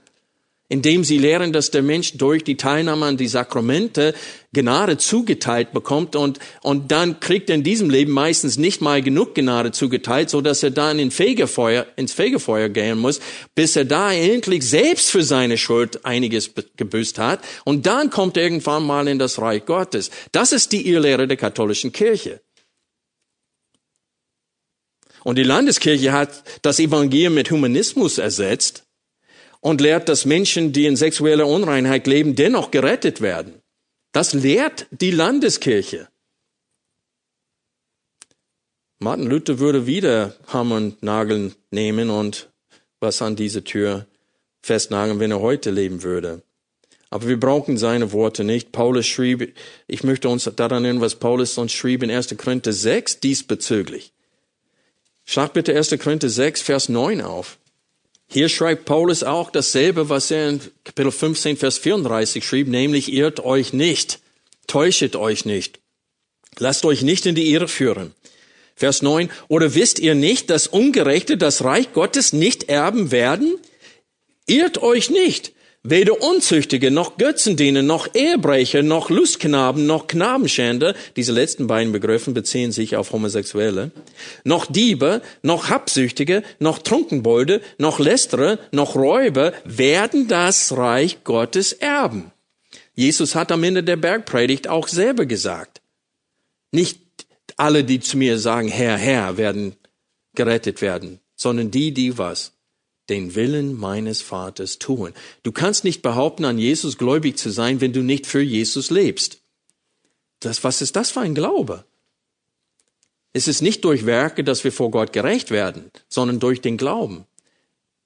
indem 0.69 1.03
sie 1.03 1.17
lehren, 1.17 1.51
dass 1.51 1.71
der 1.71 1.81
Mensch 1.81 2.13
durch 2.17 2.43
die 2.43 2.55
Teilnahme 2.55 3.07
an 3.07 3.17
die 3.17 3.27
Sakramente 3.27 4.13
Gnade 4.53 4.97
zugeteilt 4.97 5.73
bekommt 5.73 6.15
und, 6.15 6.39
und 6.61 6.91
dann 6.91 7.19
kriegt 7.19 7.49
er 7.49 7.55
in 7.55 7.63
diesem 7.63 7.89
Leben 7.89 8.11
meistens 8.13 8.57
nicht 8.57 8.79
mal 8.79 9.01
genug 9.01 9.35
Gnade 9.35 9.71
zugeteilt, 9.71 10.29
so 10.29 10.41
dass 10.41 10.63
er 10.63 10.71
dann 10.71 10.99
in 10.99 11.11
Fegefeuer, 11.11 11.87
ins 11.95 12.13
Fegefeuer 12.13 12.69
gehen 12.69 12.99
muss, 12.99 13.19
bis 13.55 13.75
er 13.75 13.85
da 13.85 14.13
endlich 14.13 14.63
selbst 14.63 15.09
für 15.09 15.23
seine 15.23 15.57
Schuld 15.57 16.05
einiges 16.05 16.51
gebüßt 16.77 17.17
hat 17.17 17.41
und 17.65 17.87
dann 17.87 18.11
kommt 18.11 18.37
er 18.37 18.43
irgendwann 18.43 18.85
mal 18.85 19.07
in 19.07 19.19
das 19.19 19.39
Reich 19.41 19.65
Gottes. 19.65 20.11
Das 20.31 20.51
ist 20.51 20.71
die 20.71 20.87
Irrlehre 20.87 21.27
der 21.27 21.37
katholischen 21.37 21.91
Kirche. 21.91 22.41
Und 25.23 25.37
die 25.37 25.43
Landeskirche 25.43 26.11
hat 26.11 26.43
das 26.61 26.79
Evangelium 26.79 27.33
mit 27.33 27.51
Humanismus 27.51 28.19
ersetzt 28.19 28.85
und 29.61 29.81
lehrt, 29.81 30.09
dass 30.09 30.25
Menschen, 30.25 30.71
die 30.71 30.85
in 30.85 30.95
sexueller 30.95 31.47
Unreinheit 31.47 32.07
leben, 32.07 32.35
dennoch 32.35 32.71
gerettet 32.71 33.21
werden. 33.21 33.61
Das 34.11 34.33
lehrt 34.33 34.87
die 34.91 35.11
Landeskirche. 35.11 36.07
Martin 38.99 39.27
Luther 39.27 39.59
würde 39.59 39.85
wieder 39.85 40.35
Hammer 40.47 40.75
und 40.75 41.03
Nageln 41.03 41.55
nehmen 41.71 42.09
und 42.09 42.49
was 42.99 43.21
an 43.21 43.35
diese 43.35 43.63
Tür 43.63 44.07
festnageln, 44.61 45.19
wenn 45.19 45.31
er 45.31 45.39
heute 45.39 45.71
leben 45.71 46.03
würde. 46.03 46.41
Aber 47.09 47.27
wir 47.27 47.39
brauchen 47.39 47.77
seine 47.77 48.11
Worte 48.11 48.43
nicht. 48.43 48.71
Paulus 48.71 49.07
schrieb, 49.07 49.55
ich 49.87 50.03
möchte 50.03 50.29
uns 50.29 50.43
daran 50.55 50.83
erinnern, 50.83 51.01
was 51.01 51.15
Paulus 51.15 51.55
sonst 51.55 51.73
schrieb 51.73 52.03
in 52.03 52.11
1. 52.11 52.35
Korinther 52.37 52.73
6 52.73 53.19
diesbezüglich. 53.19 54.13
Schlag 55.25 55.53
bitte 55.53 55.75
1. 55.75 55.97
Korinther 55.99 56.29
6, 56.29 56.61
Vers 56.61 56.89
9 56.89 57.21
auf. 57.21 57.58
Hier 58.31 58.47
schreibt 58.47 58.85
Paulus 58.85 59.23
auch 59.23 59.49
dasselbe, 59.49 60.09
was 60.09 60.29
er 60.29 60.49
in 60.49 60.61
Kapitel 60.83 61.11
15, 61.11 61.57
Vers 61.57 61.79
34 61.79 62.45
schrieb, 62.45 62.67
nämlich 62.67 63.11
irrt 63.11 63.39
euch 63.39 63.73
nicht, 63.73 64.19
täuschet 64.67 65.15
euch 65.15 65.45
nicht, 65.45 65.79
lasst 66.59 66.85
euch 66.85 67.01
nicht 67.01 67.25
in 67.25 67.33
die 67.33 67.51
Irre 67.51 67.67
führen. 67.67 68.13
Vers 68.75 69.01
9, 69.01 69.31
oder 69.47 69.73
wisst 69.73 69.97
ihr 69.97 70.13
nicht, 70.13 70.51
dass 70.51 70.67
Ungerechte 70.67 71.37
das 71.37 71.63
Reich 71.63 71.91
Gottes 71.91 72.31
nicht 72.31 72.69
erben 72.69 73.11
werden? 73.11 73.57
Irrt 74.45 74.77
euch 74.77 75.09
nicht, 75.09 75.53
Weder 75.83 76.21
Unzüchtige, 76.21 76.91
noch 76.91 77.15
Götzendiener, 77.17 77.81
noch 77.81 78.13
Ehebrecher, 78.13 78.83
noch 78.83 79.09
Lustknaben, 79.09 79.85
noch 79.85 80.07
Knabenschänder, 80.07 80.93
diese 81.15 81.31
letzten 81.31 81.67
beiden 81.67 81.93
Begriffe 81.93 82.31
beziehen 82.31 82.73
sich 82.73 82.97
auf 82.97 83.13
Homosexuelle, 83.13 83.91
noch 84.43 84.65
Diebe, 84.65 85.21
noch 85.41 85.69
Habsüchtige, 85.69 86.43
noch 86.59 86.79
Trunkenbolde, 86.79 87.61
noch 87.77 87.99
Lästerer, 87.99 88.59
noch 88.73 88.95
Räuber 88.95 89.53
werden 89.63 90.27
das 90.27 90.75
Reich 90.75 91.23
Gottes 91.23 91.71
erben. 91.71 92.33
Jesus 92.93 93.33
hat 93.33 93.49
am 93.49 93.63
Ende 93.63 93.81
der 93.81 93.95
Bergpredigt 93.95 94.67
auch 94.67 94.89
selber 94.89 95.25
gesagt, 95.25 95.81
nicht 96.73 96.99
alle, 97.55 97.85
die 97.85 98.01
zu 98.01 98.17
mir 98.17 98.37
sagen, 98.37 98.67
Herr, 98.67 98.97
Herr, 98.97 99.37
werden 99.37 99.77
gerettet 100.35 100.81
werden, 100.81 101.21
sondern 101.37 101.71
die, 101.71 101.93
die 101.93 102.17
was? 102.17 102.58
Den 103.09 103.35
Willen 103.35 103.77
meines 103.77 104.21
Vaters 104.21 104.79
tun. 104.79 105.13
Du 105.43 105.51
kannst 105.51 105.83
nicht 105.83 106.01
behaupten, 106.01 106.45
an 106.45 106.57
Jesus 106.57 106.97
gläubig 106.97 107.37
zu 107.37 107.49
sein, 107.49 107.81
wenn 107.81 107.93
du 107.93 108.01
nicht 108.01 108.25
für 108.25 108.41
Jesus 108.41 108.89
lebst. 108.89 109.39
Das, 110.39 110.63
was 110.63 110.81
ist 110.81 110.95
das 110.95 111.11
für 111.11 111.21
ein 111.21 111.35
Glaube? 111.35 111.85
Es 113.33 113.47
ist 113.47 113.61
nicht 113.61 113.83
durch 113.85 114.05
Werke, 114.05 114.43
dass 114.43 114.63
wir 114.63 114.71
vor 114.71 114.91
Gott 114.91 115.13
gerecht 115.13 115.51
werden, 115.51 115.91
sondern 116.07 116.39
durch 116.39 116.61
den 116.61 116.77
Glauben. 116.77 117.25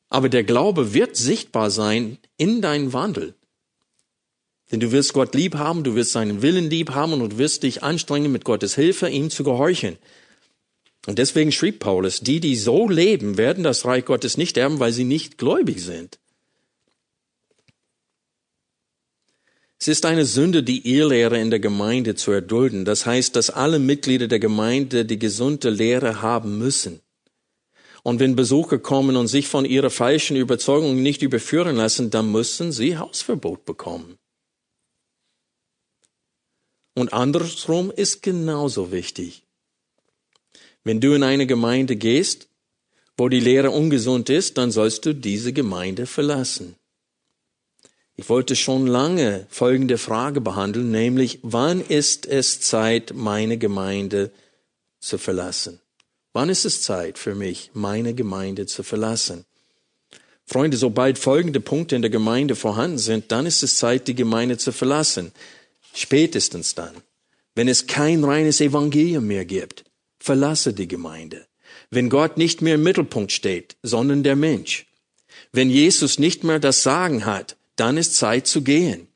Aber 0.10 0.30
der 0.30 0.44
Glaube 0.44 0.94
wird 0.94 1.16
sichtbar 1.16 1.72
sein 1.72 2.18
in 2.38 2.62
deinem 2.62 2.94
Wandel. 2.94 3.34
Denn 4.72 4.80
du 4.80 4.92
wirst 4.92 5.14
Gott 5.14 5.36
lieb 5.36 5.56
haben, 5.56 5.84
du 5.84 5.96
wirst 5.96 6.12
seinen 6.12 6.42
Willen 6.42 6.70
lieb 6.70 6.92
haben 6.92 7.14
und 7.14 7.34
du 7.34 7.38
wirst 7.38 7.64
dich 7.64 7.84
anstrengen, 7.84 8.32
mit 8.32 8.44
Gottes 8.44 8.76
Hilfe 8.76 9.10
ihm 9.10 9.30
zu 9.30 9.44
gehorchen. 9.44 9.98
Und 11.06 11.20
deswegen 11.20 11.52
schrieb 11.52 11.80
Paulus, 11.80 12.22
die, 12.22 12.40
die 12.40 12.56
so 12.56 12.88
leben, 12.88 13.38
werden 13.38 13.64
das 13.64 13.86
Reich 13.86 14.06
Gottes 14.06 14.38
nicht 14.38 14.56
erben, 14.56 14.80
weil 14.80 14.94
sie 14.94 15.04
nicht 15.04 15.38
gläubig 15.38 15.84
sind. 15.84 16.20
Es 19.80 19.90
ist 19.90 20.06
eine 20.06 20.24
Sünde, 20.26 20.64
die 20.64 20.96
Irrlehre 20.96 21.38
in 21.42 21.50
der 21.50 21.60
Gemeinde 21.60 22.16
zu 22.16 22.32
erdulden. 22.32 22.86
Das 22.86 23.06
heißt, 23.06 23.36
dass 23.36 23.50
alle 23.50 23.80
Mitglieder 23.80 24.30
der 24.30 24.40
Gemeinde 24.40 25.04
die 25.04 25.20
gesunde 25.20 25.70
Lehre 25.70 26.22
haben 26.22 26.58
müssen. 26.58 27.02
Und 28.02 28.22
wenn 28.22 28.38
Besucher 28.38 28.80
kommen 28.80 29.18
und 29.18 29.28
sich 29.28 29.50
von 29.50 29.66
ihrer 29.66 29.90
falschen 29.90 30.38
Überzeugung 30.38 31.02
nicht 31.02 31.22
überführen 31.22 31.76
lassen, 31.76 32.12
dann 32.12 32.32
müssen 32.32 32.72
sie 32.72 32.98
Hausverbot 32.98 33.66
bekommen. 33.66 34.18
Und 36.96 37.12
andersrum 37.12 37.92
ist 37.92 38.24
genauso 38.24 38.94
wichtig. 38.94 39.44
Wenn 40.84 41.00
du 41.00 41.14
in 41.14 41.24
eine 41.24 41.48
Gemeinde 41.48 41.96
gehst, 41.96 42.48
wo 43.18 43.30
die 43.30 43.40
Lehre 43.40 43.72
ungesund 43.72 44.30
ist, 44.30 44.58
dann 44.58 44.72
sollst 44.72 45.06
du 45.06 45.14
diese 45.14 45.54
Gemeinde 45.54 46.06
verlassen. 46.06 46.76
Ich 48.16 48.30
wollte 48.30 48.56
schon 48.56 48.86
lange 48.86 49.48
folgende 49.50 49.98
Frage 49.98 50.40
behandeln, 50.40 50.92
nämlich 50.92 51.40
wann 51.42 51.82
ist 51.82 52.26
es 52.26 52.62
Zeit, 52.62 53.14
meine 53.16 53.58
Gemeinde 53.58 54.32
zu 55.00 55.18
verlassen? 55.18 55.80
Wann 56.32 56.50
ist 56.50 56.66
es 56.66 56.82
Zeit 56.82 57.18
für 57.18 57.36
mich, 57.36 57.72
meine 57.74 58.14
Gemeinde 58.14 58.66
zu 58.66 58.84
verlassen? 58.84 59.46
Freunde, 60.46 60.78
sobald 60.78 61.18
folgende 61.18 61.60
Punkte 61.60 61.96
in 61.96 62.02
der 62.02 62.12
Gemeinde 62.12 62.56
vorhanden 62.56 62.98
sind, 62.98 63.32
dann 63.32 63.46
ist 63.46 63.64
es 63.64 63.78
Zeit, 63.78 64.08
die 64.08 64.16
Gemeinde 64.16 64.58
zu 64.58 64.72
verlassen. 64.72 65.32
Spätestens 65.94 66.76
dann, 66.76 66.94
wenn 67.56 67.68
es 67.68 67.88
kein 67.88 68.24
reines 68.24 68.62
Evangelium 68.62 69.26
mehr 69.26 69.46
gibt, 69.46 69.86
verlasse 70.24 70.74
die 70.74 70.88
Gemeinde. 70.88 71.46
Wenn 71.92 72.10
Gott 72.10 72.38
nicht 72.38 72.62
mehr 72.62 72.76
im 72.76 72.84
Mittelpunkt 72.84 73.34
steht, 73.34 73.76
sondern 73.84 74.24
der 74.24 74.38
Mensch. 74.38 74.86
Wenn 75.52 75.70
Jesus 75.70 76.18
nicht 76.18 76.46
mehr 76.46 76.60
das 76.60 76.82
Sagen 76.82 77.26
hat, 77.26 77.58
dann 77.76 77.98
ist 77.98 78.16
Zeit 78.16 78.48
zu 78.48 78.62
gehen. 78.62 79.08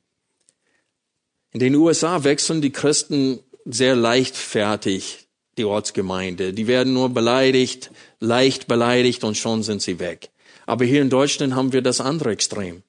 In 1.53 1.61
den 1.61 1.75
USA 1.75 2.25
wechseln 2.25 2.61
die 2.61 2.71
Christen 2.71 3.39
sehr 3.63 3.95
leichtfertig 3.95 5.27
die 5.57 5.63
Ortsgemeinde. 5.63 6.53
Die 6.53 6.67
werden 6.67 6.93
nur 6.93 7.09
beleidigt, 7.09 7.89
leicht 8.19 8.67
beleidigt 8.67 9.23
und 9.23 9.37
schon 9.37 9.63
sind 9.63 9.81
sie 9.81 9.99
weg. 9.99 10.29
Aber 10.65 10.83
hier 10.83 11.01
in 11.01 11.09
Deutschland 11.09 11.55
haben 11.55 11.71
wir 11.71 11.81
das 11.81 12.01
andere 12.01 12.31
Extrem. 12.31 12.83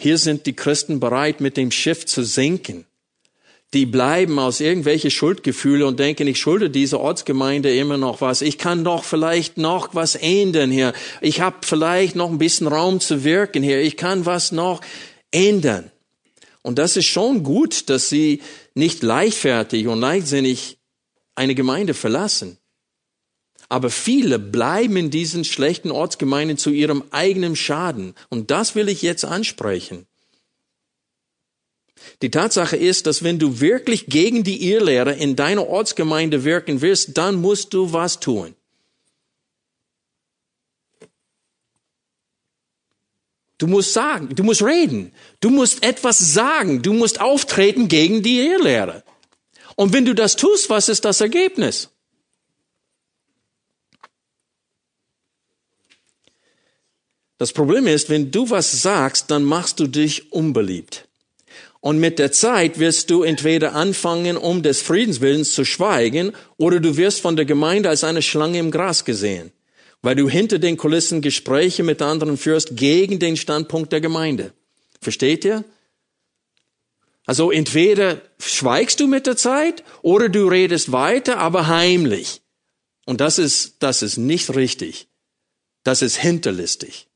Hier 0.00 0.16
sind 0.16 0.46
die 0.46 0.56
Christen 0.56 0.98
bereit, 0.98 1.42
mit 1.42 1.58
dem 1.58 1.70
Schiff 1.70 2.06
zu 2.06 2.24
sinken. 2.24 2.86
Die 3.72 3.86
bleiben 3.86 4.38
aus 4.38 4.60
irgendwelche 4.60 5.10
Schuldgefühle 5.10 5.86
und 5.86 5.98
denken, 5.98 6.28
ich 6.28 6.38
schulde 6.38 6.70
dieser 6.70 7.00
Ortsgemeinde 7.00 7.74
immer 7.74 7.96
noch 7.96 8.20
was. 8.20 8.40
Ich 8.40 8.56
kann 8.56 8.84
doch 8.84 9.02
vielleicht 9.02 9.58
noch 9.58 9.94
was 9.94 10.14
ändern 10.14 10.70
hier. 10.70 10.92
Ich 11.20 11.40
habe 11.40 11.56
vielleicht 11.62 12.14
noch 12.14 12.30
ein 12.30 12.38
bisschen 12.38 12.68
Raum 12.68 13.00
zu 13.00 13.24
wirken 13.24 13.62
hier. 13.62 13.80
Ich 13.80 13.96
kann 13.96 14.26
was 14.26 14.52
noch 14.52 14.80
ändern. 15.32 15.90
Und 16.62 16.78
das 16.78 16.96
ist 16.96 17.06
schon 17.06 17.42
gut, 17.42 17.90
dass 17.90 18.08
sie 18.08 18.42
nicht 18.74 19.02
leichtfertig 19.02 19.86
und 19.86 20.00
leichtsinnig 20.00 20.78
eine 21.34 21.54
Gemeinde 21.54 21.94
verlassen. 21.94 22.58
Aber 23.68 23.90
viele 23.90 24.38
bleiben 24.38 24.96
in 24.96 25.10
diesen 25.10 25.44
schlechten 25.44 25.90
Ortsgemeinden 25.90 26.58
zu 26.58 26.70
ihrem 26.70 27.02
eigenen 27.10 27.56
Schaden. 27.56 28.14
Und 28.28 28.50
das 28.50 28.74
will 28.74 28.88
ich 28.88 29.02
jetzt 29.02 29.24
ansprechen. 29.24 30.06
Die 32.22 32.30
Tatsache 32.30 32.76
ist, 32.76 33.06
dass 33.06 33.22
wenn 33.22 33.38
du 33.38 33.60
wirklich 33.60 34.06
gegen 34.06 34.44
die 34.44 34.70
Irrlehre 34.70 35.12
in 35.12 35.36
deiner 35.36 35.68
Ortsgemeinde 35.68 36.44
wirken 36.44 36.80
willst, 36.80 37.16
dann 37.16 37.36
musst 37.36 37.74
du 37.74 37.92
was 37.92 38.20
tun. 38.20 38.54
Du 43.58 43.66
musst 43.66 43.92
sagen, 43.92 44.34
du 44.34 44.42
musst 44.42 44.62
reden, 44.62 45.12
du 45.40 45.48
musst 45.48 45.84
etwas 45.84 46.18
sagen, 46.18 46.82
du 46.82 46.92
musst 46.92 47.20
auftreten 47.20 47.88
gegen 47.88 48.22
die 48.22 48.40
Irrlehre. 48.40 49.04
Und 49.76 49.92
wenn 49.92 50.04
du 50.04 50.14
das 50.14 50.36
tust, 50.36 50.70
was 50.70 50.88
ist 50.88 51.04
das 51.04 51.20
Ergebnis? 51.20 51.88
Das 57.38 57.52
Problem 57.52 57.86
ist, 57.86 58.08
wenn 58.10 58.30
du 58.30 58.48
was 58.50 58.82
sagst, 58.82 59.30
dann 59.30 59.44
machst 59.44 59.80
du 59.80 59.86
dich 59.86 60.32
unbeliebt. 60.32 61.08
Und 61.84 61.98
mit 61.98 62.18
der 62.18 62.32
Zeit 62.32 62.78
wirst 62.78 63.10
du 63.10 63.24
entweder 63.24 63.74
anfangen, 63.74 64.38
um 64.38 64.62
des 64.62 64.80
Friedens 64.80 65.20
willens 65.20 65.52
zu 65.52 65.66
schweigen, 65.66 66.32
oder 66.56 66.80
du 66.80 66.96
wirst 66.96 67.20
von 67.20 67.36
der 67.36 67.44
Gemeinde 67.44 67.90
als 67.90 68.04
eine 68.04 68.22
Schlange 68.22 68.58
im 68.58 68.70
Gras 68.70 69.04
gesehen, 69.04 69.52
weil 70.00 70.14
du 70.14 70.26
hinter 70.26 70.58
den 70.58 70.78
Kulissen 70.78 71.20
Gespräche 71.20 71.82
mit 71.82 72.00
anderen 72.00 72.38
führst 72.38 72.74
gegen 72.74 73.18
den 73.18 73.36
Standpunkt 73.36 73.92
der 73.92 74.00
Gemeinde. 74.00 74.54
Versteht 75.02 75.44
ihr? 75.44 75.62
Also 77.26 77.50
entweder 77.50 78.22
schweigst 78.38 79.00
du 79.00 79.06
mit 79.06 79.26
der 79.26 79.36
Zeit 79.36 79.84
oder 80.00 80.30
du 80.30 80.48
redest 80.48 80.90
weiter, 80.90 81.36
aber 81.36 81.66
heimlich. 81.66 82.40
Und 83.04 83.20
das 83.20 83.38
ist, 83.38 83.74
das 83.80 84.00
ist 84.00 84.16
nicht 84.16 84.56
richtig. 84.56 85.06
Das 85.82 86.00
ist 86.00 86.16
hinterlistig. 86.16 87.08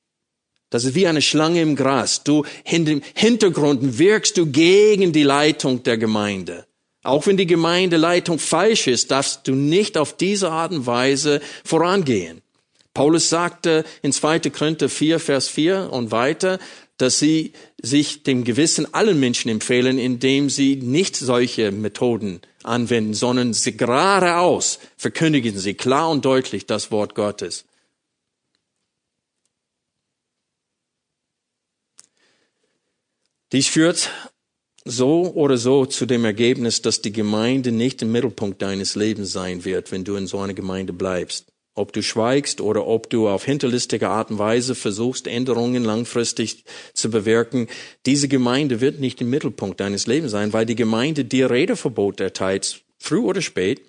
Das 0.70 0.84
ist 0.84 0.94
wie 0.94 1.06
eine 1.06 1.22
Schlange 1.22 1.62
im 1.62 1.76
Gras. 1.76 2.24
Du, 2.24 2.44
dem 2.70 3.02
Hintergrund 3.14 3.98
wirkst 3.98 4.36
du 4.36 4.46
gegen 4.46 5.12
die 5.12 5.22
Leitung 5.22 5.82
der 5.82 5.96
Gemeinde. 5.96 6.66
Auch 7.02 7.26
wenn 7.26 7.36
die 7.36 7.46
Gemeindeleitung 7.46 8.38
falsch 8.38 8.86
ist, 8.86 9.10
darfst 9.10 9.48
du 9.48 9.54
nicht 9.54 9.96
auf 9.96 10.16
diese 10.16 10.50
Art 10.50 10.72
und 10.72 10.86
Weise 10.86 11.40
vorangehen. 11.64 12.42
Paulus 12.92 13.28
sagte 13.28 13.84
in 14.02 14.12
2. 14.12 14.40
Korinther 14.50 14.88
4, 14.88 15.20
Vers 15.20 15.48
4 15.48 15.90
und 15.92 16.10
weiter, 16.10 16.58
dass 16.98 17.20
sie 17.20 17.52
sich 17.80 18.24
dem 18.24 18.42
Gewissen 18.42 18.92
allen 18.92 19.20
Menschen 19.20 19.48
empfehlen, 19.48 19.98
indem 19.98 20.50
sie 20.50 20.76
nicht 20.76 21.16
solche 21.16 21.70
Methoden 21.70 22.40
anwenden, 22.64 23.14
sondern 23.14 23.54
sie 23.54 23.76
geradeaus 23.76 24.80
verkündigen 24.96 25.56
sie 25.56 25.74
klar 25.74 26.10
und 26.10 26.24
deutlich 26.24 26.66
das 26.66 26.90
Wort 26.90 27.14
Gottes. 27.14 27.64
Dies 33.52 33.66
führt 33.66 34.10
so 34.84 35.32
oder 35.34 35.56
so 35.56 35.86
zu 35.86 36.04
dem 36.04 36.26
Ergebnis, 36.26 36.82
dass 36.82 37.00
die 37.00 37.12
Gemeinde 37.12 37.72
nicht 37.72 38.02
im 38.02 38.12
Mittelpunkt 38.12 38.60
deines 38.60 38.94
Lebens 38.94 39.32
sein 39.32 39.64
wird, 39.64 39.90
wenn 39.90 40.04
du 40.04 40.16
in 40.16 40.26
so 40.26 40.38
einer 40.40 40.52
Gemeinde 40.52 40.92
bleibst. 40.92 41.46
Ob 41.74 41.92
du 41.92 42.02
schweigst 42.02 42.60
oder 42.60 42.86
ob 42.86 43.08
du 43.08 43.28
auf 43.28 43.44
hinterlistige 43.44 44.10
Art 44.10 44.30
und 44.30 44.38
Weise 44.38 44.74
versuchst, 44.74 45.26
Änderungen 45.26 45.82
langfristig 45.82 46.64
zu 46.92 47.08
bewirken, 47.08 47.68
diese 48.04 48.28
Gemeinde 48.28 48.82
wird 48.82 49.00
nicht 49.00 49.20
im 49.22 49.30
Mittelpunkt 49.30 49.80
deines 49.80 50.06
Lebens 50.06 50.32
sein, 50.32 50.52
weil 50.52 50.66
die 50.66 50.74
Gemeinde 50.74 51.24
dir 51.24 51.50
Redeverbot 51.50 52.20
erteilt, 52.20 52.82
früh 52.98 53.20
oder 53.20 53.40
spät, 53.40 53.80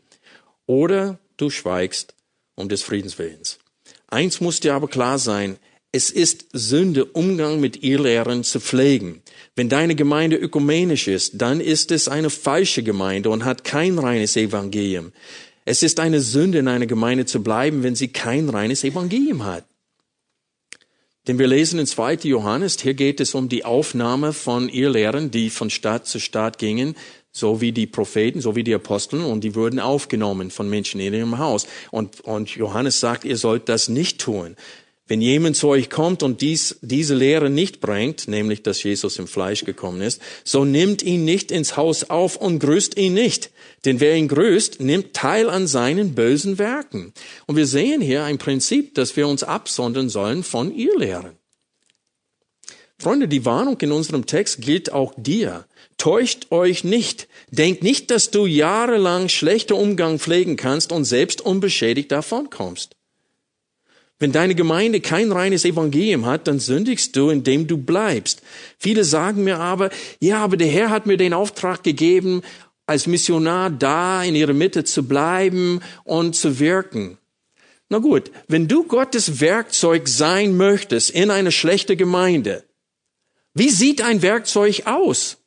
oder 0.67 1.19
du 1.35 1.49
schweigst 1.49 2.13
um 2.55 2.69
des 2.69 2.83
Friedens 2.83 3.17
willens. 3.19 3.59
Eins 4.07 4.39
muss 4.39 4.59
dir 4.59 4.73
aber 4.73 4.87
klar 4.87 5.17
sein, 5.19 5.57
es 5.91 6.11
ist 6.11 6.45
Sünde, 6.53 7.05
Umgang 7.05 7.59
mit 7.59 7.83
Irrlehren 7.83 8.43
zu 8.43 8.59
pflegen. 8.59 9.23
Wenn 9.59 9.67
deine 9.67 9.95
Gemeinde 9.95 10.37
ökumenisch 10.37 11.09
ist, 11.09 11.33
dann 11.35 11.59
ist 11.59 11.91
es 11.91 12.07
eine 12.07 12.29
falsche 12.29 12.81
Gemeinde 12.81 13.29
und 13.29 13.43
hat 13.43 13.65
kein 13.65 13.99
reines 13.99 14.37
Evangelium. 14.37 15.11
Es 15.65 15.83
ist 15.83 15.99
eine 15.99 16.21
Sünde, 16.21 16.59
in 16.59 16.69
einer 16.69 16.85
Gemeinde 16.85 17.25
zu 17.25 17.43
bleiben, 17.43 17.83
wenn 17.83 17.93
sie 17.93 18.07
kein 18.07 18.47
reines 18.47 18.85
Evangelium 18.85 19.43
hat. 19.43 19.65
Denn 21.27 21.39
wir 21.39 21.47
lesen 21.47 21.77
in 21.77 21.87
2. 21.87 22.19
Johannes, 22.23 22.79
hier 22.79 22.93
geht 22.93 23.19
es 23.19 23.35
um 23.35 23.49
die 23.49 23.65
Aufnahme 23.65 24.31
von 24.31 24.69
Irrlehren, 24.69 25.29
die 25.29 25.49
von 25.49 25.69
Stadt 25.69 26.07
zu 26.07 26.21
Stadt 26.21 26.57
gingen, 26.57 26.95
so 27.33 27.59
wie 27.59 27.73
die 27.73 27.85
Propheten, 27.85 28.39
so 28.39 28.55
wie 28.55 28.63
die 28.63 28.73
Aposteln, 28.73 29.25
und 29.25 29.43
die 29.43 29.55
wurden 29.55 29.81
aufgenommen 29.81 30.51
von 30.51 30.69
Menschen 30.69 31.01
in 31.01 31.13
ihrem 31.13 31.37
Haus. 31.37 31.67
Und, 31.91 32.21
und 32.21 32.51
Johannes 32.51 33.01
sagt, 33.01 33.25
ihr 33.25 33.35
sollt 33.35 33.67
das 33.67 33.89
nicht 33.89 34.21
tun. 34.21 34.55
Wenn 35.09 35.21
jemand 35.21 35.57
zu 35.57 35.69
euch 35.69 35.89
kommt 35.89 36.21
und 36.21 36.41
dies, 36.41 36.77
diese 36.83 37.15
Lehre 37.15 37.49
nicht 37.49 37.81
bringt, 37.81 38.27
nämlich 38.27 38.61
dass 38.61 38.83
Jesus 38.83 39.17
im 39.17 39.27
Fleisch 39.27 39.65
gekommen 39.65 40.01
ist, 40.01 40.21
so 40.43 40.65
nimmt 40.65 41.01
ihn 41.01 41.25
nicht 41.25 41.49
ins 41.51 41.75
Haus 41.75 42.11
auf 42.11 42.35
und 42.35 42.59
grüßt 42.59 42.95
ihn 42.95 43.15
nicht. 43.15 43.49
Denn 43.85 43.99
wer 43.99 44.15
ihn 44.15 44.27
grüßt, 44.27 44.81
nimmt 44.81 45.15
teil 45.15 45.49
an 45.49 45.65
seinen 45.65 46.13
bösen 46.13 46.59
Werken. 46.59 47.11
Und 47.47 47.55
wir 47.55 47.65
sehen 47.65 48.01
hier 48.01 48.23
ein 48.23 48.37
Prinzip, 48.37 48.93
dass 48.93 49.17
wir 49.17 49.27
uns 49.27 49.41
absondern 49.41 50.09
sollen 50.09 50.43
von 50.43 50.71
ihr 50.71 50.95
Lehren. 50.95 51.31
Freunde, 52.99 53.27
die 53.27 53.45
Warnung 53.45 53.81
in 53.81 53.91
unserem 53.91 54.27
Text 54.27 54.61
gilt 54.61 54.91
auch 54.91 55.15
dir. 55.17 55.65
Täuscht 55.97 56.51
euch 56.51 56.83
nicht. 56.83 57.27
Denkt 57.49 57.81
nicht, 57.81 58.11
dass 58.11 58.29
du 58.29 58.45
jahrelang 58.45 59.27
schlechter 59.27 59.75
Umgang 59.75 60.19
pflegen 60.19 60.55
kannst 60.55 60.91
und 60.91 61.05
selbst 61.05 61.41
unbeschädigt 61.41 62.11
davon 62.11 62.51
kommst. 62.51 62.98
Wenn 64.19 64.33
deine 64.33 64.53
Gemeinde 64.53 64.99
kein 64.99 65.31
reines 65.31 65.63
Evangelium 65.63 66.25
hat, 66.25 66.47
dann 66.47 66.59
sündigst 66.59 67.15
du, 67.15 67.29
indem 67.29 67.67
du 67.67 67.77
bleibst. 67.77 68.41
Viele 68.77 69.05
sagen 69.05 69.45
mir 69.45 69.59
aber, 69.59 69.91
ja, 70.19 70.39
aber 70.39 70.57
der 70.57 70.67
Herr 70.67 70.89
hat 70.89 71.05
mir 71.05 71.15
den 71.15 71.33
Auftrag 71.33 71.83
gegeben, 71.83 72.41
als 72.85 73.07
Missionar 73.07 73.69
da 73.69 74.23
in 74.23 74.35
ihrer 74.35 74.53
Mitte 74.53 74.83
zu 74.83 75.07
bleiben 75.07 75.79
und 76.03 76.35
zu 76.35 76.59
wirken. 76.59 77.17
Na 77.87 77.99
gut, 77.99 78.31
wenn 78.47 78.67
du 78.67 78.83
Gottes 78.83 79.39
Werkzeug 79.39 80.07
sein 80.07 80.57
möchtest 80.57 81.11
in 81.11 81.31
eine 81.31 81.51
schlechte 81.51 81.95
Gemeinde, 81.95 82.65
wie 83.53 83.69
sieht 83.69 84.01
ein 84.01 84.21
Werkzeug 84.21 84.83
aus? 84.85 85.37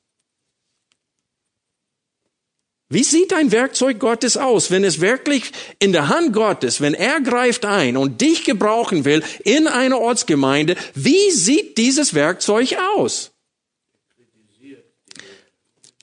Wie 2.92 3.04
sieht 3.04 3.32
ein 3.32 3.52
Werkzeug 3.52 3.98
Gottes 3.98 4.36
aus, 4.36 4.70
wenn 4.70 4.84
es 4.84 5.00
wirklich 5.00 5.50
in 5.78 5.92
der 5.92 6.08
Hand 6.08 6.34
Gottes, 6.34 6.82
wenn 6.82 6.92
er 6.92 7.22
greift 7.22 7.64
ein 7.64 7.96
und 7.96 8.20
dich 8.20 8.44
gebrauchen 8.44 9.06
will 9.06 9.22
in 9.44 9.66
einer 9.66 9.98
Ortsgemeinde, 9.98 10.76
wie 10.94 11.30
sieht 11.30 11.78
dieses 11.78 12.12
Werkzeug 12.12 12.76
aus? 12.94 13.30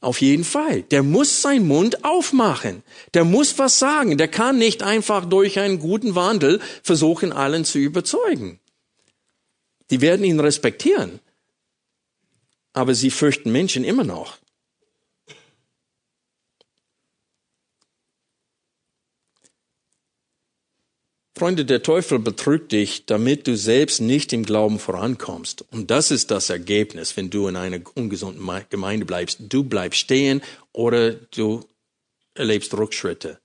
Auf 0.01 0.19
jeden 0.19 0.43
Fall. 0.43 0.81
Der 0.81 1.03
muss 1.03 1.43
seinen 1.43 1.67
Mund 1.67 2.03
aufmachen. 2.03 2.81
Der 3.13 3.23
muss 3.23 3.59
was 3.59 3.77
sagen. 3.77 4.17
Der 4.17 4.27
kann 4.27 4.57
nicht 4.57 4.81
einfach 4.81 5.25
durch 5.25 5.59
einen 5.59 5.77
guten 5.77 6.15
Wandel 6.15 6.59
versuchen, 6.81 7.31
allen 7.31 7.65
zu 7.65 7.77
überzeugen. 7.77 8.59
Die 9.91 10.01
werden 10.01 10.25
ihn 10.25 10.39
respektieren. 10.39 11.19
Aber 12.73 12.95
sie 12.95 13.11
fürchten 13.11 13.51
Menschen 13.51 13.83
immer 13.83 14.05
noch. 14.05 14.39
Freunde, 21.39 21.63
der 21.63 21.81
Teufel 21.81 22.19
betrügt 22.19 22.73
dich, 22.73 23.05
damit 23.05 23.47
du 23.47 23.55
selbst 23.55 24.01
nicht 24.01 24.33
im 24.33 24.43
Glauben 24.43 24.77
vorankommst. 24.77 25.63
Und 25.71 25.89
das 25.89 26.11
ist 26.11 26.31
das 26.31 26.49
Ergebnis, 26.49 27.15
wenn 27.15 27.29
du 27.29 27.47
in 27.47 27.55
einer 27.55 27.79
ungesunden 27.95 28.45
Gemeinde 28.69 29.05
bleibst. 29.05 29.39
Du 29.47 29.63
bleibst 29.63 30.01
stehen 30.01 30.41
oder 30.73 31.13
du 31.13 31.61
erlebst 32.33 32.73
Rückschritte 32.73 33.39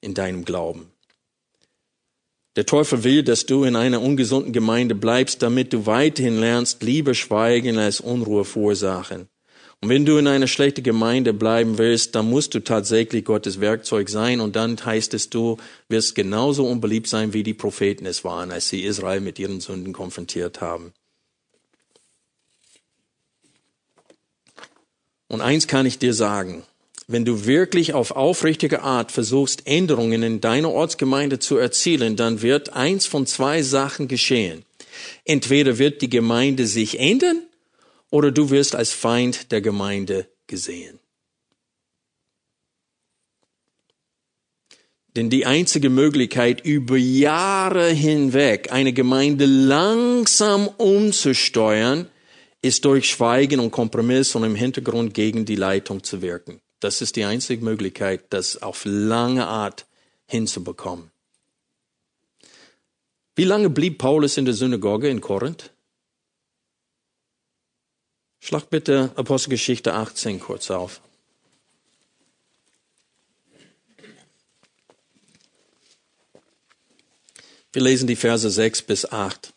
in 0.00 0.14
deinem 0.14 0.44
Glauben. 0.44 0.92
Der 2.54 2.66
Teufel 2.66 3.02
will, 3.02 3.24
dass 3.24 3.46
du 3.46 3.64
in 3.64 3.74
einer 3.74 4.00
ungesunden 4.00 4.52
Gemeinde 4.52 4.94
bleibst, 4.94 5.42
damit 5.42 5.72
du 5.72 5.86
weiterhin 5.86 6.38
lernst, 6.38 6.84
lieber 6.84 7.14
schweigen 7.14 7.78
als 7.78 8.00
Unruhe 8.00 8.44
verursachen. 8.44 9.28
Und 9.84 9.90
wenn 9.90 10.06
du 10.06 10.16
in 10.16 10.26
einer 10.26 10.46
schlechten 10.46 10.82
Gemeinde 10.82 11.34
bleiben 11.34 11.76
willst, 11.76 12.14
dann 12.14 12.30
musst 12.30 12.54
du 12.54 12.60
tatsächlich 12.60 13.26
Gottes 13.26 13.60
Werkzeug 13.60 14.08
sein 14.08 14.40
und 14.40 14.56
dann 14.56 14.82
heißt 14.82 15.12
es, 15.12 15.28
du 15.28 15.58
wirst 15.90 16.14
genauso 16.14 16.66
unbeliebt 16.66 17.06
sein, 17.06 17.34
wie 17.34 17.42
die 17.42 17.52
Propheten 17.52 18.06
es 18.06 18.24
waren, 18.24 18.50
als 18.50 18.70
sie 18.70 18.82
Israel 18.82 19.20
mit 19.20 19.38
ihren 19.38 19.60
Sünden 19.60 19.92
konfrontiert 19.92 20.62
haben. 20.62 20.94
Und 25.28 25.42
eins 25.42 25.66
kann 25.66 25.84
ich 25.84 25.98
dir 25.98 26.14
sagen, 26.14 26.62
wenn 27.06 27.26
du 27.26 27.44
wirklich 27.44 27.92
auf 27.92 28.12
aufrichtige 28.12 28.80
Art 28.80 29.12
versuchst, 29.12 29.66
Änderungen 29.66 30.22
in 30.22 30.40
deiner 30.40 30.70
Ortsgemeinde 30.70 31.40
zu 31.40 31.58
erzielen, 31.58 32.16
dann 32.16 32.40
wird 32.40 32.72
eins 32.72 33.04
von 33.04 33.26
zwei 33.26 33.60
Sachen 33.60 34.08
geschehen. 34.08 34.64
Entweder 35.26 35.76
wird 35.76 36.00
die 36.00 36.08
Gemeinde 36.08 36.66
sich 36.66 36.98
ändern 36.98 37.42
oder 38.14 38.30
du 38.30 38.50
wirst 38.50 38.76
als 38.76 38.92
Feind 38.92 39.50
der 39.50 39.60
Gemeinde 39.60 40.28
gesehen. 40.46 41.00
Denn 45.16 45.30
die 45.30 45.46
einzige 45.46 45.90
Möglichkeit, 45.90 46.64
über 46.64 46.96
Jahre 46.96 47.88
hinweg 47.88 48.70
eine 48.70 48.92
Gemeinde 48.92 49.46
langsam 49.46 50.68
umzusteuern, 50.68 52.08
ist 52.62 52.84
durch 52.84 53.10
Schweigen 53.10 53.58
und 53.58 53.72
Kompromiss 53.72 54.36
und 54.36 54.44
im 54.44 54.54
Hintergrund 54.54 55.12
gegen 55.12 55.44
die 55.44 55.56
Leitung 55.56 56.04
zu 56.04 56.22
wirken. 56.22 56.60
Das 56.78 57.02
ist 57.02 57.16
die 57.16 57.24
einzige 57.24 57.64
Möglichkeit, 57.64 58.26
das 58.30 58.62
auf 58.62 58.82
lange 58.84 59.48
Art 59.48 59.86
hinzubekommen. 60.26 61.10
Wie 63.34 63.44
lange 63.44 63.70
blieb 63.70 63.98
Paulus 63.98 64.36
in 64.36 64.44
der 64.44 64.54
Synagoge 64.54 65.08
in 65.08 65.20
Korinth? 65.20 65.73
Schlag 68.44 68.68
bitte 68.68 69.10
Apostelgeschichte 69.16 69.94
18 69.94 70.38
kurz 70.38 70.70
auf. 70.70 71.00
Wir 77.72 77.80
lesen 77.80 78.06
die 78.06 78.16
Verse 78.16 78.50
6 78.50 78.82
bis 78.82 79.10
8. 79.10 79.50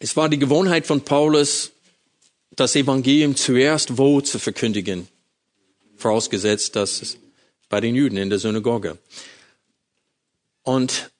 Es 0.00 0.14
war 0.18 0.28
die 0.28 0.38
Gewohnheit 0.38 0.86
von 0.86 1.00
Paulus, 1.00 1.72
das 2.50 2.76
Evangelium 2.76 3.34
zuerst 3.34 3.96
wo 3.96 4.20
zu 4.20 4.38
verkündigen, 4.38 5.08
vorausgesetzt, 5.96 6.76
dass 6.76 7.00
es 7.00 7.16
bei 7.70 7.80
den 7.80 7.94
Juden 7.94 8.18
in 8.18 8.28
der 8.28 8.38
Synagoge. 8.38 8.98
Und 10.62 11.10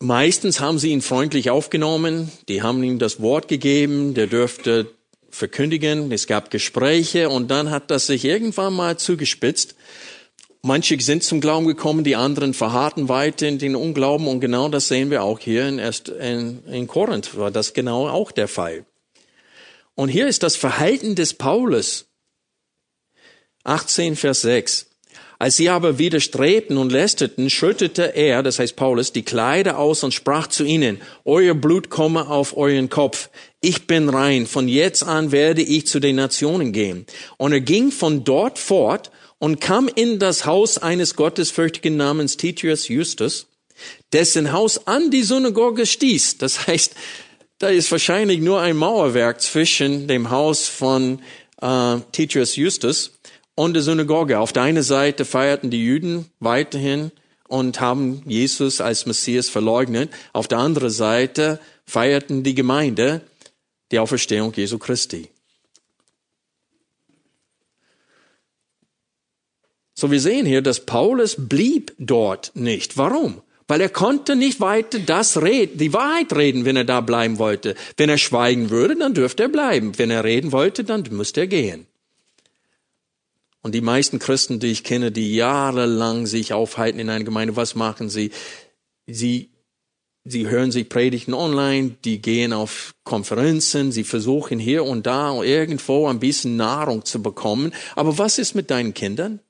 Meistens 0.00 0.60
haben 0.60 0.78
sie 0.78 0.90
ihn 0.90 1.00
freundlich 1.00 1.48
aufgenommen, 1.48 2.30
die 2.48 2.62
haben 2.62 2.82
ihm 2.82 2.98
das 2.98 3.20
Wort 3.20 3.48
gegeben, 3.48 4.12
der 4.12 4.26
dürfte 4.26 4.90
verkündigen, 5.30 6.12
es 6.12 6.26
gab 6.26 6.50
Gespräche 6.50 7.30
und 7.30 7.50
dann 7.50 7.70
hat 7.70 7.90
das 7.90 8.06
sich 8.06 8.24
irgendwann 8.24 8.74
mal 8.74 8.98
zugespitzt. 8.98 9.74
Manche 10.60 11.00
sind 11.00 11.22
zum 11.22 11.40
Glauben 11.40 11.66
gekommen, 11.66 12.04
die 12.04 12.16
anderen 12.16 12.52
verharrten 12.52 13.08
weiter 13.08 13.46
in 13.48 13.58
den 13.58 13.76
Unglauben 13.76 14.26
und 14.28 14.40
genau 14.40 14.68
das 14.68 14.88
sehen 14.88 15.10
wir 15.10 15.22
auch 15.22 15.38
hier 15.38 15.66
in, 15.66 15.78
in, 15.78 16.64
in 16.64 16.86
Korinth, 16.86 17.36
war 17.36 17.50
das 17.50 17.72
genau 17.72 18.08
auch 18.08 18.32
der 18.32 18.48
Fall. 18.48 18.84
Und 19.94 20.10
hier 20.10 20.28
ist 20.28 20.42
das 20.42 20.56
Verhalten 20.56 21.14
des 21.14 21.32
Paulus. 21.34 22.06
18 23.64 24.14
Vers 24.14 24.42
6. 24.42 24.85
Als 25.38 25.56
sie 25.56 25.68
aber 25.68 25.98
widerstrebten 25.98 26.78
und 26.78 26.92
lästerten, 26.92 27.50
schüttete 27.50 28.14
er, 28.14 28.42
das 28.42 28.58
heißt 28.58 28.74
Paulus, 28.74 29.12
die 29.12 29.22
Kleider 29.22 29.78
aus 29.78 30.02
und 30.02 30.14
sprach 30.14 30.46
zu 30.46 30.64
ihnen, 30.64 31.00
Euer 31.24 31.54
Blut 31.54 31.90
komme 31.90 32.28
auf 32.28 32.56
euren 32.56 32.88
Kopf. 32.88 33.28
Ich 33.60 33.86
bin 33.86 34.08
rein. 34.08 34.46
Von 34.46 34.66
jetzt 34.68 35.02
an 35.02 35.32
werde 35.32 35.62
ich 35.62 35.86
zu 35.86 36.00
den 36.00 36.16
Nationen 36.16 36.72
gehen. 36.72 37.06
Und 37.36 37.52
er 37.52 37.60
ging 37.60 37.90
von 37.90 38.24
dort 38.24 38.58
fort 38.58 39.10
und 39.38 39.60
kam 39.60 39.88
in 39.94 40.18
das 40.18 40.46
Haus 40.46 40.78
eines 40.78 41.16
Gottesfürchtigen 41.16 41.96
namens 41.96 42.38
Titius 42.38 42.88
Justus, 42.88 43.46
dessen 44.12 44.52
Haus 44.52 44.86
an 44.86 45.10
die 45.10 45.22
Synagoge 45.22 45.84
stieß. 45.84 46.38
Das 46.38 46.66
heißt, 46.66 46.94
da 47.58 47.68
ist 47.68 47.90
wahrscheinlich 47.90 48.40
nur 48.40 48.60
ein 48.60 48.76
Mauerwerk 48.76 49.42
zwischen 49.42 50.08
dem 50.08 50.30
Haus 50.30 50.68
von 50.68 51.20
äh, 51.60 51.96
Titius 52.12 52.56
Justus 52.56 53.12
und 53.56 53.74
der 53.74 53.82
Synagoge. 53.82 54.38
Auf 54.38 54.52
der 54.52 54.62
einen 54.62 54.84
Seite 54.84 55.24
feierten 55.24 55.70
die 55.70 55.84
Juden 55.84 56.30
weiterhin 56.38 57.10
und 57.48 57.80
haben 57.80 58.22
Jesus 58.26 58.80
als 58.80 59.06
Messias 59.06 59.48
verleugnet. 59.48 60.10
Auf 60.32 60.46
der 60.46 60.58
anderen 60.58 60.90
Seite 60.90 61.58
feierten 61.84 62.44
die 62.44 62.54
Gemeinde 62.54 63.22
die 63.90 63.98
Auferstehung 63.98 64.52
Jesu 64.54 64.78
Christi. 64.78 65.28
So 69.94 70.10
wir 70.10 70.20
sehen 70.20 70.44
hier, 70.44 70.60
dass 70.60 70.84
Paulus 70.84 71.36
blieb 71.38 71.94
dort 71.98 72.52
nicht. 72.54 72.98
Warum? 72.98 73.40
Weil 73.68 73.80
er 73.80 73.88
konnte 73.88 74.36
nicht 74.36 74.60
weiter 74.60 74.98
das 74.98 75.40
reden, 75.40 75.78
die 75.78 75.92
Wahrheit 75.92 76.32
reden, 76.34 76.64
wenn 76.66 76.76
er 76.76 76.84
da 76.84 77.00
bleiben 77.00 77.38
wollte. 77.38 77.74
Wenn 77.96 78.10
er 78.10 78.18
schweigen 78.18 78.70
würde, 78.70 78.94
dann 78.94 79.14
dürfte 79.14 79.44
er 79.44 79.48
bleiben. 79.48 79.98
Wenn 79.98 80.10
er 80.10 80.22
reden 80.22 80.52
wollte, 80.52 80.84
dann 80.84 81.04
müsste 81.10 81.40
er 81.40 81.46
gehen. 81.46 81.86
Und 83.66 83.72
die 83.72 83.80
meisten 83.80 84.20
Christen, 84.20 84.60
die 84.60 84.68
ich 84.68 84.84
kenne, 84.84 85.10
die 85.10 85.34
jahrelang 85.34 86.26
sich 86.26 86.52
aufhalten 86.52 87.00
in 87.00 87.10
einer 87.10 87.24
Gemeinde, 87.24 87.56
was 87.56 87.74
machen 87.74 88.08
sie? 88.08 88.30
Sie, 89.08 89.50
sie 90.22 90.48
hören 90.48 90.70
sich 90.70 90.88
Predigten 90.88 91.34
online, 91.34 91.96
die 92.04 92.22
gehen 92.22 92.52
auf 92.52 92.94
Konferenzen, 93.02 93.90
sie 93.90 94.04
versuchen 94.04 94.60
hier 94.60 94.84
und 94.84 95.08
da 95.08 95.42
irgendwo 95.42 96.06
ein 96.06 96.20
bisschen 96.20 96.54
Nahrung 96.54 97.04
zu 97.04 97.20
bekommen. 97.20 97.72
Aber 97.96 98.18
was 98.18 98.38
ist 98.38 98.54
mit 98.54 98.70
deinen 98.70 98.94
Kindern? 98.94 99.40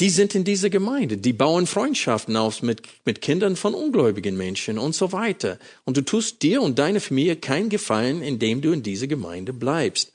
Die 0.00 0.10
sind 0.10 0.34
in 0.34 0.42
dieser 0.42 0.68
Gemeinde, 0.68 1.16
die 1.16 1.32
bauen 1.32 1.68
Freundschaften 1.68 2.36
auf 2.36 2.62
mit, 2.62 2.82
mit 3.04 3.20
Kindern 3.20 3.54
von 3.54 3.72
ungläubigen 3.72 4.36
Menschen 4.36 4.80
und 4.80 4.96
so 4.96 5.12
weiter. 5.12 5.60
Und 5.84 5.96
du 5.96 6.04
tust 6.04 6.42
dir 6.42 6.60
und 6.60 6.80
deiner 6.80 7.00
Familie 7.00 7.36
keinen 7.36 7.68
Gefallen, 7.68 8.20
indem 8.20 8.62
du 8.62 8.72
in 8.72 8.82
dieser 8.82 9.06
Gemeinde 9.06 9.52
bleibst. 9.52 10.12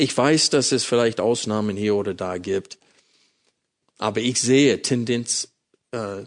Ich 0.00 0.16
weiß, 0.16 0.50
dass 0.50 0.70
es 0.70 0.84
vielleicht 0.84 1.18
Ausnahmen 1.18 1.76
hier 1.76 1.96
oder 1.96 2.14
da 2.14 2.38
gibt, 2.38 2.78
aber 3.98 4.20
ich 4.20 4.40
sehe 4.40 4.80
Tendenz, 4.80 5.48
äh, 5.90 6.22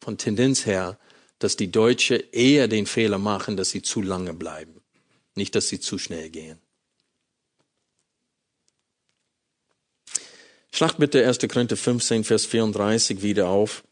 von 0.00 0.18
Tendenz 0.18 0.66
her, 0.66 1.00
dass 1.40 1.56
die 1.56 1.72
Deutsche 1.72 2.14
eher 2.14 2.68
den 2.68 2.86
Fehler 2.86 3.18
machen, 3.18 3.56
dass 3.56 3.70
sie 3.70 3.82
zu 3.82 4.02
lange 4.02 4.34
bleiben, 4.34 4.80
nicht, 5.34 5.56
dass 5.56 5.68
sie 5.68 5.80
zu 5.80 5.98
schnell 5.98 6.30
gehen. 6.30 6.60
Schlag 10.70 10.96
bitte 10.98 11.26
1. 11.26 11.40
Korinther 11.48 11.76
15, 11.76 12.22
Vers 12.22 12.46
34 12.46 13.20
wieder 13.20 13.48
auf. 13.48 13.82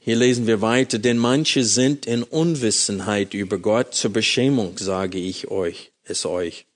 Hier 0.00 0.16
lesen 0.16 0.46
wir 0.46 0.60
weiter, 0.60 0.98
denn 0.98 1.16
manche 1.16 1.64
sind 1.64 2.04
in 2.04 2.24
Unwissenheit 2.24 3.32
über 3.32 3.56
Gott, 3.56 3.94
zur 3.94 4.12
Beschämung 4.12 4.76
sage 4.76 5.16
ich 5.16 5.48
euch, 5.48 5.92
es 6.04 6.26
euch. 6.26 6.66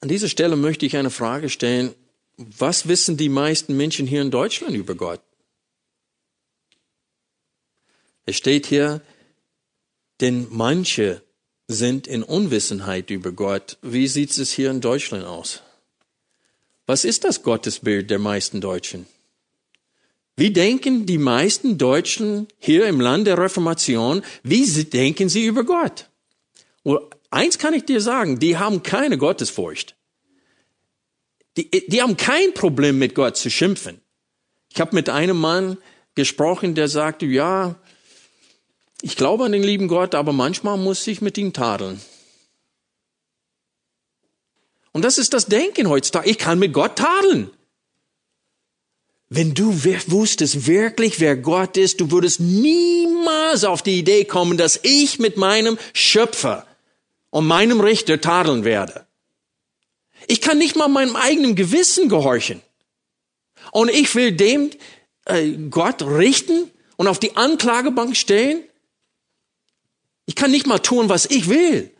An 0.00 0.08
dieser 0.08 0.28
Stelle 0.28 0.56
möchte 0.56 0.86
ich 0.86 0.96
eine 0.96 1.10
Frage 1.10 1.48
stellen. 1.48 1.94
Was 2.36 2.88
wissen 2.88 3.16
die 3.16 3.28
meisten 3.28 3.76
Menschen 3.76 4.06
hier 4.06 4.22
in 4.22 4.30
Deutschland 4.30 4.74
über 4.74 4.94
Gott? 4.94 5.20
Es 8.24 8.36
steht 8.36 8.66
hier, 8.66 9.02
denn 10.20 10.46
manche 10.50 11.22
sind 11.68 12.06
in 12.06 12.22
Unwissenheit 12.22 13.10
über 13.10 13.32
Gott. 13.32 13.76
Wie 13.82 14.08
sieht 14.08 14.36
es 14.36 14.50
hier 14.52 14.70
in 14.70 14.80
Deutschland 14.80 15.24
aus? 15.24 15.62
Was 16.86 17.04
ist 17.04 17.24
das 17.24 17.42
Gottesbild 17.42 18.10
der 18.10 18.18
meisten 18.18 18.60
Deutschen? 18.60 19.06
Wie 20.36 20.50
denken 20.50 21.04
die 21.04 21.18
meisten 21.18 21.76
Deutschen 21.76 22.48
hier 22.58 22.86
im 22.86 23.00
Land 23.00 23.26
der 23.26 23.36
Reformation, 23.36 24.22
wie 24.42 24.64
denken 24.84 25.28
sie 25.28 25.44
über 25.44 25.64
Gott? 25.64 26.08
Eins 27.30 27.58
kann 27.58 27.74
ich 27.74 27.84
dir 27.84 28.00
sagen, 28.00 28.38
die 28.40 28.58
haben 28.58 28.82
keine 28.82 29.16
Gottesfurcht. 29.16 29.96
Die, 31.56 31.70
die 31.70 32.02
haben 32.02 32.16
kein 32.16 32.54
Problem 32.54 32.98
mit 32.98 33.14
Gott 33.14 33.36
zu 33.36 33.50
schimpfen. 33.50 34.00
Ich 34.72 34.80
habe 34.80 34.94
mit 34.94 35.08
einem 35.08 35.38
Mann 35.38 35.78
gesprochen, 36.14 36.74
der 36.74 36.88
sagte, 36.88 37.26
ja, 37.26 37.76
ich 39.02 39.16
glaube 39.16 39.44
an 39.44 39.52
den 39.52 39.62
lieben 39.62 39.88
Gott, 39.88 40.14
aber 40.14 40.32
manchmal 40.32 40.76
muss 40.76 41.06
ich 41.06 41.20
mit 41.20 41.38
ihm 41.38 41.52
tadeln. 41.52 42.00
Und 44.92 45.04
das 45.04 45.18
ist 45.18 45.32
das 45.32 45.46
Denken 45.46 45.88
heutzutage. 45.88 46.28
Ich 46.28 46.38
kann 46.38 46.58
mit 46.58 46.72
Gott 46.72 46.96
tadeln. 46.96 47.50
Wenn 49.28 49.54
du 49.54 49.72
wusstest 50.08 50.66
wirklich, 50.66 51.20
wer 51.20 51.36
Gott 51.36 51.76
ist, 51.76 52.00
du 52.00 52.10
würdest 52.10 52.40
niemals 52.40 53.62
auf 53.62 53.82
die 53.82 53.96
Idee 53.96 54.24
kommen, 54.24 54.58
dass 54.58 54.80
ich 54.82 55.20
mit 55.20 55.36
meinem 55.36 55.78
Schöpfer 55.92 56.66
und 57.30 57.46
meinem 57.46 57.80
Richter 57.80 58.20
tadeln 58.20 58.64
werde. 58.64 59.06
Ich 60.26 60.40
kann 60.40 60.58
nicht 60.58 60.76
mal 60.76 60.88
meinem 60.88 61.16
eigenen 61.16 61.54
Gewissen 61.54 62.08
gehorchen. 62.08 62.60
Und 63.72 63.90
ich 63.90 64.14
will 64.14 64.32
dem 64.32 64.70
äh, 65.24 65.52
Gott 65.70 66.02
richten 66.02 66.70
und 66.96 67.08
auf 67.08 67.18
die 67.18 67.36
Anklagebank 67.36 68.16
stellen. 68.16 68.62
Ich 70.26 70.34
kann 70.34 70.50
nicht 70.50 70.66
mal 70.66 70.78
tun, 70.78 71.08
was 71.08 71.26
ich 71.26 71.48
will. 71.48 71.90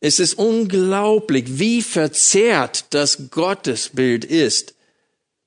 Es 0.00 0.18
ist 0.18 0.34
unglaublich, 0.34 1.58
wie 1.58 1.82
verzerrt 1.82 2.86
das 2.90 3.30
Gottesbild 3.30 4.24
ist 4.24 4.74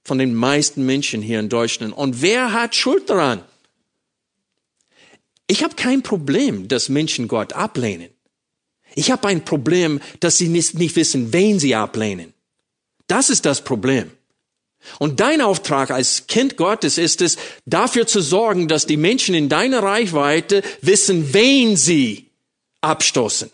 von 0.03 0.19
den 0.19 0.35
meisten 0.35 0.85
Menschen 0.85 1.21
hier 1.23 1.39
in 1.39 1.49
Deutschland. 1.49 1.95
Und 1.95 2.21
wer 2.21 2.51
hat 2.51 2.75
Schuld 2.75 3.09
daran? 3.09 3.43
Ich 5.47 5.63
habe 5.63 5.75
kein 5.75 6.03
Problem, 6.03 6.67
dass 6.67 6.89
Menschen 6.89 7.27
Gott 7.27 7.53
ablehnen. 7.53 8.09
Ich 8.95 9.11
habe 9.11 9.27
ein 9.27 9.43
Problem, 9.43 9.99
dass 10.19 10.37
sie 10.37 10.47
nicht, 10.47 10.75
nicht 10.75 10.95
wissen, 10.95 11.33
wen 11.33 11.59
sie 11.59 11.75
ablehnen. 11.75 12.33
Das 13.07 13.29
ist 13.29 13.45
das 13.45 13.63
Problem. 13.63 14.11
Und 14.99 15.19
dein 15.19 15.41
Auftrag 15.41 15.91
als 15.91 16.27
Kind 16.27 16.57
Gottes 16.57 16.97
ist 16.97 17.21
es, 17.21 17.37
dafür 17.65 18.05
zu 18.05 18.21
sorgen, 18.21 18.67
dass 18.67 18.85
die 18.85 18.97
Menschen 18.97 19.33
in 19.33 19.49
deiner 19.49 19.81
Reichweite 19.81 20.61
wissen, 20.81 21.33
wen 21.33 21.77
sie 21.77 22.29
abstoßen. 22.81 23.49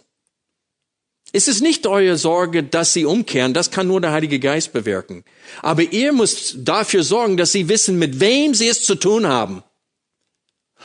Es 1.32 1.48
ist 1.48 1.62
nicht 1.62 1.86
eure 1.86 2.18
Sorge, 2.18 2.64
dass 2.64 2.94
sie 2.94 3.06
umkehren, 3.06 3.54
das 3.54 3.70
kann 3.70 3.88
nur 3.88 4.02
der 4.02 4.12
Heilige 4.12 4.40
Geist 4.40 4.74
bewirken. 4.74 5.24
Aber 5.62 5.84
ihr 5.84 6.12
müsst 6.12 6.56
dafür 6.58 7.04
sorgen, 7.04 7.38
dass 7.38 7.52
sie 7.52 7.70
wissen, 7.70 8.00
mit 8.00 8.20
wem 8.20 8.56
sie 8.56 8.68
es 8.68 8.84
zu 8.84 8.96
tun 8.96 9.28
haben 9.28 9.64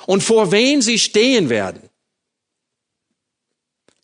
und 0.07 0.23
vor 0.23 0.53
wem 0.53 0.83
sie 0.83 0.99
stehen 0.99 1.49
werden. 1.49 1.89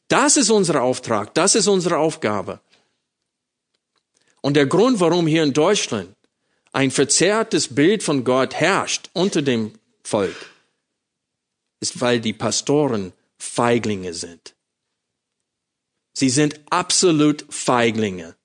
Das 0.09 0.37
ist 0.37 0.51
unser 0.51 0.83
Auftrag, 0.83 1.35
das 1.35 1.55
ist 1.55 1.69
unsere 1.69 1.99
Aufgabe. 1.99 2.61
Und 4.41 4.55
der 4.55 4.67
Grund, 4.67 5.01
warum 5.01 5.27
hier 5.27 5.43
in 5.43 5.53
Deutschland 5.53 6.17
ein 6.73 6.91
verzerrtes 6.91 7.75
Bild 7.75 8.03
von 8.03 8.25
Gott 8.25 8.55
herrscht 8.55 9.11
unter 9.13 9.43
dem 9.43 9.73
Volk, 10.03 10.37
ist, 11.81 12.01
weil 12.01 12.21
die 12.21 12.33
Pastoren 12.33 13.13
Feiglinge 13.39 14.15
sind. 14.15 14.55
Sie 16.13 16.31
sind 16.31 16.61
absolut 16.71 17.47
Feiglinge. 17.49 18.37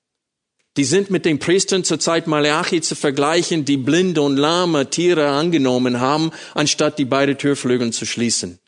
Die 0.77 0.83
sind 0.83 1.09
mit 1.09 1.23
den 1.25 1.39
Priestern 1.39 1.83
zur 1.83 1.99
Zeit 1.99 2.27
Malachi 2.27 2.81
zu 2.81 2.95
vergleichen, 2.95 3.63
die 3.63 3.77
blinde 3.77 4.21
und 4.21 4.35
lahme 4.35 4.89
Tiere 4.89 5.29
angenommen 5.29 6.01
haben, 6.01 6.31
anstatt 6.53 6.99
die 6.99 7.05
beiden 7.05 7.37
Türflügel 7.37 7.93
zu 7.93 8.05
schließen. 8.05 8.59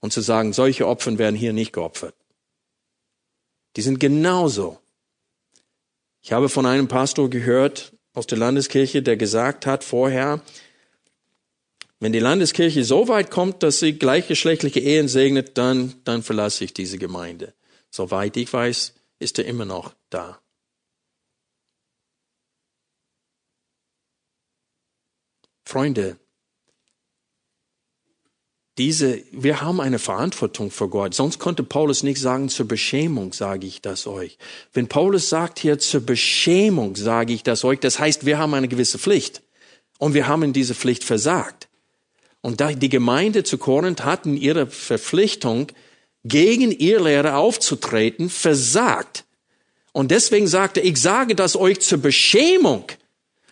Und 0.00 0.12
zu 0.12 0.20
sagen, 0.20 0.52
solche 0.52 0.86
Opfer 0.86 1.16
werden 1.18 1.36
hier 1.36 1.52
nicht 1.52 1.72
geopfert. 1.72 2.14
Die 3.76 3.82
sind 3.82 3.98
genauso. 3.98 4.78
Ich 6.22 6.32
habe 6.32 6.48
von 6.48 6.66
einem 6.66 6.88
Pastor 6.88 7.30
gehört 7.30 7.92
aus 8.12 8.26
der 8.26 8.38
Landeskirche, 8.38 9.02
der 9.02 9.16
gesagt 9.16 9.64
hat 9.64 9.84
vorher, 9.84 10.42
wenn 11.98 12.12
die 12.12 12.18
Landeskirche 12.18 12.84
so 12.84 13.08
weit 13.08 13.30
kommt, 13.30 13.62
dass 13.62 13.78
sie 13.78 13.94
gleichgeschlechtliche 13.94 14.80
Ehen 14.80 15.08
segnet, 15.08 15.56
dann, 15.56 15.94
dann 16.04 16.22
verlasse 16.22 16.64
ich 16.64 16.74
diese 16.74 16.98
Gemeinde. 16.98 17.54
Soweit 17.90 18.36
ich 18.36 18.52
weiß, 18.52 18.95
ist 19.18 19.38
er 19.38 19.46
immer 19.46 19.64
noch 19.64 19.94
da. 20.10 20.40
Freunde, 25.64 26.18
diese, 28.78 29.22
wir 29.32 29.62
haben 29.62 29.80
eine 29.80 29.98
Verantwortung 29.98 30.70
vor 30.70 30.90
Gott. 30.90 31.14
Sonst 31.14 31.38
konnte 31.38 31.62
Paulus 31.62 32.02
nicht 32.02 32.20
sagen, 32.20 32.50
zur 32.50 32.68
Beschämung 32.68 33.32
sage 33.32 33.66
ich 33.66 33.80
das 33.80 34.06
euch. 34.06 34.36
Wenn 34.74 34.86
Paulus 34.86 35.30
sagt 35.30 35.58
hier, 35.58 35.78
zur 35.78 36.02
Beschämung 36.02 36.94
sage 36.94 37.32
ich 37.32 37.42
das 37.42 37.64
euch, 37.64 37.80
das 37.80 37.98
heißt, 37.98 38.26
wir 38.26 38.38
haben 38.38 38.52
eine 38.52 38.68
gewisse 38.68 38.98
Pflicht. 38.98 39.42
Und 39.98 40.12
wir 40.12 40.28
haben 40.28 40.42
in 40.42 40.52
diese 40.52 40.74
Pflicht 40.74 41.04
versagt. 41.04 41.68
Und 42.42 42.60
die 42.60 42.88
Gemeinde 42.90 43.44
zu 43.44 43.56
Korinth 43.56 44.04
hat 44.04 44.26
in 44.26 44.36
ihrer 44.36 44.66
Verpflichtung, 44.66 45.72
gegen 46.28 46.72
ihr 46.72 47.00
Lehrer 47.00 47.36
aufzutreten, 47.36 48.30
versagt. 48.30 49.24
Und 49.92 50.10
deswegen 50.10 50.46
sagte, 50.46 50.80
ich 50.80 51.00
sage 51.00 51.34
das 51.34 51.56
euch 51.56 51.80
zur 51.80 51.98
Beschämung. 51.98 52.84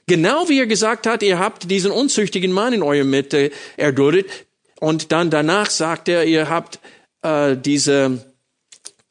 Genau 0.06 0.48
wie 0.48 0.58
er 0.58 0.66
gesagt 0.66 1.06
hat, 1.06 1.22
ihr 1.22 1.38
habt 1.38 1.70
diesen 1.70 1.90
unzüchtigen 1.90 2.52
Mann 2.52 2.74
in 2.74 2.82
eurer 2.82 3.04
Mitte 3.04 3.50
erduldet. 3.76 4.26
Und 4.78 5.12
dann 5.12 5.30
danach 5.30 5.70
sagt 5.70 6.08
er, 6.08 6.24
ihr 6.24 6.50
habt 6.50 6.80
äh, 7.22 7.56
diese 7.56 8.34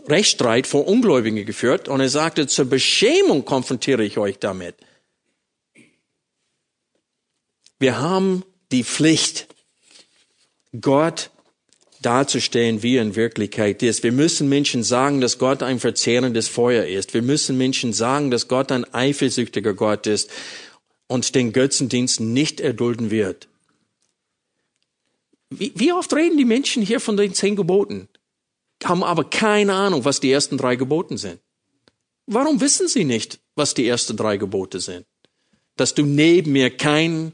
Rechtsstreit 0.08 0.68
vor 0.68 0.88
Ungläubigen 0.88 1.46
geführt. 1.46 1.88
Und 1.88 2.02
er 2.02 2.10
sagte, 2.10 2.46
zur 2.46 2.66
Beschämung 2.66 3.46
konfrontiere 3.46 4.04
ich 4.04 4.18
euch 4.18 4.38
damit. 4.38 4.76
Wir 7.80 8.00
haben 8.00 8.44
die 8.72 8.84
Pflicht, 8.84 9.48
Gott 10.80 11.32
darzustellen, 12.06 12.84
wie 12.84 12.98
er 12.98 13.02
in 13.02 13.16
Wirklichkeit 13.16 13.82
ist. 13.82 14.04
Wir 14.04 14.12
müssen 14.12 14.50
Menschen 14.50 14.84
sagen, 14.84 15.22
dass 15.22 15.38
Gott 15.38 15.64
ein 15.64 15.80
verzehrendes 15.80 16.48
Feuer 16.48 16.86
ist. 16.86 17.14
Wir 17.14 17.22
müssen 17.22 17.58
Menschen 17.58 17.94
sagen, 17.94 18.32
dass 18.32 18.48
Gott 18.48 18.72
ein 18.72 18.92
eifersüchtiger 18.94 19.74
Gott 19.74 20.08
ist 20.08 20.30
und 21.08 21.34
den 21.36 21.54
Götzendienst 21.54 22.20
nicht 22.20 22.60
erdulden 22.60 23.12
wird. 23.12 23.48
Wie, 25.50 25.72
wie 25.76 25.92
oft 25.92 26.14
reden 26.14 26.38
die 26.38 26.46
Menschen 26.46 26.84
hier 26.84 27.00
von 27.00 27.18
den 27.18 27.34
zehn 27.34 27.56
Geboten, 27.56 28.08
haben 28.84 29.04
aber 29.04 29.30
keine 29.30 29.74
Ahnung, 29.74 30.06
was 30.06 30.20
die 30.20 30.32
ersten 30.32 30.58
drei 30.58 30.76
Geboten 30.76 31.18
sind. 31.18 31.40
Warum 32.26 32.62
wissen 32.62 32.88
sie 32.88 33.04
nicht, 33.04 33.40
was 33.56 33.74
die 33.74 33.88
ersten 33.88 34.18
drei 34.18 34.38
Gebote 34.38 34.80
sind? 34.80 35.06
Dass 35.76 35.94
du 35.94 36.04
neben 36.06 36.52
mir 36.52 36.70
kein 36.70 37.34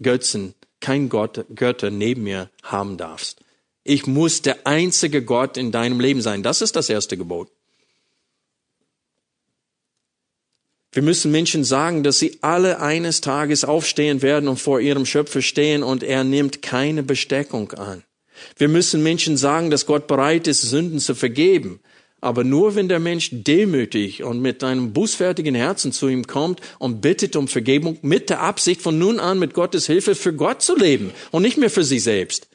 Götzen 0.00 0.54
kein 0.84 1.08
Gott, 1.08 1.46
Götter 1.54 1.90
neben 1.90 2.24
mir 2.24 2.50
haben 2.62 2.98
darfst. 2.98 3.40
Ich 3.84 4.06
muss 4.06 4.40
der 4.40 4.66
einzige 4.66 5.22
Gott 5.22 5.58
in 5.58 5.70
deinem 5.70 6.00
Leben 6.00 6.22
sein. 6.22 6.42
Das 6.42 6.62
ist 6.62 6.74
das 6.74 6.88
erste 6.88 7.18
Gebot. 7.18 7.50
Wir 10.90 11.02
müssen 11.02 11.30
Menschen 11.30 11.64
sagen, 11.64 12.02
dass 12.02 12.18
sie 12.18 12.38
alle 12.40 12.80
eines 12.80 13.20
Tages 13.20 13.64
aufstehen 13.64 14.22
werden 14.22 14.48
und 14.48 14.58
vor 14.58 14.80
ihrem 14.80 15.04
Schöpfer 15.04 15.42
stehen 15.42 15.82
und 15.82 16.02
er 16.02 16.24
nimmt 16.24 16.62
keine 16.62 17.02
Besteckung 17.02 17.72
an. 17.72 18.04
Wir 18.56 18.68
müssen 18.68 19.02
Menschen 19.02 19.36
sagen, 19.36 19.70
dass 19.70 19.86
Gott 19.86 20.06
bereit 20.06 20.46
ist, 20.46 20.62
Sünden 20.62 21.00
zu 21.00 21.14
vergeben. 21.14 21.80
Aber 22.20 22.42
nur 22.42 22.74
wenn 22.74 22.88
der 22.88 23.00
Mensch 23.00 23.28
demütig 23.32 24.22
und 24.22 24.40
mit 24.40 24.64
einem 24.64 24.94
bußfertigen 24.94 25.54
Herzen 25.54 25.92
zu 25.92 26.08
ihm 26.08 26.26
kommt 26.26 26.60
und 26.78 27.02
bittet 27.02 27.36
um 27.36 27.48
Vergebung 27.48 27.98
mit 28.00 28.30
der 28.30 28.40
Absicht 28.40 28.80
von 28.80 28.98
nun 28.98 29.20
an 29.20 29.38
mit 29.38 29.52
Gottes 29.52 29.86
Hilfe 29.86 30.14
für 30.14 30.32
Gott 30.32 30.62
zu 30.62 30.74
leben 30.74 31.12
und 31.32 31.42
nicht 31.42 31.58
mehr 31.58 31.68
für 31.68 31.84
sich 31.84 32.02
selbst. 32.02 32.48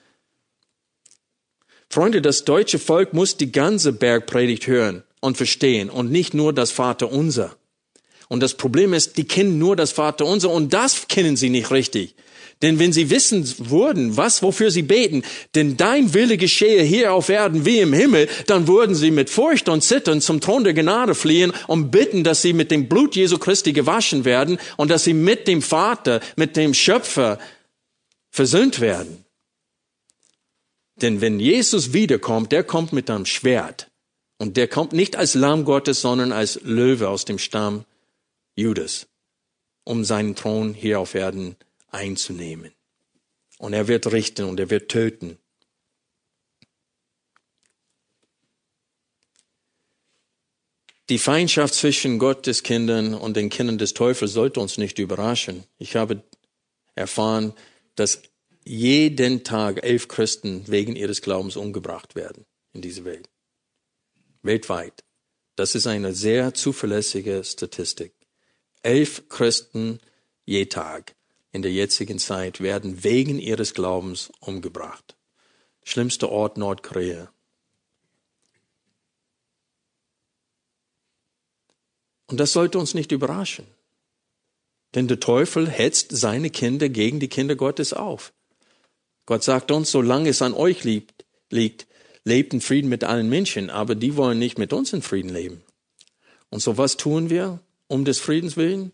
Freunde, 1.92 2.22
das 2.22 2.46
deutsche 2.46 2.78
Volk 2.78 3.14
muss 3.14 3.38
die 3.38 3.52
ganze 3.52 3.94
Bergpredigt 3.94 4.68
hören 4.68 5.04
und 5.22 5.38
verstehen 5.38 5.90
und 5.90 6.12
nicht 6.12 6.36
nur 6.36 6.54
das 6.54 6.70
Vater 6.70 7.12
unser. 7.12 7.56
Und 8.28 8.42
das 8.42 8.54
Problem 8.54 8.94
ist, 8.94 9.18
die 9.18 9.24
kennen 9.24 9.58
nur 9.58 9.76
das 9.76 9.92
Vaterunser 9.92 10.52
und 10.52 10.72
das 10.72 11.08
kennen 11.08 11.36
sie 11.36 11.50
nicht 11.50 11.72
richtig. 11.72 12.14
Denn 12.62 12.78
wenn 12.78 12.94
sie 12.94 13.10
wissen 13.10 13.52
würden, 13.58 14.18
was, 14.18 14.44
wofür 14.44 14.70
sie 14.70 14.84
beten, 14.84 15.24
denn 15.56 15.78
dein 15.78 16.14
Wille 16.14 16.38
geschehe 16.38 16.84
hier 16.84 17.14
auf 17.14 17.30
Erden 17.30 17.66
wie 17.66 17.80
im 17.80 17.94
Himmel, 17.94 18.28
dann 18.48 18.68
würden 18.68 18.94
sie 18.94 19.12
mit 19.12 19.32
Furcht 19.32 19.68
und 19.68 19.82
Zittern 19.82 20.22
zum 20.22 20.42
Thron 20.42 20.66
der 20.66 20.74
Gnade 20.74 21.16
fliehen 21.16 21.54
und 21.68 21.90
bitten, 21.90 22.24
dass 22.24 22.44
sie 22.44 22.54
mit 22.54 22.70
dem 22.70 22.88
Blut 22.88 23.16
Jesu 23.16 23.40
Christi 23.40 23.74
gewaschen 23.74 24.26
werden 24.26 24.60
und 24.78 24.92
dass 24.92 25.06
sie 25.06 25.14
mit 25.14 25.48
dem 25.48 25.64
Vater, 25.64 26.20
mit 26.36 26.56
dem 26.56 26.76
Schöpfer 26.76 27.40
versöhnt 28.30 28.80
werden. 28.80 29.26
Denn 31.02 31.22
wenn 31.22 31.40
Jesus 31.40 31.94
wiederkommt, 31.94 32.52
der 32.52 32.64
kommt 32.64 32.94
mit 32.94 33.10
einem 33.10 33.26
Schwert. 33.26 33.90
Und 34.38 34.56
der 34.56 34.68
kommt 34.68 34.94
nicht 34.94 35.16
als 35.16 35.34
Lamm 35.34 35.66
Gottes, 35.66 36.02
sondern 36.02 36.32
als 36.32 36.62
Löwe 36.64 37.10
aus 37.10 37.26
dem 37.26 37.40
Stamm 37.40 37.86
Judas, 38.56 39.08
um 39.84 40.06
seinen 40.06 40.36
Thron 40.36 40.74
hier 40.74 41.00
auf 41.00 41.14
Erden 41.14 41.58
einzunehmen. 41.90 42.72
Und 43.58 43.74
er 43.74 43.88
wird 43.88 44.12
richten 44.12 44.46
und 44.46 44.60
er 44.60 44.70
wird 44.70 44.90
töten. 44.90 45.38
Die 51.10 51.18
Feindschaft 51.18 51.74
zwischen 51.74 52.20
Gottes 52.20 52.64
Kindern 52.64 53.16
und 53.16 53.36
den 53.36 53.50
Kindern 53.50 53.78
des 53.80 53.94
Teufels 53.94 54.32
sollte 54.32 54.60
uns 54.60 54.78
nicht 54.78 55.00
überraschen. 55.00 55.64
Ich 55.80 55.96
habe 55.96 56.22
erfahren, 56.94 57.54
dass 57.96 58.22
jeden 58.70 59.44
Tag 59.44 59.84
elf 59.84 60.08
Christen 60.08 60.68
wegen 60.68 60.96
ihres 60.96 61.24
Glaubens 61.24 61.58
umgebracht 61.58 62.14
werden 62.14 62.46
in 62.72 62.84
dieser 62.84 63.04
Welt. 63.04 63.28
Weltweit. 64.44 65.04
Das 65.56 65.74
ist 65.74 65.88
eine 65.88 66.14
sehr 66.14 66.54
zuverlässige 66.54 67.44
Statistik. 67.44 68.14
Elf 68.84 69.28
Christen 69.28 70.00
je 70.46 70.68
Tag 70.68 71.16
in 71.52 71.64
der 71.64 71.72
jetzigen 71.72 72.20
Zeit 72.20 72.62
werden 72.62 73.04
wegen 73.04 73.40
ihres 73.40 73.74
Glaubens 73.74 74.32
umgebracht. 74.40 75.18
Schlimmster 75.84 76.30
Ort 76.30 76.58
Nordkorea. 76.58 77.34
Und 82.28 82.40
das 82.40 82.54
sollte 82.54 82.78
uns 82.78 82.94
nicht 82.94 83.12
überraschen. 83.12 83.66
Denn 84.94 85.08
der 85.08 85.20
Teufel 85.20 85.68
hetzt 85.68 86.16
seine 86.16 86.52
Kinder 86.52 86.88
gegen 86.88 87.20
die 87.20 87.30
Kinder 87.30 87.56
Gottes 87.56 87.94
auf. 87.94 88.32
Gott 89.30 89.44
sagt 89.44 89.70
uns, 89.70 89.92
solange 89.92 90.30
es 90.30 90.42
an 90.42 90.56
euch 90.56 90.84
liegt, 90.84 91.24
liegt, 91.52 91.86
lebt 92.24 92.52
in 92.52 92.62
Frieden 92.62 92.90
mit 92.90 93.04
allen 93.04 93.30
Menschen, 93.30 93.70
aber 93.70 93.94
die 93.94 94.16
wollen 94.16 94.40
nicht 94.40 94.58
mit 94.58 94.74
uns 94.74 94.92
in 94.92 95.04
Frieden 95.04 95.30
leben. 95.30 95.62
Und 96.50 96.64
so 96.64 96.80
was 96.80 96.98
tun 96.98 97.30
wir 97.30 97.60
um 97.88 98.06
des 98.06 98.20
Friedens 98.20 98.58
willen? 98.58 98.92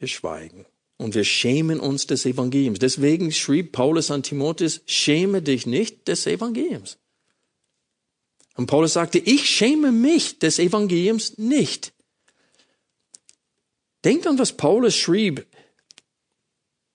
Wir 0.00 0.08
schweigen. 0.08 0.66
Und 0.96 1.14
wir 1.14 1.22
schämen 1.22 1.78
uns 1.78 2.08
des 2.08 2.26
Evangeliums. 2.26 2.80
Deswegen 2.80 3.30
schrieb 3.30 3.70
Paulus 3.70 4.10
an 4.10 4.24
Timotheus, 4.24 4.80
schäme 4.86 5.40
dich 5.40 5.66
nicht 5.66 6.08
des 6.08 6.26
Evangeliums. 6.26 6.98
Und 8.56 8.66
Paulus 8.66 8.94
sagte, 8.94 9.20
ich 9.20 9.48
schäme 9.48 9.92
mich 9.92 10.40
des 10.40 10.58
Evangeliums 10.58 11.38
nicht. 11.38 11.92
Denkt 14.04 14.26
an, 14.26 14.36
was 14.40 14.56
Paulus 14.56 14.96
schrieb, 14.96 15.46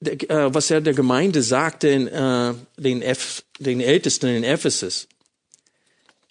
was 0.04 0.72
er 0.72 0.82
der 0.82 0.94
Gemeinde 0.94 1.42
sagte, 1.42 1.88
in, 1.90 2.08
äh, 2.08 2.54
den, 2.78 3.02
F, 3.02 3.44
den 3.60 3.82
Ältesten 3.82 4.28
in 4.28 4.44
Ephesus. 4.44 5.08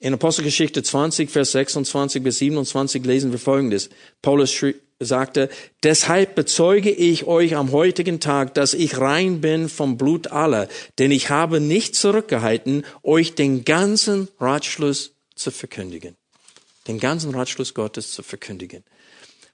In 0.01 0.15
Apostelgeschichte 0.15 0.83
20, 0.83 1.31
Vers 1.31 1.53
26 1.53 2.23
bis 2.23 2.39
27 2.39 3.05
lesen 3.05 3.31
wir 3.31 3.39
Folgendes. 3.39 3.89
Paulus 4.21 4.53
sagte, 4.99 5.49
deshalb 5.83 6.35
bezeuge 6.35 6.91
ich 6.91 7.25
euch 7.25 7.55
am 7.55 7.73
heutigen 7.73 8.19
Tag, 8.19 8.55
dass 8.55 8.75
ich 8.75 8.99
rein 8.99 9.41
bin 9.41 9.69
vom 9.69 9.97
Blut 9.97 10.29
aller, 10.29 10.69
denn 10.99 11.11
ich 11.11 11.31
habe 11.31 11.61
nicht 11.61 11.95
zurückgehalten, 11.95 12.85
euch 13.03 13.35
den 13.35 13.65
ganzen 13.65 14.29
Ratschluss 14.41 15.13
zu 15.35 15.51
verkündigen. 15.51 16.17
Den 16.89 16.99
ganzen 16.99 17.33
Ratschluss 17.35 17.75
Gottes 17.75 18.13
zu 18.13 18.23
verkündigen. 18.23 18.85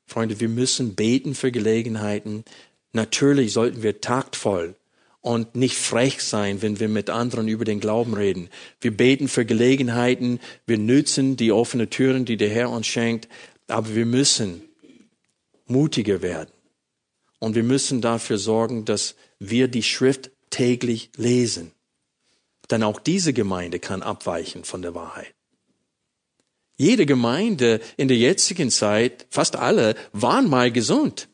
Freunde, 0.07 0.41
wir 0.41 0.49
müssen 0.49 0.95
beten 0.95 1.35
für 1.35 1.53
Gelegenheiten. 1.53 2.45
Natürlich 2.93 3.53
sollten 3.53 3.83
wir 3.83 4.01
taktvoll 4.01 4.75
und 5.21 5.57
nicht 5.57 5.77
frech 5.77 6.23
sein, 6.23 6.63
wenn 6.63 6.81
wir 6.81 6.89
mit 6.89 7.11
anderen 7.11 7.49
über 7.49 7.65
den 7.65 7.81
Glauben 7.81 8.15
reden. 8.15 8.49
Wir 8.81 8.97
beten 8.97 9.29
für 9.29 9.45
Gelegenheiten, 9.45 10.41
wir 10.67 10.79
nützen 10.79 11.37
die 11.37 11.53
offenen 11.53 11.91
Türen, 11.91 12.25
die 12.25 12.37
der 12.37 12.49
Herr 12.49 12.71
uns 12.71 12.87
schenkt, 12.87 13.29
aber 13.67 13.95
wir 13.95 14.07
müssen 14.07 14.63
mutiger 15.67 16.23
werden. 16.23 16.51
Und 17.41 17.55
wir 17.55 17.63
müssen 17.63 18.01
dafür 18.01 18.39
sorgen, 18.39 18.85
dass 18.85 19.15
wir 19.39 19.69
die 19.69 19.83
Schrift 19.83 20.31
täglich 20.51 21.11
lesen. 21.17 21.73
Denn 22.71 22.83
auch 22.83 23.01
diese 23.01 23.33
Gemeinde 23.33 23.79
kann 23.79 24.03
abweichen 24.03 24.65
von 24.65 24.83
der 24.83 24.95
Wahrheit. 24.95 25.35
Jede 26.77 27.07
Gemeinde 27.07 27.81
in 27.97 28.09
der 28.09 28.17
jetzigen 28.17 28.71
Zeit, 28.71 29.27
fast 29.31 29.57
alle, 29.57 29.95
waren 30.13 30.49
mal 30.49 30.71
gesund. 30.71 31.29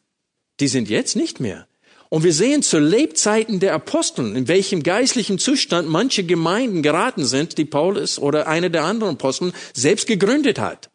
Die 0.61 0.69
sind 0.69 0.89
jetzt 0.89 1.17
nicht 1.17 1.41
mehr. 1.41 1.67
Und 2.09 2.23
wir 2.23 2.33
sehen 2.33 2.63
zu 2.63 2.79
Lebzeiten 2.79 3.59
der 3.59 3.75
Aposteln, 3.75 4.37
in 4.37 4.47
welchem 4.47 4.83
geistlichen 4.83 5.39
Zustand 5.39 5.89
manche 5.89 6.25
Gemeinden 6.25 6.83
geraten 6.83 7.25
sind, 7.25 7.59
die 7.59 7.65
Paulus 7.65 8.19
oder 8.19 8.47
eine 8.47 8.71
der 8.71 8.85
anderen 8.85 9.15
Aposteln 9.15 9.53
selbst 9.73 10.07
gegründet 10.07 10.59
hat. 10.59 10.91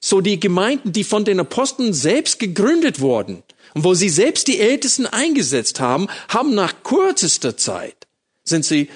So 0.00 0.20
die 0.20 0.38
Gemeinden, 0.38 0.92
die 0.92 1.04
von 1.04 1.24
den 1.24 1.40
Aposteln 1.40 1.94
selbst 1.94 2.38
gegründet 2.38 3.00
wurden 3.00 3.42
und 3.74 3.84
wo 3.84 3.94
sie 3.94 4.08
selbst 4.08 4.48
die 4.48 4.60
Ältesten 4.60 5.06
eingesetzt 5.06 5.80
haben, 5.80 6.08
haben 6.28 6.54
nach 6.54 6.82
kürzester 6.82 7.56
Zeit 7.56 8.06
sind 8.44 8.64
sie 8.64 8.88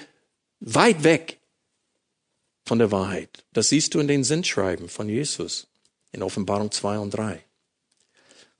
weit 0.60 1.04
weg 1.04 1.38
von 2.64 2.78
der 2.78 2.90
Wahrheit. 2.90 3.44
Das 3.52 3.68
siehst 3.68 3.94
du 3.94 4.00
in 4.00 4.08
den 4.08 4.24
Sendschreiben 4.24 4.88
von 4.88 5.08
Jesus 5.08 5.68
in 6.12 6.22
Offenbarung 6.22 6.70
2 6.70 6.98
und 6.98 7.10
3. 7.10 7.44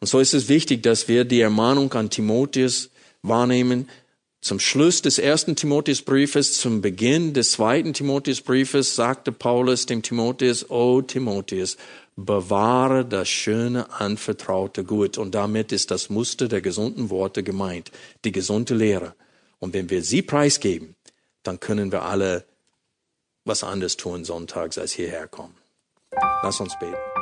Und 0.03 0.09
so 0.09 0.19
ist 0.19 0.35
es 0.35 0.49
wichtig, 0.49 0.83
dass 0.83 1.07
wir 1.07 1.25
die 1.25 1.41
Ermahnung 1.41 1.93
an 1.93 2.11
Timotheus 2.11 2.91
wahrnehmen, 3.23 3.89
zum 4.41 4.59
Schluss 4.59 5.01
des 5.01 5.21
ersten 5.21 5.55
Timotheusbriefes, 5.55 6.61
zum 6.61 6.81
Beginn 6.81 7.35
des 7.35 7.53
zweiten 7.53 7.93
Timotheusbriefes 7.93 8.97
sagte 8.97 9.31
Paulus 9.31 9.87
dem 9.87 10.03
Timotheus, 10.03 10.69
O 10.71 11.03
Timotheus, 11.03 11.77
bewahre 12.17 13.05
das 13.05 13.29
schöne, 13.29 13.93
anvertraute 13.93 14.83
Gut. 14.83 15.19
Und 15.19 15.37
damit 15.37 15.71
ist 15.71 15.93
das 15.93 16.11
Muster 16.11 16.49
der 16.49 16.63
gesunden 16.63 17.09
Worte 17.09 17.45
gemeint, 17.45 17.93
die 18.25 18.33
gesunde 18.33 18.75
Lehre. 18.75 19.15
Und 19.61 19.73
wenn 19.73 19.89
wir 19.89 20.03
sie 20.03 20.23
preisgeben, 20.23 20.97
dann 21.45 21.61
können 21.61 21.93
wir 21.93 22.03
alle 22.03 22.45
was 23.45 23.63
anderes 23.63 23.97
tun 23.97 24.25
sonntags 24.25 24.79
als 24.79 24.91
hierher 24.91 25.29
kommen. 25.29 25.55
Lass 26.43 26.59
uns 26.59 26.77
beten. 26.81 27.22